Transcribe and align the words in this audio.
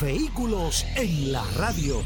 Vehículos 0.00 0.86
en 0.96 1.30
la 1.30 1.44
radio. 1.58 2.02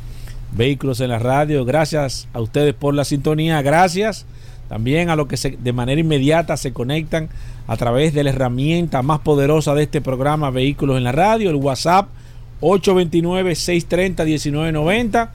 Vehículos 0.54 1.00
en 1.00 1.10
la 1.10 1.20
Radio. 1.20 1.66
Gracias 1.66 2.28
a 2.34 2.42
ustedes 2.42 2.74
por 2.74 2.94
la 2.94 3.06
sintonía, 3.06 3.62
gracias 3.62 4.26
también 4.72 5.10
a 5.10 5.18
los 5.18 5.28
que 5.28 5.58
de 5.58 5.74
manera 5.74 6.00
inmediata 6.00 6.56
se 6.56 6.72
conectan 6.72 7.28
a 7.68 7.76
través 7.76 8.14
de 8.14 8.24
la 8.24 8.30
herramienta 8.30 9.02
más 9.02 9.20
poderosa 9.20 9.76
de 9.76 9.84
este 9.84 10.00
programa 10.00 10.50
Vehículos 10.50 10.98
en 10.98 11.04
la 11.04 11.12
Radio, 11.12 11.50
el 11.50 11.58
WhatsApp 11.58 12.08
829-630-1990. 12.62 15.30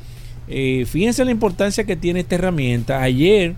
Eh, 0.49 0.87
fíjense 0.89 1.23
la 1.25 1.33
importancia 1.33 1.85
que 1.85 1.97
tiene 1.97 2.21
esta 2.21 2.37
herramienta. 2.37 3.03
Ayer 3.03 3.57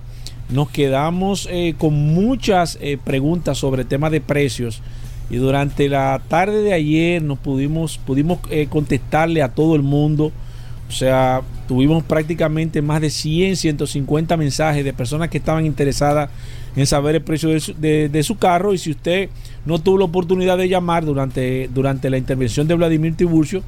nos 0.50 0.70
quedamos 0.70 1.48
eh, 1.50 1.75
con 1.76 1.94
muchas 1.94 2.78
eh, 2.81 2.98
preguntas 3.03 3.59
sobre 3.59 3.84
temas 3.84 4.10
de 4.12 4.20
precios 4.20 4.82
y 5.31 5.36
durante 5.36 5.88
la 5.88 6.22
tarde 6.28 6.62
de 6.62 6.72
ayer 6.72 7.22
nos 7.22 7.38
pudimos, 7.38 7.98
pudimos 7.98 8.38
eh, 8.50 8.66
contestarle 8.69 9.42
a 9.42 9.50
todo 9.50 9.76
el 9.76 9.82
mundo. 9.82 10.32
O 10.88 10.91
sea, 10.91 11.42
tuvimos 11.66 12.03
prácticamente 12.03 12.81
más 12.81 13.03
de 13.03 13.10
100, 13.10 13.56
150 13.56 14.38
mensajes 14.38 14.82
de 14.86 14.94
personas 14.94 15.28
que 15.28 15.36
estaban 15.36 15.66
interesadas 15.66 16.31
en 16.76 16.86
saber 16.86 17.16
el 17.16 17.22
precio 17.22 17.50
de 17.50 18.22
su, 18.22 18.38
carro. 18.38 18.72
Y 18.72 18.78
si 18.78 18.92
usted 18.92 19.28
no 19.66 19.78
tuvo 19.78 19.98
la 19.98 20.06
oportunidad 20.06 20.56
de 20.56 20.66
llamar 20.66 21.04
durante, 21.04 21.69
durante 21.75 22.09
la 22.09 22.16
intervención 22.16 22.66
de 22.66 22.75
Vladimir 22.75 23.15
Tiburcio, 23.15 23.62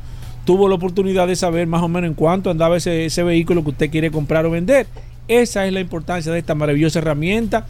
tuvo 0.47 0.67
la 0.67 0.77
oportunidad 0.77 1.29
de 1.29 1.37
saber 1.37 1.67
más 1.67 1.83
o 1.83 1.89
menos 1.89 2.09
en 2.09 2.15
cuánto 2.15 2.51
andaba 2.51 2.79
ese, 2.79 3.05
ese 3.05 3.23
vehículo 3.23 3.63
que 3.65 3.71
usted 3.71 3.91
quiere 3.91 4.11
comprar 4.11 4.47
o 4.47 4.51
vender. 4.51 4.87
Esa 5.29 5.67
es 5.67 5.73
la 5.73 5.81
importancia 5.81 6.33
de 6.33 6.39
esta 6.39 6.55
maravillosa 6.55 6.99
herramienta. 6.99 7.67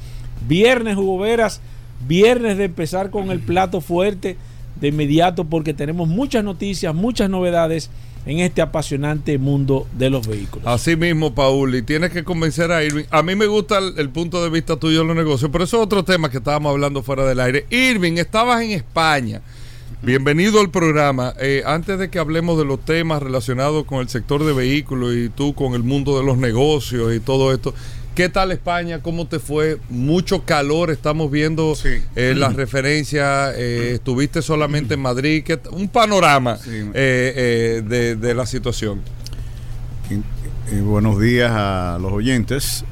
Viernes, 0.49 0.97
Hugo 0.97 1.19
Veras, 1.19 1.61
viernes 2.07 2.57
de 2.59 2.65
empezar 2.65 3.11
con 3.11 3.31
el 3.31 3.41
plato 3.41 3.81
fuerte 3.81 4.37
de 4.81 4.89
inmediato 4.89 5.45
porque 5.45 5.75
tenemos 5.75 6.09
muchas 6.09 6.43
noticias, 6.45 6.95
muchas 6.95 7.29
novedades 7.29 7.91
en 8.27 8.39
este 8.41 8.61
apasionante 8.63 9.39
mundo 9.39 9.87
de 9.93 10.11
los 10.11 10.27
vehículos. 10.27 10.67
Así 10.67 10.97
mismo, 10.97 11.35
Paul, 11.35 11.75
y 11.75 11.83
tienes 11.83 12.11
que 12.11 12.25
convencer 12.25 12.71
a 12.71 12.85
Irving. 12.85 13.05
A 13.11 13.23
mí 13.23 13.35
me 13.35 13.47
gusta 13.47 13.79
el, 13.79 14.11
punto 14.11 14.43
de 14.43 14.51
vista 14.51 14.77
tuyo 14.77 15.01
de 15.01 15.07
los 15.07 15.17
negocios, 15.17 15.51
pero 15.51 15.65
eso 15.65 15.79
es 15.79 15.83
otro 15.83 16.05
tema 16.05 16.31
que 16.31 16.39
estábamos 16.39 16.71
hablando 16.71 17.03
fuera 17.03 17.25
del 17.25 17.41
aire. 17.41 17.67
Irving, 17.71 18.15
estabas 18.19 18.63
en 18.63 18.73
España. 18.73 19.41
Bienvenido 20.03 20.61
al 20.61 20.71
programa. 20.71 21.35
Eh, 21.39 21.63
antes 21.67 21.99
de 21.99 22.09
que 22.09 22.19
hablemos 22.19 22.57
de 22.57 22.65
los 22.65 22.83
temas 22.83 23.23
relacionados 23.23 23.85
con 23.85 24.01
el 24.01 24.09
sector 24.09 24.43
de 24.45 24.55
vehículos 24.55 25.15
y 25.15 25.29
tú 25.29 25.55
con 25.55 25.75
el 25.75 25.83
mundo 25.83 26.19
de 26.19 26.25
los 26.25 26.39
negocios 26.39 27.15
y 27.15 27.21
todo 27.21 27.53
esto, 27.53 27.75
¿qué 28.15 28.31
tal 28.31 28.51
España? 28.51 29.03
¿Cómo 29.03 29.27
te 29.27 29.39
fue? 29.39 29.77
Mucho 29.91 30.47
calor, 30.47 30.91
estamos 30.91 31.31
viendo 31.31 31.77
eh, 31.85 32.35
las 32.35 32.57
referencias. 32.57 33.53
Eh, 33.59 33.93
¿Estuviste 33.97 34.41
solamente 34.41 34.95
en 34.95 35.01
Madrid? 35.01 35.45
un 35.71 35.91
panorama 35.91 36.57
de, 36.57 38.33
la 38.35 38.47
situación. 38.47 39.03
buenos 40.83 41.21
días 41.21 41.51
a 41.53 41.99
los 42.01 42.11
oyentes 42.11 42.87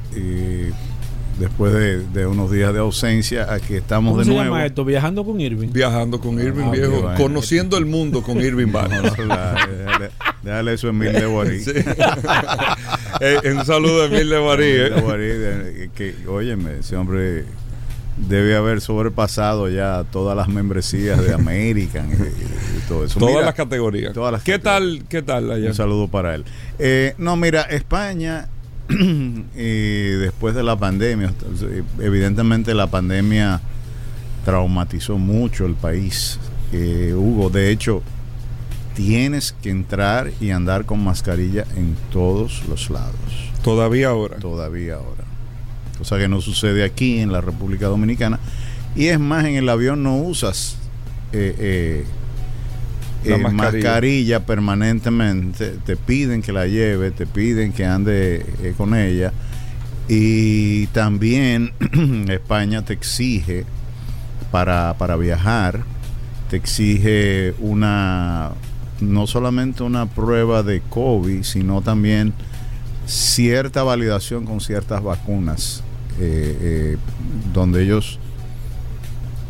después 1.39 1.73
de, 2.13 2.27
unos 2.27 2.51
días 2.51 2.73
de 2.73 2.81
ausencia, 2.81 3.53
aquí 3.53 3.75
estamos 3.75 4.11
¿Cómo 4.11 4.19
de 4.19 4.25
se 4.25 4.31
nuevo. 4.31 4.45
llama 4.45 4.67
esto? 4.67 4.85
Viajando 4.85 5.25
con 5.25 5.41
Irving. 5.41 5.69
Viajando 5.73 6.21
con 6.21 6.41
Irving, 6.41 6.65
ah, 6.67 6.71
viejo. 6.71 7.11
Conociendo 7.17 7.79
el 7.79 7.87
mundo 7.87 8.23
con 8.23 8.41
Irving 8.41 8.73
Vargas. 8.73 9.13
déjale, 10.43 10.73
eso 10.75 10.89
a 10.89 10.91
Emil 10.91 11.13
de 11.13 11.27
Guarí. 11.27 11.65
Eh, 13.21 13.53
un 13.53 13.65
saludo 13.65 14.03
a 14.03 14.07
Emil 14.07 14.29
de 14.29 14.39
Guarí. 14.39 14.65
Eh. 14.71 15.91
que, 15.95 16.15
óyeme, 16.29 16.79
ese 16.81 16.95
hombre 16.95 17.45
debe 18.17 18.57
haber 18.57 18.81
sobrepasado 18.81 19.69
ya 19.69 20.05
todas 20.13 20.37
las 20.37 20.49
membresías 20.49 21.23
de 21.25 21.33
American 21.33 22.11
y, 22.13 22.89
todo 22.89 23.05
eso. 23.05 23.19
Todas 23.19 23.45
las 23.45 23.55
categorías. 23.55 24.13
¿Qué 24.45 24.59
tal 24.59 25.05
qué 25.09 25.23
tal 25.23 25.51
allá? 25.51 25.69
Un 25.69 25.75
saludo 25.75 26.09
para 26.09 26.35
él. 26.35 26.45
Eh, 26.79 27.15
no, 27.19 27.37
mira, 27.37 27.63
España 27.63 28.49
y 29.55 30.11
después 30.19 30.55
de 30.55 30.63
la 30.63 30.77
pandemia, 30.77 31.33
evidentemente 31.99 32.75
la 32.75 32.87
pandemia 32.87 33.61
traumatizó 34.45 35.19
mucho 35.19 35.67
el 35.67 35.75
país. 35.75 36.39
Eh, 36.73 37.15
Hugo, 37.15 37.51
de 37.51 37.71
hecho, 37.71 38.03
tienes 38.95 39.55
que 39.63 39.71
entrar 39.71 40.33
y 40.41 40.51
andar 40.51 40.85
con 40.87 41.05
mascarilla 41.05 41.65
en 41.77 41.97
todos 42.11 42.65
los 42.69 42.91
lados. 42.91 43.15
Todavía 43.63 44.09
ahora. 44.09 44.39
Todavía 44.39 44.95
ahora. 44.95 45.25
Cosa 45.99 46.19
que 46.19 46.29
no 46.29 46.41
sucede 46.41 46.85
aquí 46.85 47.19
en 47.19 47.31
la 47.31 47.41
República 47.41 47.87
Dominicana. 47.87 48.41
Y 48.97 49.07
es 49.07 49.21
más, 49.21 49.45
en 49.45 49.57
el 49.57 49.69
avión 49.69 50.03
no 50.03 50.17
usas 50.17 50.77
eh, 51.33 51.55
eh, 51.59 52.05
eh, 53.25 53.37
mascarilla. 53.39 54.45
permanentemente, 54.47 55.77
te 55.85 55.97
piden 55.97 56.43
que 56.43 56.53
la 56.53 56.67
lleve, 56.67 57.11
te 57.11 57.27
piden 57.27 57.73
que 57.73 57.85
ande 57.85 58.45
eh, 58.63 58.75
con 58.77 58.95
ella. 58.95 59.33
Y 60.09 60.87
también 60.89 61.73
España 62.29 62.85
te 62.85 62.95
exige 62.95 63.65
para, 64.51 64.95
para 64.97 65.17
viajar, 65.17 65.83
te 66.49 66.57
exige 66.57 67.55
una, 67.59 68.53
no 69.01 69.27
solamente 69.27 69.83
una 69.83 70.07
prueba 70.07 70.63
de 70.63 70.81
COVID, 70.81 71.43
sino 71.43 71.83
también 71.83 72.33
cierta 73.07 73.83
validación 73.83 74.47
con 74.47 74.61
ciertas 74.61 75.03
vacunas, 75.03 75.83
eh, 76.21 76.97
donde 77.53 77.83
ellos 77.83 78.19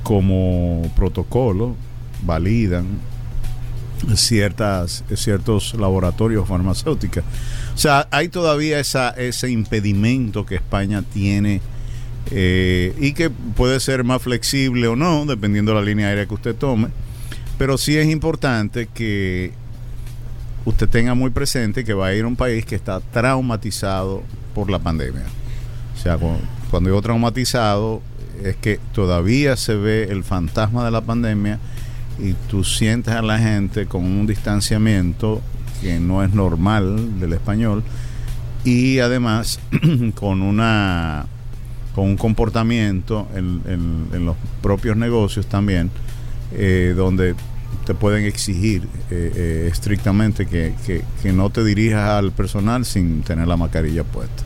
como 0.03 0.91
protocolo 0.97 1.76
validan 2.25 2.87
ciertas, 4.15 5.05
ciertos 5.15 5.75
laboratorios 5.75 6.49
farmacéuticos. 6.49 7.25
O 7.75 7.79
sea, 7.79 8.09
hay 8.11 8.29
todavía 8.29 8.81
esa, 8.81 9.11
ese 9.11 9.50
impedimento 9.50 10.47
que 10.47 10.56
España 10.56 11.03
tiene 11.03 11.61
eh, 12.31 12.95
y 12.99 13.12
que 13.12 13.31
puede 13.31 13.81
ser 13.81 14.05
más 14.05 14.23
flexible 14.23 14.87
o 14.89 14.97
no, 14.97 15.27
dependiendo 15.27 15.73
de 15.73 15.81
la 15.81 15.85
línea 15.85 16.09
aérea 16.09 16.27
que 16.27 16.35
usted 16.35 16.55
tome. 16.55 16.89
Pero 17.56 17.79
sí 17.79 17.97
es 17.97 18.09
importante 18.09 18.89
que 18.93 19.53
usted 20.65 20.89
tenga 20.89 21.15
muy 21.15 21.31
presente 21.31 21.85
que 21.85 21.94
va 21.94 22.09
a 22.09 22.15
ir 22.15 22.25
a 22.25 22.29
un 22.29 22.37
país 22.37 22.65
que 22.65 22.75
está 22.75 23.01
traumatizado 23.01 24.23
por 24.55 24.71
la 24.71 24.79
pandemia. 24.79 25.25
O 25.97 26.01
sea, 26.01 26.19
cuando 26.71 26.91
digo 26.91 27.03
traumatizado, 27.03 28.03
es 28.44 28.56
que 28.56 28.79
todavía 28.93 29.56
se 29.56 29.75
ve 29.75 30.05
el 30.11 30.23
fantasma 30.23 30.85
de 30.85 30.91
la 30.91 31.01
pandemia 31.01 31.59
y 32.19 32.35
tú 32.49 32.65
sientes 32.65 33.15
a 33.15 33.23
la 33.23 33.38
gente 33.38 33.87
con 33.87 34.05
un 34.05 34.26
distanciamiento 34.26 35.41
que 35.81 36.00
no 36.00 36.25
es 36.25 36.32
normal 36.35 37.20
del 37.20 37.32
español 37.35 37.82
y 38.65 38.99
además 38.99 39.61
con 40.15 40.43
una 40.43 41.26
con 41.94 42.06
un 42.06 42.17
comportamiento 42.17 43.26
en, 43.35 44.25
los 44.25 44.37
propios 44.62 44.97
negocios 44.97 45.47
también 45.47 45.91
eh, 46.53 46.94
donde 46.97 47.35
te 47.85 47.94
pueden 47.94 48.25
exigir 48.25 48.82
eh, 49.11 49.32
eh, 49.35 49.69
estrictamente 49.70 50.47
que, 50.47 50.75
que, 50.87 51.32
no 51.32 51.50
te 51.50 51.65
dirijas 51.65 52.09
al 52.11 52.32
personal 52.32 52.85
sin 52.85 53.23
tener 53.23 53.49
la 53.49 53.56
mascarilla 53.56 54.05
puesta. 54.05 54.43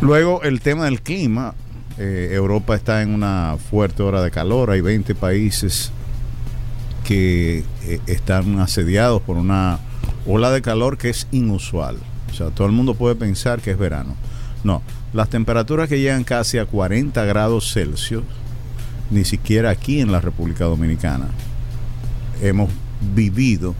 Luego 0.00 0.42
el 0.42 0.60
tema 0.60 0.86
del 0.86 1.00
clima. 1.00 1.54
Europa 1.98 2.74
está 2.74 3.02
en 3.02 3.10
una 3.10 3.58
fuerte 3.70 4.02
hora 4.02 4.22
de 4.22 4.30
calor. 4.30 4.70
Hay 4.70 4.80
20 4.80 5.14
países 5.14 5.92
que 7.10 7.64
están 8.06 8.60
asediados 8.60 9.20
por 9.20 9.36
una 9.36 9.80
ola 10.28 10.52
de 10.52 10.62
calor 10.62 10.96
que 10.96 11.08
es 11.08 11.26
inusual. 11.32 11.96
O 12.30 12.34
sea, 12.34 12.50
todo 12.50 12.68
el 12.68 12.72
mundo 12.72 12.94
puede 12.94 13.16
pensar 13.16 13.60
que 13.60 13.72
es 13.72 13.78
verano. 13.78 14.14
No, 14.62 14.80
las 15.12 15.28
temperaturas 15.28 15.88
que 15.88 15.98
llegan 15.98 16.22
casi 16.22 16.58
a 16.58 16.66
40 16.66 17.24
grados 17.24 17.72
Celsius, 17.72 18.22
ni 19.10 19.24
siquiera 19.24 19.70
aquí 19.70 20.00
en 20.00 20.12
la 20.12 20.20
República 20.20 20.66
Dominicana 20.66 21.26
hemos 22.42 22.70
vivido 23.12 23.74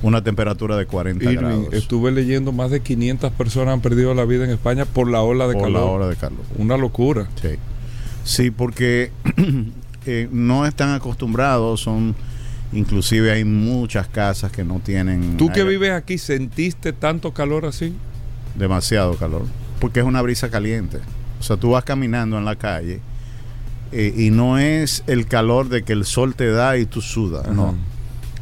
una 0.00 0.24
temperatura 0.24 0.78
de 0.78 0.86
40 0.86 1.30
grados. 1.30 1.74
Estuve 1.74 2.10
leyendo 2.10 2.52
más 2.52 2.70
de 2.70 2.80
500 2.80 3.32
personas 3.32 3.74
han 3.74 3.82
perdido 3.82 4.14
la 4.14 4.24
vida 4.24 4.44
en 4.44 4.50
España 4.50 4.86
por 4.86 5.10
la 5.10 5.20
ola 5.20 5.46
de 5.46 5.52
por 5.52 5.64
calor. 5.64 5.80
la 5.82 5.86
ola 5.86 6.08
de 6.08 6.16
calor. 6.16 6.40
Una 6.56 6.78
locura. 6.78 7.28
Sí, 7.42 7.50
sí 8.24 8.50
porque 8.50 9.12
eh, 10.06 10.26
no 10.32 10.64
están 10.64 10.94
acostumbrados, 10.94 11.82
son 11.82 12.14
Inclusive 12.72 13.32
hay 13.32 13.44
muchas 13.44 14.08
casas 14.08 14.50
que 14.50 14.64
no 14.64 14.80
tienen... 14.80 15.36
¿Tú 15.36 15.50
que 15.50 15.62
vives 15.62 15.92
aquí 15.92 16.16
sentiste 16.16 16.92
tanto 16.92 17.34
calor 17.34 17.66
así? 17.66 17.94
Demasiado 18.54 19.16
calor, 19.16 19.42
porque 19.78 20.00
es 20.00 20.06
una 20.06 20.22
brisa 20.22 20.50
caliente. 20.50 20.98
O 21.38 21.42
sea, 21.42 21.56
tú 21.56 21.70
vas 21.70 21.84
caminando 21.84 22.38
en 22.38 22.44
la 22.44 22.56
calle 22.56 23.00
eh, 23.92 24.14
y 24.16 24.30
no 24.30 24.58
es 24.58 25.04
el 25.06 25.26
calor 25.26 25.68
de 25.68 25.82
que 25.82 25.92
el 25.92 26.06
sol 26.06 26.34
te 26.34 26.50
da 26.50 26.78
y 26.78 26.86
tú 26.86 27.02
sudas, 27.02 27.48
no. 27.48 27.74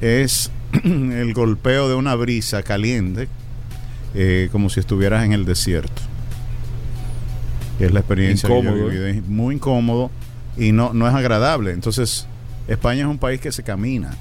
Es 0.00 0.50
el 0.84 1.34
golpeo 1.34 1.88
de 1.88 1.96
una 1.96 2.14
brisa 2.14 2.62
caliente, 2.62 3.28
eh, 4.14 4.48
como 4.52 4.70
si 4.70 4.78
estuvieras 4.78 5.24
en 5.24 5.32
el 5.32 5.44
desierto. 5.44 6.02
Es 7.80 7.92
la 7.92 8.00
experiencia 8.00 8.48
incómodo. 8.48 8.90
Es 8.90 9.26
muy 9.26 9.56
incómodo 9.56 10.10
y 10.56 10.70
no, 10.70 10.92
no 10.92 11.08
es 11.08 11.14
agradable. 11.14 11.72
Entonces, 11.72 12.28
España 12.70 13.00
es 13.00 13.08
un 13.08 13.18
país 13.18 13.40
que 13.40 13.50
se 13.50 13.64
camina. 13.64 14.16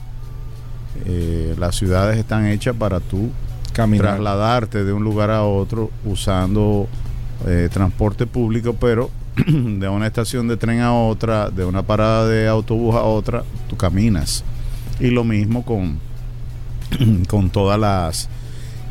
Eh, 1.06 1.56
las 1.60 1.76
ciudades 1.76 2.18
están 2.18 2.48
hechas 2.48 2.76
para 2.76 3.00
tú 3.00 3.30
trasladarte 3.72 4.84
de 4.84 4.92
un 4.92 5.04
lugar 5.04 5.30
a 5.30 5.44
otro 5.44 5.92
usando 6.04 6.88
eh, 7.46 7.70
transporte 7.72 8.26
público, 8.26 8.74
pero 8.74 9.12
de 9.48 9.88
una 9.88 10.08
estación 10.08 10.48
de 10.48 10.58
tren 10.58 10.80
a 10.80 10.94
otra, 10.94 11.52
de 11.52 11.64
una 11.64 11.84
parada 11.84 12.28
de 12.28 12.48
autobús 12.48 12.96
a 12.96 13.04
otra, 13.04 13.44
tú 13.70 13.78
caminas. 13.78 14.44
Y 15.00 15.12
lo 15.12 15.24
mismo 15.24 15.64
con, 15.64 16.00
con 17.28 17.52
todas 17.52 17.80
las, 17.80 18.30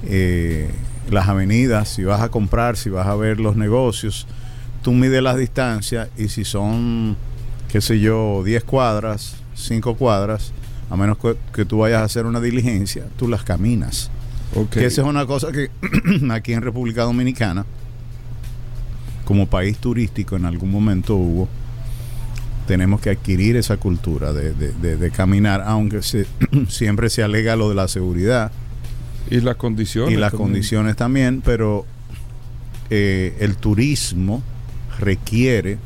eh, 0.04 0.70
las 1.10 1.26
avenidas, 1.26 1.88
si 1.88 2.04
vas 2.04 2.20
a 2.20 2.28
comprar, 2.28 2.76
si 2.76 2.90
vas 2.90 3.08
a 3.08 3.16
ver 3.16 3.40
los 3.40 3.56
negocios, 3.56 4.28
tú 4.82 4.92
mides 4.92 5.20
las 5.20 5.36
distancias 5.36 6.10
y 6.16 6.28
si 6.28 6.44
son, 6.44 7.16
qué 7.68 7.80
sé 7.80 7.98
yo, 7.98 8.42
10 8.44 8.62
cuadras, 8.62 9.34
cinco 9.58 9.94
cuadras, 9.96 10.52
a 10.90 10.96
menos 10.96 11.18
que, 11.52 11.64
tú 11.64 11.78
vayas 11.78 12.00
a 12.00 12.04
hacer 12.04 12.26
una 12.26 12.40
diligencia, 12.40 13.06
tú 13.16 13.28
las 13.28 13.42
caminas. 13.42 14.10
Que 14.70 14.86
esa 14.86 15.02
es 15.02 15.06
una 15.06 15.26
cosa 15.26 15.52
que 15.52 15.70
aquí 16.30 16.52
en 16.52 16.62
República 16.62 17.02
Dominicana, 17.02 17.66
como 19.24 19.46
país 19.46 19.76
turístico 19.76 20.36
en 20.36 20.46
algún 20.46 20.70
momento 20.70 21.14
hubo, 21.16 21.48
tenemos 22.66 23.00
que 23.00 23.10
adquirir 23.10 23.56
esa 23.56 23.76
cultura 23.76 24.32
de, 24.32 25.10
caminar, 25.14 25.62
aunque 25.66 26.02
se, 26.02 26.26
siempre 26.68 27.10
se 27.10 27.22
alega 27.22 27.56
lo 27.56 27.68
de 27.68 27.74
la 27.74 27.88
seguridad. 27.88 28.52
Y 29.30 29.40
las 29.40 29.56
condiciones. 29.56 30.14
Y 30.14 30.16
las 30.16 30.32
condiciones 30.32 30.96
también, 30.96 31.42
pero 31.44 31.84
eh, 32.88 33.36
el 33.40 33.56
turismo 33.56 34.42
requiere 34.98 35.78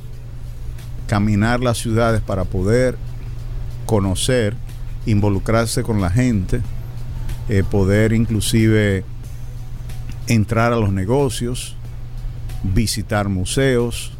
caminar 1.08 1.60
las 1.60 1.78
ciudades 1.78 2.20
para 2.20 2.44
poder 2.44 2.96
conocer, 3.86 4.54
involucrarse 5.06 5.82
con 5.82 6.00
la 6.00 6.10
gente, 6.10 6.60
eh, 7.48 7.62
poder 7.68 8.12
inclusive 8.12 9.04
entrar 10.26 10.72
a 10.72 10.76
los 10.76 10.92
negocios, 10.92 11.76
visitar 12.62 13.28
museos, 13.28 14.12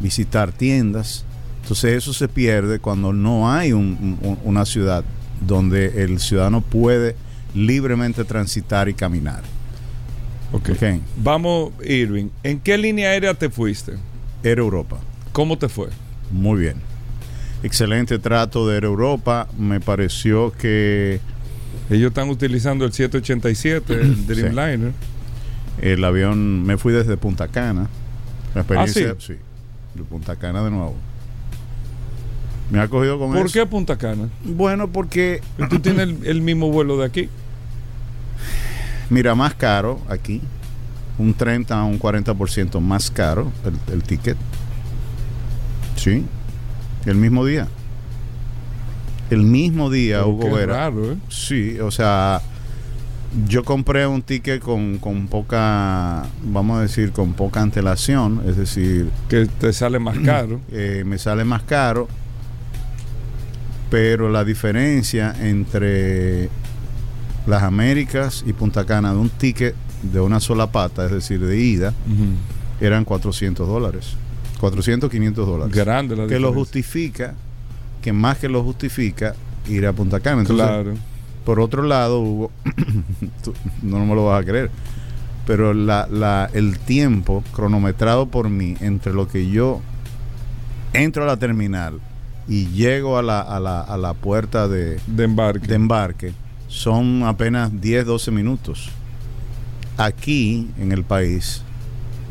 visitar 0.00 0.52
tiendas. 0.52 1.24
Entonces 1.62 1.96
eso 1.96 2.12
se 2.12 2.28
pierde 2.28 2.78
cuando 2.78 3.12
no 3.12 3.50
hay 3.50 3.72
una 3.72 4.64
ciudad 4.64 5.04
donde 5.40 6.04
el 6.04 6.20
ciudadano 6.20 6.60
puede 6.60 7.16
libremente 7.54 8.24
transitar 8.24 8.88
y 8.88 8.94
caminar. 8.94 9.42
Okay. 10.52 11.02
Vamos, 11.16 11.72
Irving. 11.84 12.28
¿En 12.44 12.60
qué 12.60 12.78
línea 12.78 13.10
aérea 13.10 13.34
te 13.34 13.50
fuiste? 13.50 13.94
Era 14.44 14.60
Europa. 14.60 14.98
¿Cómo 15.32 15.58
te 15.58 15.68
fue? 15.68 15.88
Muy 16.30 16.60
bien 16.60 16.85
excelente 17.66 18.18
trato 18.18 18.66
de 18.68 18.78
Europa. 18.78 19.48
Me 19.58 19.80
pareció 19.80 20.52
que... 20.52 21.20
Ellos 21.90 22.08
están 22.08 22.30
utilizando 22.30 22.84
el 22.84 22.92
787, 22.92 23.94
el 23.94 24.26
Dreamliner. 24.26 24.92
El 25.80 26.04
avión, 26.04 26.64
me 26.64 26.78
fui 26.78 26.92
desde 26.92 27.16
Punta 27.16 27.48
Cana. 27.48 27.88
La 28.54 28.62
experiencia, 28.62 29.10
¿Ah, 29.10 29.20
sí? 29.20 29.34
de 29.94 30.02
Punta 30.02 30.36
Cana 30.36 30.64
de 30.64 30.70
nuevo. 30.70 30.96
Me 32.70 32.80
ha 32.80 32.88
cogido 32.88 33.18
con 33.18 33.32
¿Por 33.32 33.52
qué 33.52 33.66
Punta 33.66 33.96
Cana? 33.96 34.28
Bueno, 34.44 34.88
porque... 34.88 35.42
tú 35.70 35.78
tienes 35.78 36.08
el, 36.24 36.40
mismo 36.40 36.70
vuelo 36.70 36.96
de 36.96 37.04
aquí. 37.04 37.28
Mira, 39.10 39.34
más 39.34 39.54
caro 39.54 40.00
aquí. 40.08 40.40
Un 41.18 41.34
30 41.34 41.78
a 41.78 41.84
un 41.84 42.00
40% 42.00 42.80
más 42.80 43.10
caro 43.10 43.52
el, 43.64 43.94
el 43.94 44.02
ticket. 44.02 44.36
Sí. 45.96 46.24
El 47.06 47.16
mismo 47.16 47.44
día. 47.46 47.68
El 49.30 49.42
mismo 49.42 49.90
día, 49.90 50.26
Hugo 50.26 50.54
Vera. 50.54 50.88
¿eh? 50.88 51.16
Sí, 51.28 51.78
o 51.80 51.90
sea, 51.90 52.42
yo 53.46 53.64
compré 53.64 54.06
un 54.06 54.22
ticket 54.22 54.60
con, 54.60 54.98
con 54.98 55.28
poca, 55.28 56.24
vamos 56.42 56.78
a 56.78 56.82
decir, 56.82 57.12
con 57.12 57.32
poca 57.34 57.62
antelación, 57.62 58.42
es 58.46 58.56
decir... 58.56 59.08
Que 59.28 59.46
te 59.46 59.72
sale 59.72 59.98
más 59.98 60.18
caro. 60.24 60.60
Eh, 60.72 61.04
me 61.06 61.18
sale 61.18 61.44
más 61.44 61.62
caro, 61.62 62.08
pero 63.90 64.28
la 64.28 64.44
diferencia 64.44 65.34
entre 65.40 66.48
las 67.46 67.62
Américas 67.62 68.44
y 68.46 68.52
Punta 68.52 68.84
Cana 68.84 69.12
de 69.12 69.18
un 69.18 69.30
ticket 69.30 69.74
de 70.02 70.20
una 70.20 70.40
sola 70.40 70.72
pata, 70.72 71.06
es 71.06 71.12
decir, 71.12 71.40
de 71.40 71.56
ida, 71.58 71.94
eran 72.80 73.04
400 73.04 73.66
dólares. 73.66 74.16
400, 74.70 75.10
500 75.10 75.46
dólares. 75.46 75.74
Grande 75.74 76.16
la 76.16 76.26
Que 76.26 76.40
lo 76.40 76.52
justifica, 76.52 77.34
que 78.02 78.12
más 78.12 78.38
que 78.38 78.48
lo 78.48 78.62
justifica 78.64 79.34
ir 79.68 79.86
a 79.86 79.92
Punta 79.92 80.20
Cana. 80.20 80.44
claro. 80.44 80.94
Por 81.44 81.60
otro 81.60 81.84
lado, 81.84 82.20
Hugo, 82.20 82.50
no 83.82 84.04
me 84.04 84.16
lo 84.16 84.24
vas 84.26 84.42
a 84.42 84.44
creer, 84.44 84.68
pero 85.46 85.72
la, 85.74 86.08
la, 86.10 86.50
el 86.52 86.80
tiempo 86.80 87.44
cronometrado 87.52 88.26
por 88.26 88.48
mí 88.50 88.74
entre 88.80 89.12
lo 89.12 89.28
que 89.28 89.48
yo 89.48 89.80
entro 90.92 91.22
a 91.22 91.26
la 91.26 91.36
terminal 91.36 92.00
y 92.48 92.66
llego 92.70 93.16
a 93.16 93.22
la, 93.22 93.40
a 93.40 93.60
la, 93.60 93.80
a 93.80 93.96
la 93.96 94.14
puerta 94.14 94.66
de, 94.66 94.98
de, 95.06 95.24
embarque. 95.24 95.68
de 95.68 95.74
embarque 95.76 96.32
son 96.66 97.22
apenas 97.22 97.80
10, 97.80 98.06
12 98.06 98.30
minutos. 98.32 98.90
Aquí 99.96 100.68
en 100.80 100.90
el 100.90 101.04
país 101.04 101.62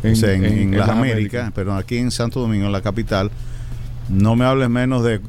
en, 0.06 0.78
las 0.78 0.90
Américas, 0.90 1.52
pero 1.54 1.76
aquí 1.76 1.98
en 1.98 2.12
Santo 2.12 2.40
Domingo, 2.40 2.66
en 2.66 2.72
la 2.72 2.82
capital, 2.82 3.32
no 4.10 4.36
me 4.36 4.46
hables 4.46 4.70
menos 4.70 5.04
de 5.04 5.22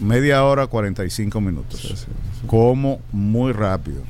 media 0.00 0.44
hora, 0.44 0.66
45 0.66 1.40
minutos. 1.40 2.06
Como 2.46 3.00
muy 3.12 3.52
rápido. 3.52 4.02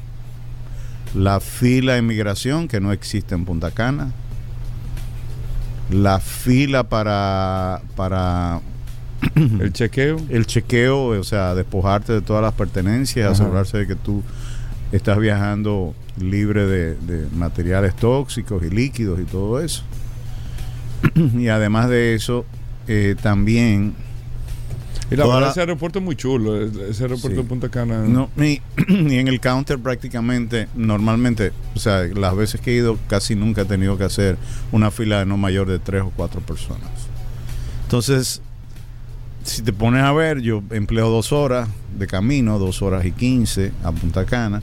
La 1.15 1.41
fila 1.41 1.95
de 1.95 2.01
inmigración 2.01 2.69
que 2.69 2.81
no 2.81 2.93
existe 2.93 3.35
en 3.35 3.45
Punta 3.45 3.71
Cana. 3.71 4.13
La 5.91 6.19
fila 6.19 6.85
para, 6.85 7.83
para 7.95 8.61
el 9.35 9.73
chequeo. 9.73 10.17
El 10.29 10.47
chequeo, 10.47 11.07
o 11.07 11.25
sea, 11.25 11.55
despojarte 11.55 12.13
de 12.13 12.21
todas 12.23 12.43
las 12.43 12.55
pertenencias, 12.55 13.33
asegurarse 13.33 13.79
de 13.79 13.87
que 13.87 13.95
tú 13.95 14.23
estás 14.93 15.19
viajando 15.19 15.95
libre 16.19 16.67
de, 16.67 16.95
de, 16.95 17.29
materiales 17.35 17.95
tóxicos 17.97 18.63
y 18.65 18.71
líquidos 18.71 19.21
y 19.21 19.25
todo 19.25 19.61
eso. 19.61 19.83
y 21.39 21.49
además 21.49 21.89
de 21.89 22.15
eso, 22.15 22.45
eh, 22.87 23.15
también 23.21 23.95
y 25.11 25.17
la 25.17 25.27
verdad, 25.27 25.51
ese 25.51 25.61
aeropuerto 25.61 25.99
es 25.99 26.05
muy 26.05 26.17
chulo, 26.17 26.61
ese 26.61 27.03
aeropuerto 27.03 27.43
de 27.43 27.47
Punta 27.47 27.69
Cana. 27.69 28.03
No, 28.03 28.31
y, 28.39 28.61
en 28.89 29.29
el 29.29 29.39
counter 29.39 29.79
prácticamente, 29.79 30.69
normalmente, 30.75 31.53
o 31.75 31.79
sea, 31.79 32.05
las 32.05 32.35
veces 32.35 32.61
que 32.61 32.73
he 32.73 32.75
ido, 32.77 32.99
casi 33.07 33.35
nunca 33.35 33.63
he 33.63 33.65
tenido 33.65 33.99
que 33.99 34.05
hacer 34.05 34.39
una 34.73 34.91
fila 34.91 35.19
de 35.19 35.27
no 35.27 35.37
mayor 35.37 35.69
de 35.69 35.79
tres 35.79 36.03
o 36.03 36.11
cuatro 36.17 36.41
personas. 36.41 36.91
Entonces, 37.83 38.41
si 39.43 39.63
te 39.63 39.73
pones 39.73 40.03
a 40.03 40.13
ver, 40.13 40.41
yo 40.41 40.63
empleo 40.71 41.11
dos 41.11 41.33
horas 41.33 41.69
de 41.99 42.07
camino, 42.07 42.59
dos 42.59 42.81
horas 42.81 43.05
y 43.05 43.13
quince 43.13 43.73
a 43.85 43.93
Punta 43.93 44.25
Cana, 44.25 44.63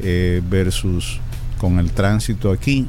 eh, 0.00 0.42
versus 0.48 1.20
con 1.58 1.78
el 1.78 1.90
tránsito 1.90 2.52
aquí, 2.52 2.86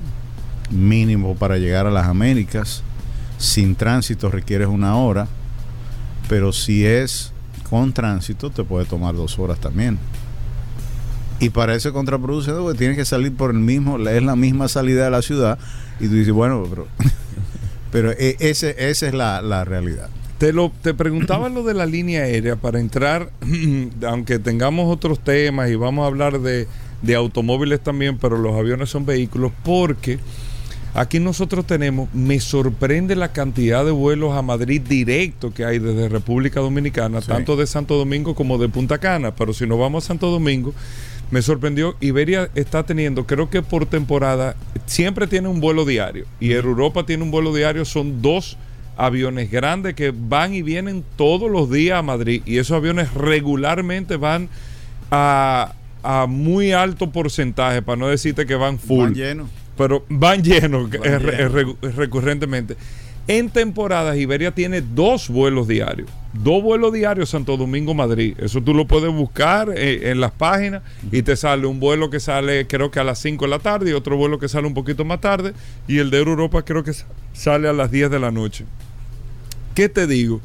mínimo 0.72 1.36
para 1.36 1.58
llegar 1.58 1.86
a 1.86 1.92
las 1.92 2.08
Américas. 2.08 2.84
Sin 3.38 3.75
tránsito 3.75 4.30
requieres 4.30 4.68
una 4.68 4.96
hora 4.96 5.28
pero 6.32 6.54
si 6.54 6.86
es 6.86 7.34
con 7.70 7.92
tránsito, 7.92 8.51
te 8.51 8.63
puede 8.63 8.86
tomar 8.86 9.13
dos 9.16 9.38
horas 9.38 9.60
también. 9.60 10.00
Y 11.42 11.50
para 11.50 11.75
ese 11.75 11.92
contraproducente, 11.92 12.62
porque 12.62 12.78
tienes 12.78 12.96
que 12.96 13.04
salir 13.04 13.36
por 13.36 13.51
el 13.51 13.58
mismo, 13.58 14.00
es 14.00 14.24
la 14.24 14.38
misma 14.38 14.70
salida 14.70 15.04
de 15.04 15.12
la 15.12 15.22
ciudad. 15.22 15.60
Y 16.00 16.08
tú 16.08 16.13
dices, 16.13 16.32
bueno, 16.32 16.63
pero, 16.70 16.88
pero 17.92 18.12
e, 18.12 18.38
ese, 18.40 18.90
esa 18.90 19.08
es 19.08 19.13
la, 19.13 19.66
realidad. 19.66 20.08
Te, 20.38 20.54
lo, 20.54 20.72
te 20.82 20.94
preguntaba 20.94 21.50
lo 21.50 21.63
de 21.63 21.74
la 21.74 21.86
línea 21.86 22.22
aérea 22.22 22.56
para 22.56 22.80
entrar, 22.80 23.30
aunque 24.08 24.40
tengamos 24.40 24.90
otros 24.90 25.20
temas 25.20 25.70
y 25.70 25.75
vamos 25.75 26.06
a 26.06 26.08
hablar 26.08 26.40
de, 26.40 26.66
de 27.01 27.16
automóviles 27.16 27.82
también, 27.82 28.18
pero 28.18 28.38
los 28.38 28.56
aviones 28.56 28.90
son 28.90 29.06
vehículos, 29.06 29.51
porque 29.66 30.18
Aquí 30.93 31.19
nosotros 31.19 31.65
tenemos, 31.65 32.13
me 32.13 32.39
sorprende 32.41 33.15
la 33.15 33.31
cantidad 33.31 33.86
de 33.86 33.91
vuelos 33.91 34.36
a 34.36 34.41
Madrid 34.41 34.81
directo 34.81 35.53
que 35.53 35.63
hay 35.63 35.79
desde 35.79 36.10
República 36.10 36.60
Dominicana, 36.60 37.21
tanto 37.21 37.55
de 37.55 37.65
Santo 37.65 37.95
Domingo 37.98 38.36
como 38.36 38.57
de 38.57 38.67
Punta 38.67 38.98
Cana, 38.98 39.33
pero 39.33 39.53
si 39.53 39.65
nos 39.65 39.79
vamos 39.79 40.03
a 40.03 40.07
Santo 40.07 40.29
Domingo, 40.29 40.74
me 41.29 41.41
sorprendió, 41.41 41.95
Iberia 42.01 42.50
está 42.55 42.83
teniendo, 42.83 43.25
creo 43.25 43.50
que 43.50 43.62
por 43.62 43.86
temporada, 43.86 44.57
siempre 44.86 45.27
tiene 45.27 45.48
un 45.48 45.62
vuelo 45.62 45.86
diario, 45.86 46.25
y 46.41 46.51
Air 46.51 46.65
Europa 46.65 47.05
tiene 47.05 47.24
un 47.24 47.31
vuelo 47.31 47.53
diario, 47.53 47.86
son 47.86 48.21
dos 48.21 48.57
aviones 48.98 49.50
grandes 49.50 49.93
que 49.93 50.12
van 50.13 50.53
y 50.53 50.62
vienen 50.62 51.05
todos 51.15 51.50
los 51.50 51.71
días 51.71 52.00
a 52.00 52.01
Madrid, 52.01 52.41
y 52.45 52.57
esos 52.57 52.75
aviones 52.75 53.13
regularmente 53.13 54.17
van 54.17 54.50
a, 55.10 55.74
a 56.03 56.25
muy 56.27 56.74
alto 56.74 57.12
porcentaje, 57.12 57.81
para 57.81 57.95
no 57.95 58.10
decirte 58.10 58.45
que 58.45 58.55
van 58.55 58.77
full. 58.77 59.05
Van 59.05 59.13
llenos 59.13 59.61
pero 59.81 60.05
van 60.09 60.43
llenos 60.43 60.91
recurrentemente. 61.95 62.77
En 63.27 63.50
temporadas, 63.50 64.15
Iberia 64.15 64.51
tiene 64.51 64.81
dos 64.81 65.27
vuelos 65.27 65.67
diarios. 65.67 66.07
Dos 66.33 66.61
vuelos 66.61 66.93
diarios 66.93 67.31
Santo 67.31 67.57
Domingo-Madrid. 67.57 68.35
Eso 68.39 68.61
tú 68.61 68.75
lo 68.75 68.85
puedes 68.85 69.11
buscar 69.11 69.71
eh, 69.75 70.11
en 70.11 70.19
las 70.19 70.33
páginas 70.33 70.83
y 71.11 71.23
te 71.23 71.35
sale 71.35 71.65
un 71.65 71.79
vuelo 71.79 72.11
que 72.11 72.19
sale 72.19 72.67
creo 72.67 72.91
que 72.91 73.00
a 73.00 73.03
las 73.03 73.17
5 73.17 73.45
de 73.45 73.50
la 73.50 73.57
tarde 73.57 73.89
y 73.89 73.93
otro 73.93 74.17
vuelo 74.17 74.38
que 74.38 74.47
sale 74.47 74.67
un 74.67 74.75
poquito 74.75 75.03
más 75.03 75.19
tarde 75.19 75.53
y 75.88 75.97
el 75.97 76.11
de 76.11 76.19
Europa 76.19 76.61
creo 76.61 76.83
que 76.83 76.93
sale 77.33 77.67
a 77.67 77.73
las 77.73 77.89
10 77.89 78.11
de 78.11 78.19
la 78.19 78.29
noche. 78.29 78.65
¿Qué 79.73 79.89
te 79.89 80.05
digo? 80.05 80.41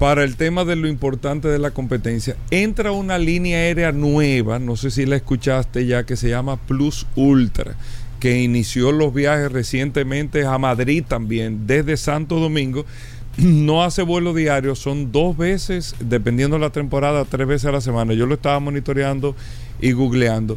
Para 0.00 0.24
el 0.24 0.34
tema 0.34 0.64
de 0.64 0.74
lo 0.74 0.88
importante 0.88 1.46
de 1.46 1.60
la 1.60 1.70
competencia, 1.70 2.36
entra 2.50 2.90
una 2.90 3.18
línea 3.18 3.58
aérea 3.58 3.92
nueva, 3.92 4.58
no 4.58 4.74
sé 4.74 4.90
si 4.90 5.06
la 5.06 5.14
escuchaste 5.14 5.86
ya, 5.86 6.04
que 6.04 6.16
se 6.16 6.28
llama 6.28 6.56
Plus 6.56 7.06
Ultra 7.14 7.76
que 8.24 8.40
inició 8.40 8.90
los 8.90 9.12
viajes 9.12 9.52
recientemente 9.52 10.46
a 10.46 10.56
Madrid 10.56 11.04
también, 11.06 11.66
desde 11.66 11.98
Santo 11.98 12.40
Domingo, 12.40 12.86
no 13.36 13.84
hace 13.84 14.00
vuelo 14.00 14.32
diario, 14.32 14.74
son 14.76 15.12
dos 15.12 15.36
veces, 15.36 15.94
dependiendo 16.00 16.56
de 16.56 16.60
la 16.62 16.70
temporada, 16.70 17.26
tres 17.26 17.46
veces 17.46 17.66
a 17.66 17.72
la 17.72 17.82
semana. 17.82 18.14
Yo 18.14 18.24
lo 18.24 18.36
estaba 18.36 18.58
monitoreando 18.60 19.36
y 19.78 19.92
googleando. 19.92 20.56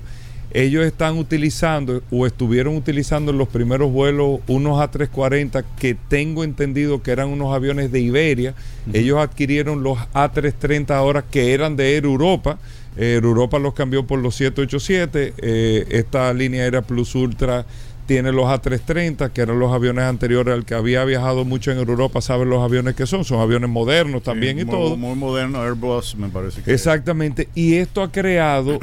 Ellos 0.51 0.85
están 0.85 1.17
utilizando 1.17 2.01
o 2.09 2.25
estuvieron 2.25 2.77
utilizando 2.77 3.31
en 3.31 3.37
los 3.37 3.49
primeros 3.49 3.91
vuelos 3.91 4.39
unos 4.47 4.79
A340 4.79 5.65
que 5.77 5.93
tengo 5.93 6.45
entendido 6.45 7.03
que 7.03 7.11
eran 7.11 7.27
unos 7.27 7.53
aviones 7.53 7.91
de 7.91 7.99
Iberia. 7.99 8.55
Ellos 8.93 9.19
adquirieron 9.19 9.83
los 9.83 9.97
A330 10.13 10.91
ahora 10.91 11.21
que 11.21 11.53
eran 11.53 11.75
de 11.75 11.97
Air 11.97 12.05
Europa 12.05 12.59
Europa 12.97 13.59
los 13.59 13.73
cambió 13.73 14.05
por 14.05 14.19
los 14.19 14.35
787. 14.35 15.33
Eh, 15.37 15.85
esta 15.89 16.33
línea 16.33 16.63
aérea 16.63 16.81
Plus 16.81 17.15
Ultra 17.15 17.65
tiene 18.07 18.31
los 18.31 18.45
A330, 18.45 19.31
que 19.31 19.41
eran 19.41 19.59
los 19.59 19.71
aviones 19.71 20.05
anteriores 20.05 20.53
al 20.53 20.65
que 20.65 20.73
había 20.73 21.03
viajado 21.03 21.45
mucho 21.45 21.71
en 21.71 21.77
Europa, 21.77 22.21
saben 22.21 22.49
los 22.49 22.63
aviones 22.63 22.95
que 22.95 23.05
son, 23.05 23.25
son 23.25 23.41
aviones 23.41 23.69
modernos 23.69 24.23
también 24.23 24.59
y 24.59 24.65
todo. 24.65 24.95
Muy 24.95 25.15
moderno, 25.15 25.61
Airbus 25.61 26.15
me 26.15 26.29
parece 26.29 26.61
que. 26.61 26.73
Exactamente, 26.73 27.49
y 27.53 27.75
esto 27.75 28.01
ha 28.01 28.11
creado 28.11 28.79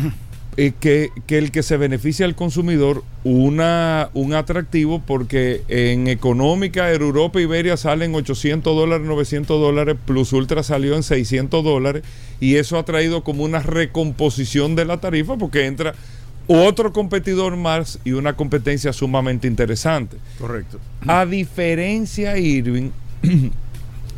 eh, 0.56 0.72
que, 0.78 1.10
el 1.28 1.50
que 1.50 1.64
se 1.64 1.76
beneficia 1.76 2.26
al 2.26 2.36
consumidor 2.36 3.02
una, 3.24 4.10
un 4.14 4.34
atractivo 4.34 5.02
porque 5.04 5.62
en 5.66 6.06
económica 6.06 6.92
Europa 6.92 7.40
Iberia 7.40 7.76
salen 7.76 8.14
800 8.14 8.76
dólares, 8.76 9.04
900 9.04 9.60
dólares, 9.60 9.96
Plus 10.06 10.32
Ultra 10.32 10.62
salió 10.62 10.94
en 10.94 11.02
600 11.02 11.64
dólares 11.64 12.04
y 12.38 12.54
eso 12.54 12.78
ha 12.78 12.84
traído 12.84 13.24
como 13.24 13.42
una 13.42 13.60
recomposición 13.60 14.76
de 14.76 14.84
la 14.84 15.00
tarifa 15.00 15.36
porque 15.36 15.66
entra 15.66 15.94
otro 16.46 16.92
competidor 16.92 17.56
más 17.56 17.98
y 18.04 18.12
una 18.12 18.36
competencia 18.36 18.92
sumamente 18.92 19.48
interesante. 19.48 20.18
Correcto. 20.38 20.78
A 21.06 21.26
diferencia, 21.26 22.38
Irving, 22.38 22.90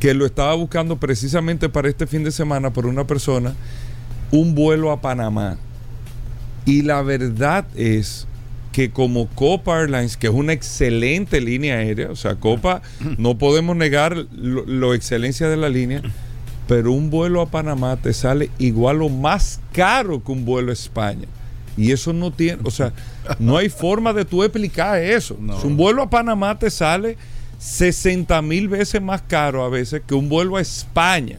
que 0.00 0.12
lo 0.12 0.26
estaba 0.26 0.54
buscando 0.54 0.96
precisamente 0.96 1.70
para 1.70 1.88
este 1.88 2.06
fin 2.06 2.24
de 2.24 2.30
semana 2.30 2.70
por 2.74 2.84
una 2.84 3.06
persona, 3.06 3.54
un 4.32 4.54
vuelo 4.54 4.90
a 4.90 5.00
Panamá 5.00 5.56
y 6.66 6.82
la 6.82 7.00
verdad 7.02 7.64
es 7.76 8.26
que 8.72 8.90
como 8.90 9.28
Copa 9.28 9.80
Airlines, 9.80 10.18
que 10.18 10.26
es 10.26 10.32
una 10.34 10.52
excelente 10.52 11.40
línea 11.40 11.76
aérea, 11.76 12.10
o 12.10 12.16
sea, 12.16 12.34
Copa, 12.34 12.82
no 13.16 13.38
podemos 13.38 13.74
negar 13.74 14.26
lo, 14.32 14.92
excelencia 14.92 15.48
de 15.48 15.56
la 15.56 15.70
línea, 15.70 16.02
pero 16.68 16.92
un 16.92 17.08
vuelo 17.08 17.40
a 17.40 17.46
Panamá 17.46 17.96
te 17.96 18.12
sale 18.12 18.50
igual 18.58 19.00
o 19.00 19.08
más 19.08 19.60
caro 19.72 20.22
que 20.22 20.32
un 20.32 20.44
vuelo 20.44 20.72
a 20.72 20.74
España. 20.74 21.26
Y 21.76 21.92
eso 21.92 22.12
no 22.12 22.32
tiene, 22.32 22.60
o 22.64 22.70
sea, 22.70 22.92
no 23.38 23.56
hay 23.56 23.68
forma 23.68 24.12
de 24.12 24.24
tú 24.24 24.42
explicar 24.42 25.00
eso. 25.00 25.38
Un 25.64 25.76
vuelo 25.76 26.02
a 26.02 26.10
Panamá 26.10 26.58
te 26.58 26.70
sale 26.70 27.16
60 27.58 28.42
mil 28.42 28.68
veces 28.68 29.00
más 29.00 29.22
caro 29.22 29.64
a 29.64 29.68
veces 29.68 30.02
que 30.06 30.14
un 30.14 30.28
vuelo 30.28 30.56
a 30.56 30.60
España. 30.60 31.38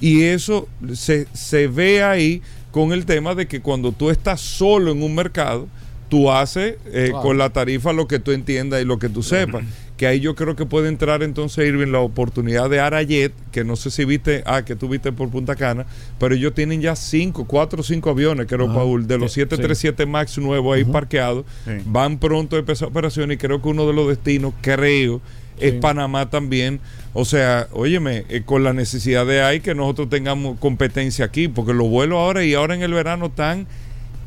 Y 0.00 0.22
eso 0.22 0.68
se, 0.94 1.26
se 1.32 1.66
ve 1.66 2.02
ahí 2.02 2.42
con 2.74 2.92
el 2.92 3.06
tema 3.06 3.36
de 3.36 3.46
que 3.46 3.60
cuando 3.60 3.92
tú 3.92 4.10
estás 4.10 4.40
solo 4.40 4.90
en 4.90 5.04
un 5.04 5.14
mercado, 5.14 5.68
tú 6.08 6.32
haces 6.32 6.74
eh, 6.86 7.12
con 7.22 7.38
la 7.38 7.50
tarifa 7.50 7.92
lo 7.92 8.08
que 8.08 8.18
tú 8.18 8.32
entiendas 8.32 8.82
y 8.82 8.84
lo 8.84 8.98
que 8.98 9.08
tú 9.08 9.22
sepas. 9.22 9.64
Que 9.96 10.08
ahí 10.08 10.18
yo 10.18 10.34
creo 10.34 10.56
que 10.56 10.66
puede 10.66 10.88
entrar 10.88 11.22
entonces 11.22 11.68
Irving 11.68 11.92
la 11.92 12.00
oportunidad 12.00 12.68
de 12.68 12.80
Arayet, 12.80 13.32
que 13.52 13.62
no 13.62 13.76
sé 13.76 13.92
si 13.92 14.04
viste, 14.04 14.42
ah, 14.44 14.64
que 14.64 14.74
tú 14.74 14.88
viste 14.88 15.12
por 15.12 15.30
Punta 15.30 15.54
Cana, 15.54 15.86
pero 16.18 16.34
ellos 16.34 16.52
tienen 16.52 16.80
ya 16.80 16.96
cinco, 16.96 17.44
cuatro 17.44 17.78
o 17.78 17.84
cinco 17.84 18.10
aviones, 18.10 18.48
creo, 18.48 18.66
Paul, 18.74 19.06
de 19.06 19.18
los 19.18 19.30
737 19.34 20.04
MAX 20.06 20.38
nuevos 20.38 20.74
ahí 20.76 20.84
parqueados. 20.84 21.44
Van 21.86 22.18
pronto 22.18 22.56
a 22.56 22.58
empezar 22.58 22.88
operaciones 22.88 23.36
y 23.36 23.38
creo 23.38 23.62
que 23.62 23.68
uno 23.68 23.86
de 23.86 23.92
los 23.92 24.08
destinos, 24.08 24.52
creo, 24.60 25.20
es 25.58 25.74
Panamá 25.74 26.30
también. 26.30 26.80
O 27.12 27.24
sea, 27.24 27.68
óyeme, 27.72 28.24
eh, 28.28 28.42
con 28.44 28.64
la 28.64 28.72
necesidad 28.72 29.24
de 29.26 29.42
ahí 29.42 29.60
que 29.60 29.74
nosotros 29.74 30.08
tengamos 30.08 30.58
competencia 30.58 31.24
aquí, 31.24 31.48
porque 31.48 31.72
los 31.72 31.88
vuelos 31.88 32.18
ahora 32.18 32.44
y 32.44 32.54
ahora 32.54 32.74
en 32.74 32.82
el 32.82 32.92
verano 32.92 33.26
están 33.26 33.66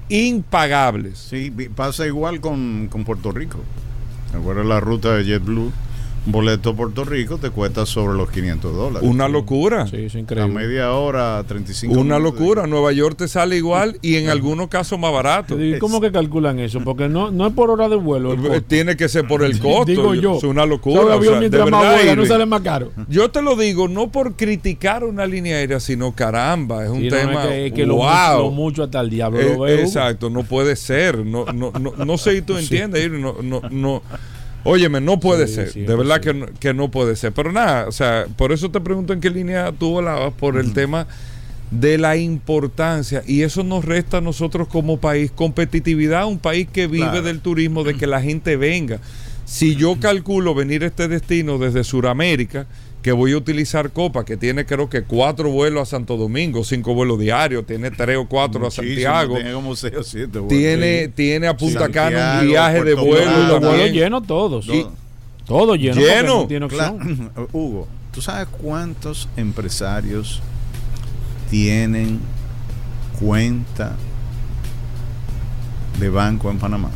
impagables. 0.10 1.17
Sí, 1.17 1.51
pasa 1.75 2.07
igual 2.07 2.39
con, 2.39 2.89
Puerto 3.05 3.31
Rico. 3.31 3.60
¿Recuerdas 4.34 4.65
la 4.65 4.79
ruta 4.79 5.15
de 5.15 5.25
JetBlue? 5.25 5.72
Boleto 6.27 6.72
a 6.72 6.75
Puerto 6.75 7.03
Rico 7.03 7.38
te 7.38 7.50
cuesta 7.50 7.86
sobre 7.86 8.17
los 8.17 8.29
500 8.29 8.75
dólares. 8.75 9.10
Una 9.10 9.27
locura. 9.27 9.88
Sí, 9.88 9.98
es 10.05 10.15
A 10.15 10.19
increíble. 10.19 10.53
media 10.53 10.91
hora, 10.93 11.43
35 11.48 11.93
Una 11.93 12.17
minutos. 12.19 12.39
locura. 12.39 12.67
Nueva 12.67 12.91
York 12.91 13.15
te 13.17 13.27
sale 13.27 13.55
igual 13.57 13.98
y 14.01 14.15
en 14.17 14.29
algunos 14.29 14.67
casos 14.67 15.00
más 15.00 15.12
barato. 15.12 15.60
¿Y 15.62 15.79
cómo 15.79 16.00
que 16.01 16.12
calculan 16.12 16.60
eso? 16.60 16.81
Porque 16.84 17.07
no, 17.10 17.31
no 17.31 17.48
es 17.48 17.53
por 17.53 17.69
hora 17.72 17.88
de 17.89 17.96
vuelo. 17.96 18.36
Tiene 18.67 18.96
que 18.98 19.10
ser 19.10 19.25
por 19.27 19.43
el 19.43 19.57
costo. 19.60 19.86
Digo 19.86 20.13
yo. 20.15 20.38
Es 20.38 20.43
una 20.43 20.65
locura. 20.65 21.01
O 21.01 21.07
sea, 21.07 21.22
sea, 21.22 21.31
de 21.34 21.39
mientras 21.39 21.69
más 21.69 21.81
verdad, 21.81 21.96
vuela, 21.96 22.15
no 22.15 22.25
sale 22.25 22.46
más 22.46 22.62
caro. 22.62 22.91
Yo 23.07 23.29
te 23.31 23.41
lo 23.41 23.55
digo 23.55 23.88
no 23.88 24.12
por 24.12 24.36
criticar 24.36 25.03
una 25.03 25.25
línea 25.25 25.57
aérea, 25.57 25.79
sino 25.79 26.13
caramba, 26.13 26.84
es 26.84 26.89
un 26.89 27.00
Sí, 27.01 27.10
no, 27.10 27.15
tema. 27.17 27.43
es 27.43 27.50
que, 27.50 27.65
es 27.67 27.74
que 27.74 27.86
lo, 27.86 27.96
wow. 27.96 28.05
mucho, 28.07 28.38
lo 28.39 28.51
mucho 28.51 28.84
hasta 28.84 29.00
el 29.01 29.10
diablo 29.10 29.39
Eh, 29.39 29.53
lo 29.53 29.60
veo. 29.62 29.79
exacto, 29.79 30.29
no 30.29 30.43
puede 30.43 30.75
ser. 30.75 31.25
No, 31.25 31.46
no, 31.46 31.72
no, 31.79 31.93
no 32.05 32.17
sé 32.17 32.36
si 32.36 32.41
tú 32.41 32.57
entiendes, 32.57 33.03
Irving, 33.05 33.22
no, 33.22 33.36
no, 33.41 33.62
no. 33.69 34.01
Óyeme, 34.70 35.00
no 35.02 35.20
puede 35.20 35.48
Sí, 35.48 35.56
ser. 35.56 35.70
sí, 35.72 35.82
de 35.82 35.96
verdad 35.96 36.20
que 36.22 36.30
imposible. 36.32 36.52
no, 36.54 36.60
que 36.60 36.74
no 36.74 36.92
puede 36.92 37.16
ser. 37.16 37.32
Pero 37.32 37.52
nada, 37.52 37.88
o 37.88 37.92
sea, 37.92 38.26
por 38.36 38.52
eso 38.52 38.70
te 38.70 38.82
pregunto 38.82 39.14
en 39.14 39.22
qué 39.22 39.30
línea 39.30 39.72
tú 39.72 39.92
volabas, 39.92 40.34
por 40.34 40.58
el 40.58 40.74
tema 40.74 41.08
de 41.72 41.98
la 41.98 42.16
importancia. 42.18 43.24
Y 43.26 43.42
eso 43.44 43.64
nos 43.64 43.86
resta 43.86 44.18
a 44.18 44.22
nosotros 44.22 44.68
como 44.68 44.98
país 45.00 45.32
competitividad, 45.32 46.26
un 46.26 46.40
país 46.40 46.68
que 46.72 46.88
vive 46.88 47.06
Claro. 47.06 47.22
del 47.24 47.40
turismo, 47.40 47.84
de 47.84 47.96
que 47.96 48.08
la 48.08 48.22
gente 48.22 48.56
venga. 48.58 49.00
Si 49.46 49.76
yo 49.76 49.98
calculo 50.00 50.54
venir 50.54 50.84
a 50.84 50.88
este 50.88 51.08
destino 51.08 51.58
desde 51.58 51.84
Sudamérica, 51.86 52.68
que 53.08 53.14
voy 53.14 53.32
a 53.32 53.38
utilizar 53.38 53.92
Copa, 53.92 54.26
que 54.26 54.36
tiene 54.36 54.66
creo 54.66 54.90
que 54.90 55.04
cuatro 55.04 55.50
vuelos 55.50 55.82
a 55.84 55.86
Santo 55.86 56.18
Domingo, 56.18 56.66
cinco 56.66 56.94
vuelos 56.94 57.18
diarios, 57.18 57.66
tiene 57.66 57.90
tres 57.90 58.18
o 58.18 58.28
cuatro 58.28 58.60
a 58.60 58.64
Muchísimo, 58.66 58.86
Santiago, 58.90 59.36
Tiene 59.36 59.54
como 59.54 59.76
6 59.78 59.94
o 59.98 60.04
7 60.04 60.40
tiene, 60.50 61.08
tiene 61.08 61.48
a 61.48 61.56
Punta 61.56 61.88
Cana 61.88 62.10
Santiago, 62.20 62.42
un 62.42 62.48
viaje 62.50 62.84
de 62.84 62.96
Puerto 62.96 63.06
vuelo 63.06 63.32
Plata. 63.32 63.48
los 63.48 63.60
vuelos 63.62 63.92
llenos 63.92 64.28
todos. 64.28 64.68
Y- 64.68 64.86
Todos 65.46 65.78
llenos. 65.78 65.98
Lleno. 66.04 66.42
No 66.42 66.48
tiene 66.48 66.66
opción. 66.66 67.32
Hugo, 67.54 67.88
¿tú 68.12 68.22
sabes 68.22 68.50
cuántos 68.62 69.30
empresarios 69.38 70.42
tienen 71.50 72.20
cuenta 73.22 73.96
de 75.98 76.10
banco 76.10 76.52
en 76.52 76.58
Panamá? 76.60 76.92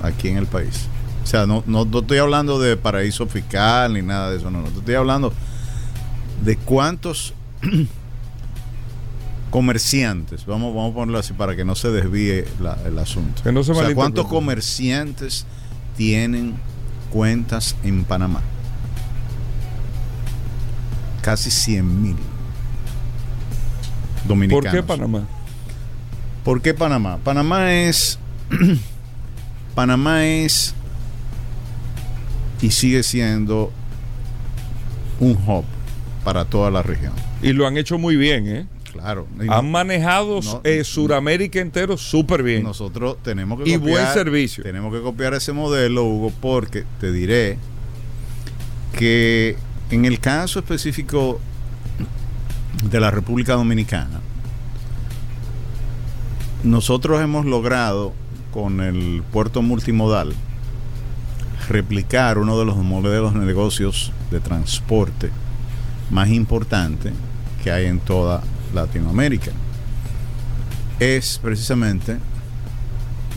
Aquí 0.00 0.28
en 0.28 0.38
el 0.38 0.46
país. 0.46 0.88
O 1.28 1.30
sea, 1.30 1.46
no, 1.46 1.62
no, 1.66 1.84
no 1.84 1.98
estoy 1.98 2.16
hablando 2.16 2.58
de 2.58 2.78
paraíso 2.78 3.26
fiscal 3.26 3.92
ni 3.92 4.00
nada 4.00 4.30
de 4.30 4.38
eso, 4.38 4.50
no, 4.50 4.62
no. 4.62 4.68
Estoy 4.68 4.94
hablando 4.94 5.30
de 6.42 6.56
cuántos 6.56 7.34
comerciantes, 9.50 10.46
vamos, 10.46 10.74
vamos 10.74 10.92
a 10.92 10.94
ponerlo 10.94 11.18
así 11.18 11.34
para 11.34 11.54
que 11.54 11.66
no 11.66 11.74
se 11.74 11.90
desvíe 11.90 12.46
la- 12.62 12.78
el 12.86 12.98
asunto. 12.98 13.42
Que 13.42 13.52
no 13.52 13.62
se 13.62 13.72
o 13.72 13.74
sea, 13.74 13.94
cuántos 13.94 14.26
comerciantes 14.26 15.44
tienen 15.98 16.54
cuentas 17.10 17.76
en 17.84 18.04
Panamá. 18.04 18.40
Casi 21.20 21.50
100 21.50 22.02
mil 22.02 22.16
dominicanos. 24.26 24.64
¿Por 24.64 24.72
qué 24.72 24.82
Panamá? 24.82 25.22
¿Por 26.42 26.62
qué 26.62 26.72
Panamá? 26.72 27.18
Panamá 27.22 27.70
es. 27.74 28.18
Panamá 29.74 30.24
es. 30.24 30.74
Y 32.60 32.70
sigue 32.70 33.02
siendo 33.02 33.70
un 35.20 35.32
hub 35.46 35.64
para 36.24 36.44
toda 36.44 36.70
la 36.70 36.82
región. 36.82 37.12
Y 37.42 37.52
lo 37.52 37.66
han 37.66 37.76
hecho 37.76 37.98
muy 37.98 38.16
bien, 38.16 38.48
¿eh? 38.48 38.66
Claro. 38.92 39.26
Han 39.48 39.70
manejado 39.70 40.40
no- 40.42 40.60
eh, 40.64 40.82
Suramérica 40.82 41.60
entero 41.60 41.96
súper 41.96 42.42
bien. 42.42 42.64
Nosotros 42.64 43.18
tenemos 43.22 43.62
que 43.62 43.70
Y 43.70 43.76
buen 43.76 44.06
servicio. 44.12 44.64
Tenemos 44.64 44.92
que 44.92 45.00
copiar 45.02 45.34
ese 45.34 45.52
modelo, 45.52 46.04
Hugo, 46.04 46.32
porque 46.40 46.84
te 47.00 47.12
diré 47.12 47.58
que 48.98 49.56
en 49.90 50.04
el 50.04 50.18
caso 50.18 50.58
específico 50.58 51.38
de 52.90 52.98
la 53.00 53.10
República 53.10 53.54
Dominicana, 53.54 54.20
nosotros 56.64 57.20
hemos 57.22 57.46
logrado 57.46 58.12
con 58.52 58.80
el 58.80 59.22
puerto 59.32 59.62
multimodal 59.62 60.34
replicar 61.68 62.38
uno 62.38 62.58
de 62.58 62.64
los 62.64 62.76
modelos 62.76 63.34
de 63.34 63.40
negocios 63.40 64.12
de 64.30 64.40
transporte 64.40 65.30
más 66.10 66.30
importante 66.30 67.12
que 67.62 67.70
hay 67.70 67.86
en 67.86 68.00
toda 68.00 68.42
Latinoamérica. 68.74 69.52
Es 70.98 71.38
precisamente 71.42 72.16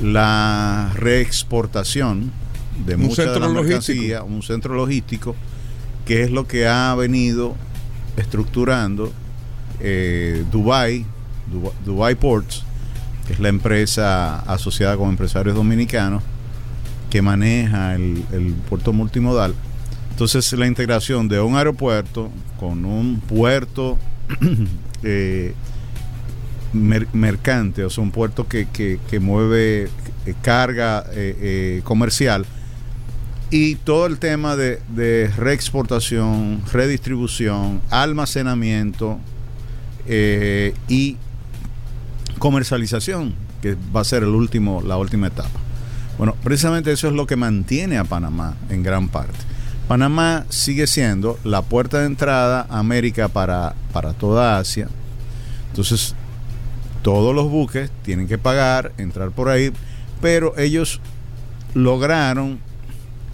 la 0.02 0.92
reexportación 0.96 2.32
de 2.86 2.96
Un 2.96 3.02
mucha 3.02 3.26
de 3.26 3.40
la 3.40 3.50
mercancía, 3.50 4.24
un 4.24 4.42
centro 4.42 4.74
logístico, 4.76 5.36
que 6.06 6.24
es 6.24 6.32
lo 6.32 6.48
que 6.48 6.68
ha 6.68 6.96
venido 6.96 7.56
estructurando 8.18 9.12
eh, 9.80 10.44
Dubai, 10.52 11.06
Dubai, 11.52 11.74
Dubai 11.86 12.16
Ports, 12.16 12.64
que 13.28 13.34
es 13.34 13.40
la 13.40 13.50
empresa 13.50 14.40
asociada 14.40 14.98
con 14.98 15.10
empresarios 15.10 15.56
dominicanos 15.56 16.24
que 17.12 17.22
maneja 17.22 17.94
el, 17.94 18.24
el 18.32 18.54
puerto 18.54 18.92
multimodal. 18.94 19.54
Entonces 20.10 20.52
la 20.54 20.66
integración 20.66 21.28
de 21.28 21.40
un 21.42 21.56
aeropuerto 21.56 22.32
con 22.60 22.86
un 22.86 23.20
puerto 23.20 24.00
eh, 25.04 25.54
mer- 26.74 27.08
mercante, 27.14 27.84
o 27.84 27.90
sea, 27.90 28.04
un 28.04 28.12
puerto 28.12 28.48
que, 28.48 28.68
que- 28.70 29.00
que 29.10 29.20
mueve 29.20 29.90
eh, 30.26 30.34
carga 30.42 31.04
eh, 31.12 31.36
eh, 31.40 31.82
comercial 31.84 32.46
y 33.50 33.76
todo 33.76 34.06
el 34.06 34.18
tema 34.20 34.56
de, 34.56 34.80
de 34.96 35.30
reexportación, 35.38 36.62
redistribución, 36.72 37.82
almacenamiento 37.90 39.20
eh, 40.08 40.74
y 40.88 41.18
comercialización, 42.40 43.34
que 43.62 43.76
va 43.96 44.02
a 44.02 44.04
ser 44.06 44.24
el 44.24 44.30
último, 44.30 44.82
la 44.82 44.98
última 44.98 45.28
etapa. 45.28 45.60
Bueno, 46.18 46.36
precisamente 46.44 46.92
eso 46.92 47.08
es 47.08 47.14
lo 47.14 47.26
que 47.26 47.36
mantiene 47.36 47.98
a 47.98 48.04
Panamá 48.04 48.56
en 48.70 48.84
gran 48.84 49.10
parte. 49.10 49.38
Panamá 49.88 50.46
sigue 50.50 50.88
siendo 50.88 51.40
la 51.44 51.64
puerta 51.64 52.00
de 52.00 52.06
entrada 52.06 52.66
a 52.70 52.80
América 52.80 53.28
para, 53.28 53.76
para 53.92 54.14
toda 54.14 54.58
Asia. 54.58 54.88
Entonces, 55.70 56.16
todos 57.02 57.34
los 57.34 57.50
buques 57.50 57.90
tienen 58.04 58.28
que 58.28 58.38
pagar, 58.38 58.94
entrar 58.98 59.32
por 59.32 59.50
ahí, 59.50 59.72
pero 60.22 60.58
ellos 60.58 61.02
lograron 61.74 62.60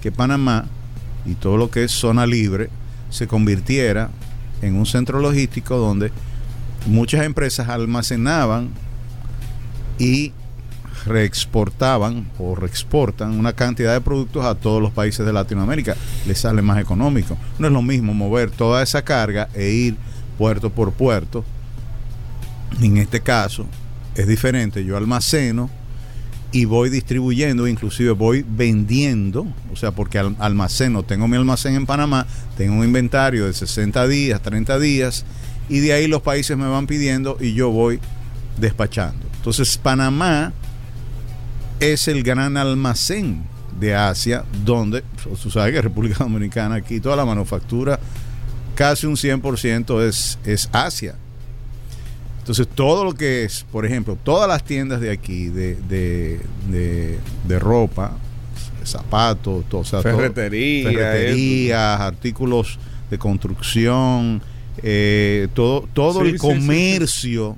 que 0.01 0.11
Panamá 0.11 0.65
y 1.25 1.35
todo 1.35 1.57
lo 1.57 1.69
que 1.69 1.83
es 1.83 1.91
zona 1.91 2.25
libre 2.25 2.69
se 3.09 3.27
convirtiera 3.27 4.09
en 4.61 4.75
un 4.75 4.85
centro 4.85 5.19
logístico 5.19 5.77
donde 5.77 6.11
muchas 6.85 7.25
empresas 7.25 7.69
almacenaban 7.69 8.69
y 9.99 10.31
reexportaban 11.07 12.27
o 12.37 12.55
reexportan 12.55 13.31
una 13.39 13.53
cantidad 13.53 13.93
de 13.93 14.01
productos 14.01 14.45
a 14.45 14.55
todos 14.55 14.81
los 14.81 14.91
países 14.91 15.25
de 15.25 15.33
Latinoamérica. 15.33 15.95
Les 16.25 16.39
sale 16.39 16.61
más 16.61 16.79
económico. 16.79 17.37
No 17.59 17.67
es 17.67 17.73
lo 17.73 17.81
mismo 17.81 18.13
mover 18.13 18.51
toda 18.51 18.83
esa 18.83 19.01
carga 19.03 19.49
e 19.53 19.69
ir 19.69 19.95
puerto 20.37 20.69
por 20.69 20.91
puerto. 20.93 21.43
En 22.81 22.97
este 22.97 23.21
caso 23.21 23.65
es 24.15 24.27
diferente. 24.27 24.83
Yo 24.83 24.97
almaceno 24.97 25.69
y 26.51 26.65
voy 26.65 26.89
distribuyendo, 26.89 27.67
inclusive 27.67 28.11
voy 28.11 28.45
vendiendo, 28.47 29.47
o 29.71 29.75
sea, 29.75 29.91
porque 29.91 30.17
al- 30.19 30.35
almaceno, 30.39 31.03
tengo 31.03 31.27
mi 31.27 31.35
almacén 31.35 31.75
en 31.75 31.85
Panamá, 31.85 32.25
tengo 32.55 32.75
un 32.75 32.85
inventario 32.85 33.45
de 33.47 33.53
60 33.53 34.07
días, 34.07 34.41
30 34.41 34.79
días, 34.79 35.25
y 35.67 35.79
de 35.79 35.91
ahí 35.91 36.07
los 36.07 36.21
países 36.21 36.57
me 36.57 36.65
van 36.67 36.87
pidiendo 36.87 37.37
y 37.41 37.53
yo 37.53 37.69
voy 37.69 37.99
despachando. 38.57 39.25
Entonces, 39.35 39.77
Panamá 39.77 40.53
es 41.79 42.07
el 42.07 42.23
gran 42.23 42.57
almacén 42.57 43.43
de 43.79 43.93
Asia, 43.95 44.43
donde, 44.65 45.03
tú 45.41 45.51
sabes 45.51 45.73
que 45.73 45.81
República 45.81 46.23
Dominicana, 46.23 46.75
aquí 46.75 46.99
toda 46.99 47.15
la 47.15 47.25
manufactura, 47.25 47.99
casi 48.75 49.05
un 49.05 49.15
100% 49.15 50.01
es, 50.03 50.39
es 50.45 50.69
Asia. 50.71 51.15
Entonces, 52.39 52.67
todo 52.73 53.03
lo 53.03 53.13
que 53.13 53.43
es, 53.43 53.65
por 53.71 53.85
ejemplo, 53.85 54.17
todas 54.23 54.47
las 54.47 54.63
tiendas 54.63 55.01
de 55.01 55.11
aquí, 55.11 55.47
de, 55.49 55.75
de, 55.75 56.39
de, 56.69 57.19
de 57.47 57.59
ropa, 57.59 58.13
zapatos, 58.83 59.65
todo, 59.69 59.81
o 59.81 59.85
sea, 59.85 60.01
todo- 60.01 60.15
Ferretería, 60.15 60.89
ferreterías, 60.89 61.99
artículos 61.99 62.79
de 63.11 63.17
construcción, 63.17 64.41
eh, 64.81 65.49
todo, 65.53 65.87
todo 65.93 66.21
Sí, 66.21 66.29
el 66.29 66.39
sí, 66.39 66.47
sí, 66.47 66.53
sí. 66.53 66.59
comercio 66.59 67.57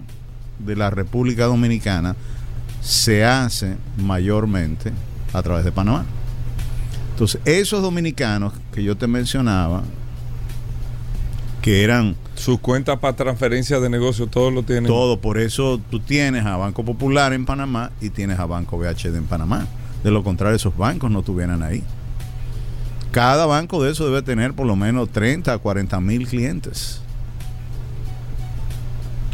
de 0.58 0.76
la 0.76 0.90
República 0.90 1.46
Dominicana 1.46 2.16
se 2.82 3.26
hace 3.26 3.78
mayormente 3.98 4.92
a 5.34 5.42
través 5.42 5.66
de 5.66 5.72
Panamá. 5.72 6.06
Entonces, 7.12 7.42
esos 7.46 7.82
dominicanos 7.82 8.54
que 8.72 8.84
yo 8.84 8.96
te 8.96 9.08
mencionaba, 9.08 9.84
que 11.62 11.84
eran 11.84 12.16
Sus 12.36 12.60
cuentas 12.60 13.00
para 13.00 13.16
transferencia 13.18 13.82
de 13.82 13.90
negocio, 13.90 14.28
todos 14.28 14.54
lo 14.54 14.64
tienen. 14.64 14.86
todo, 14.86 15.20
por 15.20 15.38
eso 15.38 15.82
tú 15.92 16.00
tienes 16.00 16.46
a 16.46 16.56
Banco 16.56 16.86
Popular 16.86 17.34
en 17.34 17.46
Panamá 17.46 17.92
y 18.00 18.10
tienes 18.12 18.40
a 18.40 18.46
Banco 18.46 18.78
BHD 18.78 19.16
en 19.18 19.26
Panamá. 19.26 19.68
De 20.04 20.12
lo 20.12 20.24
contrario, 20.24 20.56
esos 20.56 20.78
bancos 20.78 21.12
no 21.12 21.20
estuvieran 21.20 21.62
ahí. 21.62 21.84
Cada 23.12 23.46
banco 23.46 23.84
de 23.84 23.92
eso 23.92 24.06
debe 24.06 24.22
tener 24.22 24.54
por 24.54 24.68
lo 24.68 24.76
menos 24.76 25.10
30 25.10 25.52
a 25.52 25.58
40 25.58 26.00
mil 26.00 26.28
clientes. 26.28 27.02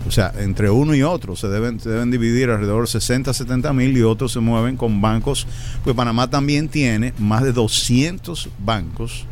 O 0.08 0.12
sea, 0.12 0.32
entre 0.38 0.70
uno 0.70 0.94
y 0.94 1.02
otro 1.02 1.36
se 1.36 1.48
deben, 1.48 1.78
deben 1.80 2.12
dividir 2.12 2.50
alrededor 2.50 2.84
de 2.84 2.92
60 2.92 3.32
a 3.32 3.34
70 3.34 3.74
mil 3.74 3.98
y 3.98 4.04
otros 4.04 4.32
se 4.32 4.40
mueven 4.40 4.78
con 4.78 5.02
bancos. 5.02 5.48
Pues 5.84 5.96
Panamá 5.96 6.30
también 6.30 6.70
tiene 6.70 7.14
más 7.18 7.44
de 7.44 7.54
200 7.54 8.50
bancos 8.60 9.26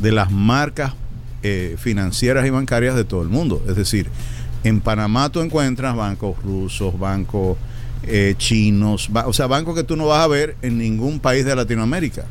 de 0.00 0.12
las 0.12 0.30
marcas 0.30 0.94
eh, 1.42 1.76
financieras 1.78 2.46
y 2.46 2.50
bancarias 2.50 2.96
de 2.96 3.04
todo 3.04 3.22
el 3.22 3.28
mundo. 3.28 3.62
Es 3.68 3.76
decir, 3.76 4.08
en 4.64 4.80
Panamá 4.80 5.30
tú 5.30 5.40
encuentras 5.40 5.94
bancos 5.94 6.42
rusos, 6.42 6.98
bancos 6.98 7.56
eh, 8.02 8.34
chinos, 8.36 9.10
o 9.26 9.32
sea, 9.32 9.46
bancos 9.46 9.74
que 9.74 9.84
tú 9.84 9.96
no 9.96 10.06
vas 10.06 10.24
a 10.24 10.26
ver 10.26 10.56
en 10.62 10.78
ningún 10.78 11.20
país 11.20 11.44
de 11.44 11.54
Latinoamérica. 11.54 12.24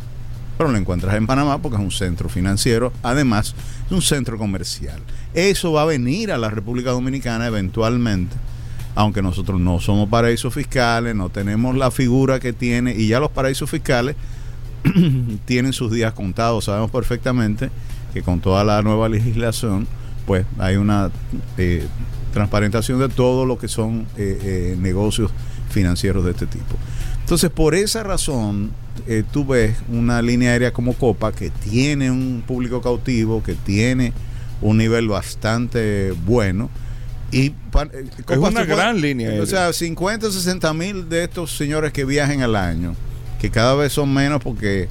Pero 0.59 0.71
lo 0.71 0.77
encuentras 0.77 1.15
en 1.15 1.25
Panamá 1.25 1.61
porque 1.61 1.77
es 1.77 1.81
un 1.81 1.89
centro 1.89 2.27
financiero, 2.27 2.91
además 3.01 3.55
es 3.85 3.91
un 3.93 4.01
centro 4.01 4.37
comercial. 4.37 4.99
Eso 5.33 5.71
va 5.71 5.83
a 5.83 5.85
venir 5.85 6.33
a 6.33 6.37
la 6.37 6.49
República 6.49 6.91
Dominicana 6.91 7.47
eventualmente, 7.47 8.35
aunque 8.93 9.21
nosotros 9.21 9.57
no 9.61 9.79
somos 9.79 10.09
paraísos 10.09 10.53
fiscales, 10.53 11.15
no 11.15 11.29
tenemos 11.29 11.77
la 11.77 11.91
figura 11.91 12.41
que 12.41 12.51
tiene, 12.51 12.93
y 12.93 13.07
ya 13.07 13.21
los 13.21 13.31
paraísos 13.31 13.69
fiscales 13.69 14.17
tienen 15.45 15.71
sus 15.71 15.93
días 15.93 16.11
contados, 16.11 16.65
sabemos 16.65 16.91
perfectamente 16.91 17.69
que 18.13 18.21
con 18.21 18.41
toda 18.41 18.65
la 18.65 18.81
nueva 18.81 19.07
legislación, 19.07 19.87
pues 20.27 20.45
hay 20.57 20.75
una 20.75 21.09
eh, 21.57 21.87
transparentación 22.33 22.99
de 22.99 23.07
todo 23.07 23.45
lo 23.45 23.57
que 23.57 23.69
son 23.69 24.07
eh, 24.17 24.39
eh, 24.43 24.77
negocios 24.77 25.31
financieros 25.69 26.25
de 26.25 26.31
este 26.31 26.47
tipo. 26.47 26.75
Entonces, 27.29 27.51
por 27.51 27.75
esa 27.75 28.01
razón, 28.01 28.71
tú 29.31 29.45
ves 29.45 29.77
una 29.87 30.19
línea 30.19 30.49
aérea 30.49 30.73
como 30.73 30.95
Copa 30.95 31.31
que 31.31 31.51
tiene 31.51 32.09
un 32.09 32.43
público 32.47 32.81
cautivo, 32.81 33.43
que 33.43 33.53
tiene 33.53 34.13
un 34.61 34.77
nivel 34.79 35.07
bastante 35.09 36.11
bueno. 36.25 36.71
Y 37.31 37.49
eh, 37.49 37.53
es 38.27 38.37
una 38.39 38.65
gran 38.65 38.99
línea. 38.99 39.39
O 39.43 39.45
sea, 39.45 39.71
50 39.71 40.25
o 40.25 40.31
60 40.31 40.73
mil 40.73 41.07
de 41.07 41.25
estos 41.25 41.55
señores 41.55 41.93
que 41.93 42.03
viajen 42.03 42.41
al 42.41 42.55
año, 42.55 42.95
que 43.39 43.51
cada 43.51 43.75
vez 43.75 43.93
son 43.93 44.11
menos 44.11 44.41
porque 44.41 44.89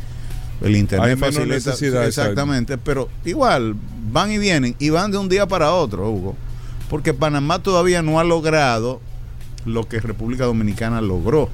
el 0.61 0.77
internet 0.77 1.21
Hay 1.21 1.45
necesidad. 1.45 2.07
Exactamente, 2.07 2.79
pero 2.79 3.09
igual 3.25 3.75
van 4.13 4.31
y 4.31 4.39
vienen 4.39 4.77
y 4.79 4.91
van 4.91 5.11
de 5.11 5.19
un 5.19 5.29
día 5.29 5.49
para 5.49 5.73
otro, 5.73 6.09
Hugo. 6.09 6.37
Porque 6.89 7.13
Panamá 7.13 7.65
todavía 7.65 8.01
no 8.01 8.21
ha 8.21 8.23
logrado 8.23 9.01
lo 9.65 9.89
que 9.89 9.99
República 9.99 10.45
Dominicana 10.45 11.01
logró. 11.01 11.51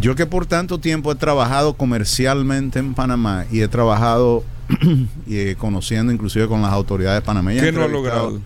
Yo 0.00 0.16
que 0.16 0.26
por 0.26 0.46
tanto 0.46 0.78
tiempo 0.78 1.12
he 1.12 1.14
trabajado 1.14 1.74
comercialmente 1.74 2.78
en 2.78 2.94
Panamá 2.94 3.46
y 3.50 3.60
he 3.60 3.68
trabajado 3.68 4.44
y 5.26 5.36
eh, 5.36 5.56
conociendo 5.56 6.12
inclusive 6.12 6.48
con 6.48 6.62
las 6.62 6.72
autoridades 6.72 7.22
panameñas. 7.22 7.64
¿Qué 7.64 7.72
no 7.72 7.82
ha 7.82 7.88
logrado? 7.88 8.40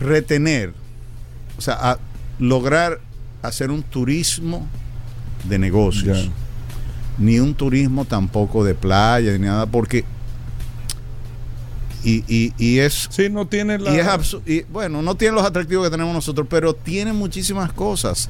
Retener, 0.00 0.72
o 1.58 1.60
sea, 1.60 1.98
lograr 2.38 3.00
hacer 3.42 3.70
un 3.70 3.82
turismo 3.82 4.66
de 5.44 5.58
negocios. 5.58 6.30
Ni 7.16 7.38
un 7.38 7.54
turismo 7.54 8.04
tampoco 8.04 8.64
de 8.64 8.74
playa, 8.74 9.32
ni 9.32 9.46
nada, 9.46 9.66
porque 9.66 10.04
y, 12.02 12.24
y, 12.28 12.52
y, 12.58 12.80
es 12.80 13.08
sí 13.10 13.30
no 13.30 13.46
tiene 13.46 13.78
la 13.78 13.94
y 13.94 13.98
es 13.98 14.36
y, 14.44 14.62
bueno 14.64 15.00
no 15.00 15.14
tiene 15.14 15.36
los 15.36 15.44
atractivos 15.46 15.86
que 15.86 15.90
tenemos 15.90 16.12
nosotros 16.12 16.46
pero 16.50 16.74
tiene 16.74 17.14
muchísimas 17.14 17.72
cosas 17.72 18.28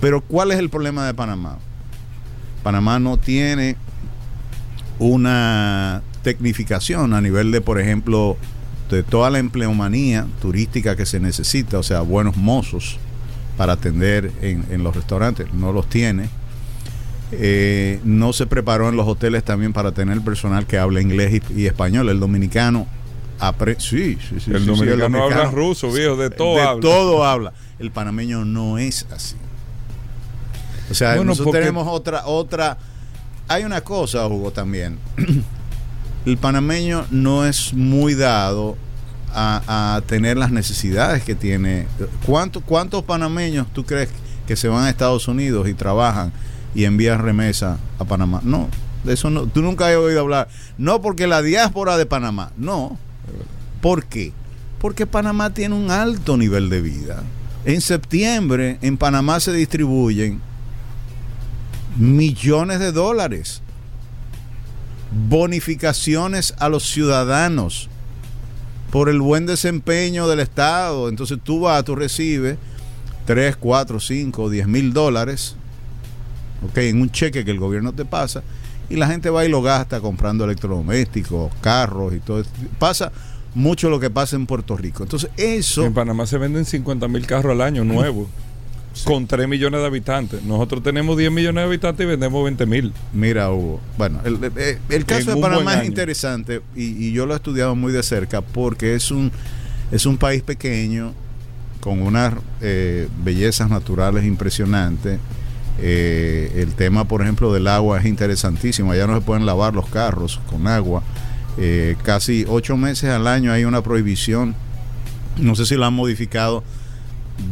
pero 0.00 0.20
cuál 0.20 0.52
es 0.52 0.58
el 0.58 0.70
problema 0.70 1.06
de 1.06 1.14
Panamá 1.14 1.58
Panamá 2.66 2.98
no 2.98 3.16
tiene 3.16 3.76
una 4.98 6.02
tecnificación 6.24 7.14
a 7.14 7.20
nivel 7.20 7.52
de, 7.52 7.60
por 7.60 7.80
ejemplo, 7.80 8.36
de 8.90 9.04
toda 9.04 9.30
la 9.30 9.38
empleomanía 9.38 10.26
turística 10.42 10.96
que 10.96 11.06
se 11.06 11.20
necesita, 11.20 11.78
o 11.78 11.84
sea, 11.84 12.00
buenos 12.00 12.36
mozos 12.36 12.98
para 13.56 13.74
atender 13.74 14.32
en, 14.42 14.82
los 14.82 14.96
restaurantes, 14.96 15.54
no 15.54 15.72
los 15.72 15.88
tiene. 15.88 16.28
Eh, 17.30 18.00
no 18.02 18.32
se 18.32 18.46
preparó 18.46 18.88
en 18.88 18.96
los 18.96 19.06
hoteles 19.06 19.44
también 19.44 19.72
para 19.72 19.92
tener 19.92 20.20
personal 20.22 20.66
que 20.66 20.76
hable 20.76 21.00
inglés 21.00 21.40
y, 21.54 21.66
español. 21.66 22.08
El 22.08 22.18
dominicano 22.18 22.88
sí, 23.78 24.18
sí, 24.28 24.40
sí, 24.40 24.50
el, 24.50 24.66
dominicano 24.66 25.22
habla 25.22 25.52
ruso, 25.52 25.92
viejo, 25.92 26.16
de 26.16 26.30
todo 26.30 26.74
de 26.74 26.80
todo 26.80 27.24
habla. 27.24 27.52
El 27.78 27.92
panameño 27.92 28.44
no 28.44 28.76
es 28.78 29.06
así. 29.12 29.36
O 30.90 30.94
sea, 30.94 31.16
nosotros 31.16 31.52
tenemos 31.52 31.86
otra 31.88 32.26
otra 32.26 32.78
hay 33.48 33.64
una 33.64 33.80
cosa, 33.80 34.26
Hugo, 34.26 34.50
también. 34.50 34.98
El 36.26 36.36
panameño 36.36 37.06
no 37.10 37.46
es 37.46 37.72
muy 37.72 38.14
dado 38.14 38.76
a, 39.32 40.00
tener 40.06 40.36
las 40.36 40.50
necesidades 40.50 41.22
que 41.22 41.34
tiene. 41.34 41.86
¿Cuántos, 42.24 42.62
¿Cuántos 42.64 43.04
panameños 43.04 43.66
tú 43.72 43.84
crees 43.84 44.08
que 44.46 44.56
se 44.56 44.68
van 44.68 44.84
a 44.84 44.90
Estados 44.90 45.28
Unidos 45.28 45.68
y 45.68 45.74
trabajan 45.74 46.32
y 46.74 46.84
envían 46.84 47.20
remesa 47.20 47.78
a 47.98 48.04
Panamá? 48.04 48.40
No, 48.42 48.68
de 49.04 49.12
eso 49.12 49.30
no. 49.30 49.46
Tú 49.46 49.62
nunca 49.62 49.86
has 49.88 49.94
oído 49.94 50.20
hablar. 50.20 50.48
No 50.78 51.00
porque 51.00 51.28
la 51.28 51.42
diáspora 51.42 51.96
de 51.96 52.06
Panamá. 52.06 52.50
No. 52.56 52.98
¿Por 53.80 54.06
qué? 54.06 54.32
Porque 54.80 55.06
Panamá 55.06 55.50
tiene 55.50 55.76
un 55.76 55.92
alto 55.92 56.36
nivel 56.36 56.68
de 56.68 56.80
vida. 56.80 57.22
En 57.64 57.80
septiembre 57.80 58.78
en 58.82 58.96
Panamá 58.96 59.38
se 59.38 59.52
distribuyen 59.52 60.40
millones 61.98 62.78
de 62.78 62.92
dólares, 62.92 63.62
bonificaciones 65.28 66.54
a 66.58 66.68
los 66.68 66.88
ciudadanos 66.90 67.88
por 68.90 69.08
el 69.08 69.20
buen 69.20 69.46
desempeño 69.46 70.28
del 70.28 70.40
Estado. 70.40 71.08
Entonces 71.08 71.38
tú 71.42 71.60
vas, 71.60 71.84
tú 71.84 71.96
recibes 71.96 72.58
3, 73.24 73.56
4, 73.56 74.00
5, 74.00 74.50
10 74.50 74.68
mil 74.68 74.92
dólares 74.92 75.56
okay, 76.68 76.90
en 76.90 77.00
un 77.00 77.10
cheque 77.10 77.44
que 77.44 77.50
el 77.50 77.58
gobierno 77.58 77.92
te 77.92 78.04
pasa 78.04 78.42
y 78.88 78.96
la 78.96 79.08
gente 79.08 79.30
va 79.30 79.44
y 79.44 79.48
lo 79.48 79.62
gasta 79.62 80.00
comprando 80.00 80.44
electrodomésticos, 80.44 81.52
carros 81.60 82.14
y 82.14 82.20
todo. 82.20 82.44
Pasa 82.78 83.10
mucho 83.54 83.90
lo 83.90 83.98
que 83.98 84.10
pasa 84.10 84.36
en 84.36 84.46
Puerto 84.46 84.76
Rico. 84.76 85.02
Entonces 85.02 85.30
eso... 85.36 85.84
En 85.84 85.94
Panamá 85.94 86.26
se 86.26 86.38
venden 86.38 86.64
50 86.64 87.08
mil 87.08 87.26
carros 87.26 87.52
al 87.52 87.62
año 87.62 87.84
nuevos 87.84 88.28
con 89.04 89.26
3 89.26 89.48
millones 89.48 89.80
de 89.80 89.86
habitantes. 89.86 90.42
Nosotros 90.42 90.82
tenemos 90.82 91.16
10 91.16 91.30
millones 91.30 91.62
de 91.62 91.66
habitantes 91.66 92.04
y 92.04 92.08
vendemos 92.08 92.42
20 92.44 92.66
mil. 92.66 92.92
Mira, 93.12 93.50
Hugo, 93.50 93.80
bueno, 93.98 94.20
el, 94.24 95.04
caso 95.04 95.34
de 95.34 95.40
Panamá 95.40 95.74
es 95.74 95.86
interesante 95.86 96.62
y, 96.74 97.12
yo 97.12 97.26
lo 97.26 97.34
he 97.34 97.36
estudiado 97.36 97.74
muy 97.74 97.92
de 97.92 98.02
cerca 98.02 98.40
porque 98.40 98.94
es 98.94 99.10
un, 99.10 99.32
es 99.90 100.06
un 100.06 100.16
país 100.16 100.42
pequeño 100.42 101.14
con 101.80 102.02
unas 102.02 102.34
eh, 102.60 103.08
bellezas 103.22 103.70
naturales 103.70 104.24
impresionantes. 104.24 105.18
Eh, 105.78 106.52
el 106.56 106.74
tema, 106.74 107.06
por 107.06 107.22
ejemplo, 107.22 107.52
del 107.52 107.68
agua 107.68 108.00
es 108.00 108.06
interesantísimo. 108.06 108.92
Allá 108.92 109.06
no 109.06 109.14
se 109.14 109.20
pueden 109.20 109.46
lavar 109.46 109.74
los 109.74 109.88
carros 109.88 110.40
con 110.50 110.66
agua. 110.66 111.02
Eh, 111.58 111.96
casi 112.02 112.44
ocho 112.48 112.76
meses 112.76 113.10
al 113.10 113.26
año 113.26 113.52
hay 113.52 113.64
una 113.64 113.82
prohibición, 113.82 114.54
no 115.38 115.54
sé 115.54 115.64
si 115.64 115.74
lo 115.74 115.86
han 115.86 115.94
modificado, 115.94 116.62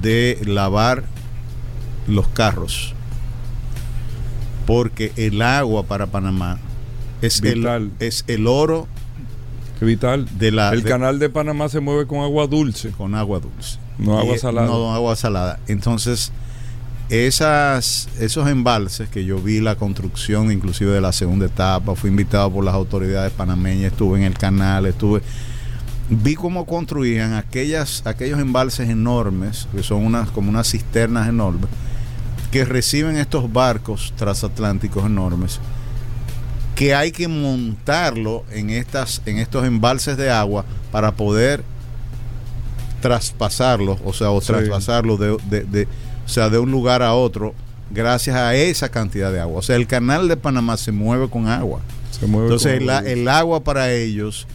de 0.02 0.38
lavar 0.44 1.04
los 2.06 2.28
carros. 2.28 2.94
Porque 4.66 5.12
el 5.16 5.42
agua 5.42 5.84
para 5.84 6.06
Panamá 6.06 6.58
es, 7.20 7.42
El, 7.42 7.90
es 8.00 8.24
el 8.28 8.46
oro 8.46 8.88
vital. 9.80 10.26
De 10.38 10.50
la, 10.50 10.70
el 10.70 10.82
canal 10.82 11.18
de 11.18 11.28
Panamá 11.28 11.68
se 11.68 11.80
mueve 11.80 12.06
con 12.06 12.20
agua 12.20 12.46
dulce. 12.46 12.90
Con 12.90 13.14
agua 13.14 13.40
dulce. 13.40 13.78
No 13.98 14.18
agua 14.18 14.38
salada. 14.38 14.66
No 14.66 14.94
agua 14.94 15.14
salada. 15.16 15.60
Entonces, 15.68 16.32
esas, 17.10 18.08
esos 18.18 18.48
embalses 18.48 19.08
que 19.08 19.24
yo 19.24 19.38
vi 19.38 19.60
la 19.60 19.76
construcción 19.76 20.50
inclusive 20.50 20.90
de 20.90 21.00
la 21.00 21.12
segunda 21.12 21.46
etapa, 21.46 21.94
fui 21.94 22.10
invitado 22.10 22.50
por 22.50 22.64
las 22.64 22.74
autoridades 22.74 23.32
panameñas, 23.32 23.92
estuve 23.92 24.18
en 24.18 24.24
el 24.24 24.38
canal, 24.38 24.86
estuve 24.86 25.22
vi 26.08 26.34
cómo 26.34 26.66
construían 26.66 27.32
aquellas, 27.32 28.02
aquellos 28.06 28.38
embalses 28.38 28.88
enormes, 28.90 29.68
que 29.74 29.82
son 29.82 30.04
unas 30.04 30.30
como 30.30 30.50
unas 30.50 30.70
cisternas 30.70 31.28
enormes, 31.28 31.70
que 32.54 32.64
reciben 32.64 33.16
estos 33.16 33.52
barcos 33.52 34.12
transatlánticos 34.16 35.04
enormes, 35.06 35.58
que 36.76 36.94
hay 36.94 37.10
que 37.10 37.26
montarlo 37.26 38.44
en, 38.52 38.70
estas, 38.70 39.22
en 39.26 39.38
estos 39.38 39.66
embalses 39.66 40.16
de 40.16 40.30
agua 40.30 40.64
para 40.92 41.16
poder 41.16 41.64
traspasarlo, 43.00 43.98
o 44.04 44.12
sea, 44.12 44.30
o 44.30 44.40
traspasarlo 44.40 45.16
de, 45.16 45.36
de, 45.48 45.88
o 46.24 46.28
sea, 46.28 46.48
de 46.48 46.60
un 46.60 46.70
lugar 46.70 47.02
a 47.02 47.14
otro 47.14 47.56
gracias 47.90 48.36
a 48.36 48.54
esa 48.54 48.88
cantidad 48.88 49.32
de 49.32 49.40
agua. 49.40 49.58
O 49.58 49.62
sea, 49.62 49.74
el 49.74 49.88
canal 49.88 50.28
de 50.28 50.36
Panamá 50.36 50.76
se 50.76 50.92
mueve 50.92 51.28
con 51.28 51.48
agua. 51.48 51.80
Entonces, 52.22 52.80
el, 53.04 53.26
agua 53.26 53.64
para 53.64 53.90
ellos, 53.90 54.46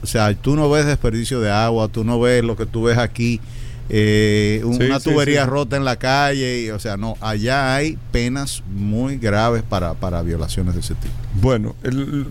o 0.00 0.06
sea, 0.06 0.32
tú 0.32 0.54
no 0.54 0.70
ves 0.70 0.86
desperdicio 0.86 1.40
de 1.40 1.50
agua, 1.50 1.88
tú 1.88 2.04
no 2.04 2.20
ves 2.20 2.44
lo 2.44 2.54
que 2.54 2.66
tú 2.66 2.84
ves 2.84 2.98
aquí 2.98 3.40
eh, 3.88 4.62
una 4.64 5.00
tubería 5.00 5.44
rota 5.46 5.76
en 5.76 5.84
la 5.84 5.96
calle, 5.96 6.62
y, 6.62 6.70
o 6.70 6.78
sea, 6.78 6.96
no, 6.96 7.16
allá 7.20 7.74
hay 7.74 7.98
penas 8.10 8.62
muy 8.74 9.18
graves 9.18 9.62
para, 9.62 9.94
para 9.94 10.22
violaciones 10.22 10.74
de 10.74 10.80
ese 10.80 10.94
tipo. 10.94 11.14
Bueno, 11.40 11.74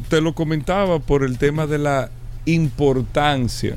te 0.09 0.21
lo 0.21 0.33
comentaba 0.33 0.99
por 0.99 1.23
el 1.23 1.37
tema 1.37 1.67
de 1.67 1.77
la 1.77 2.09
importancia 2.45 3.75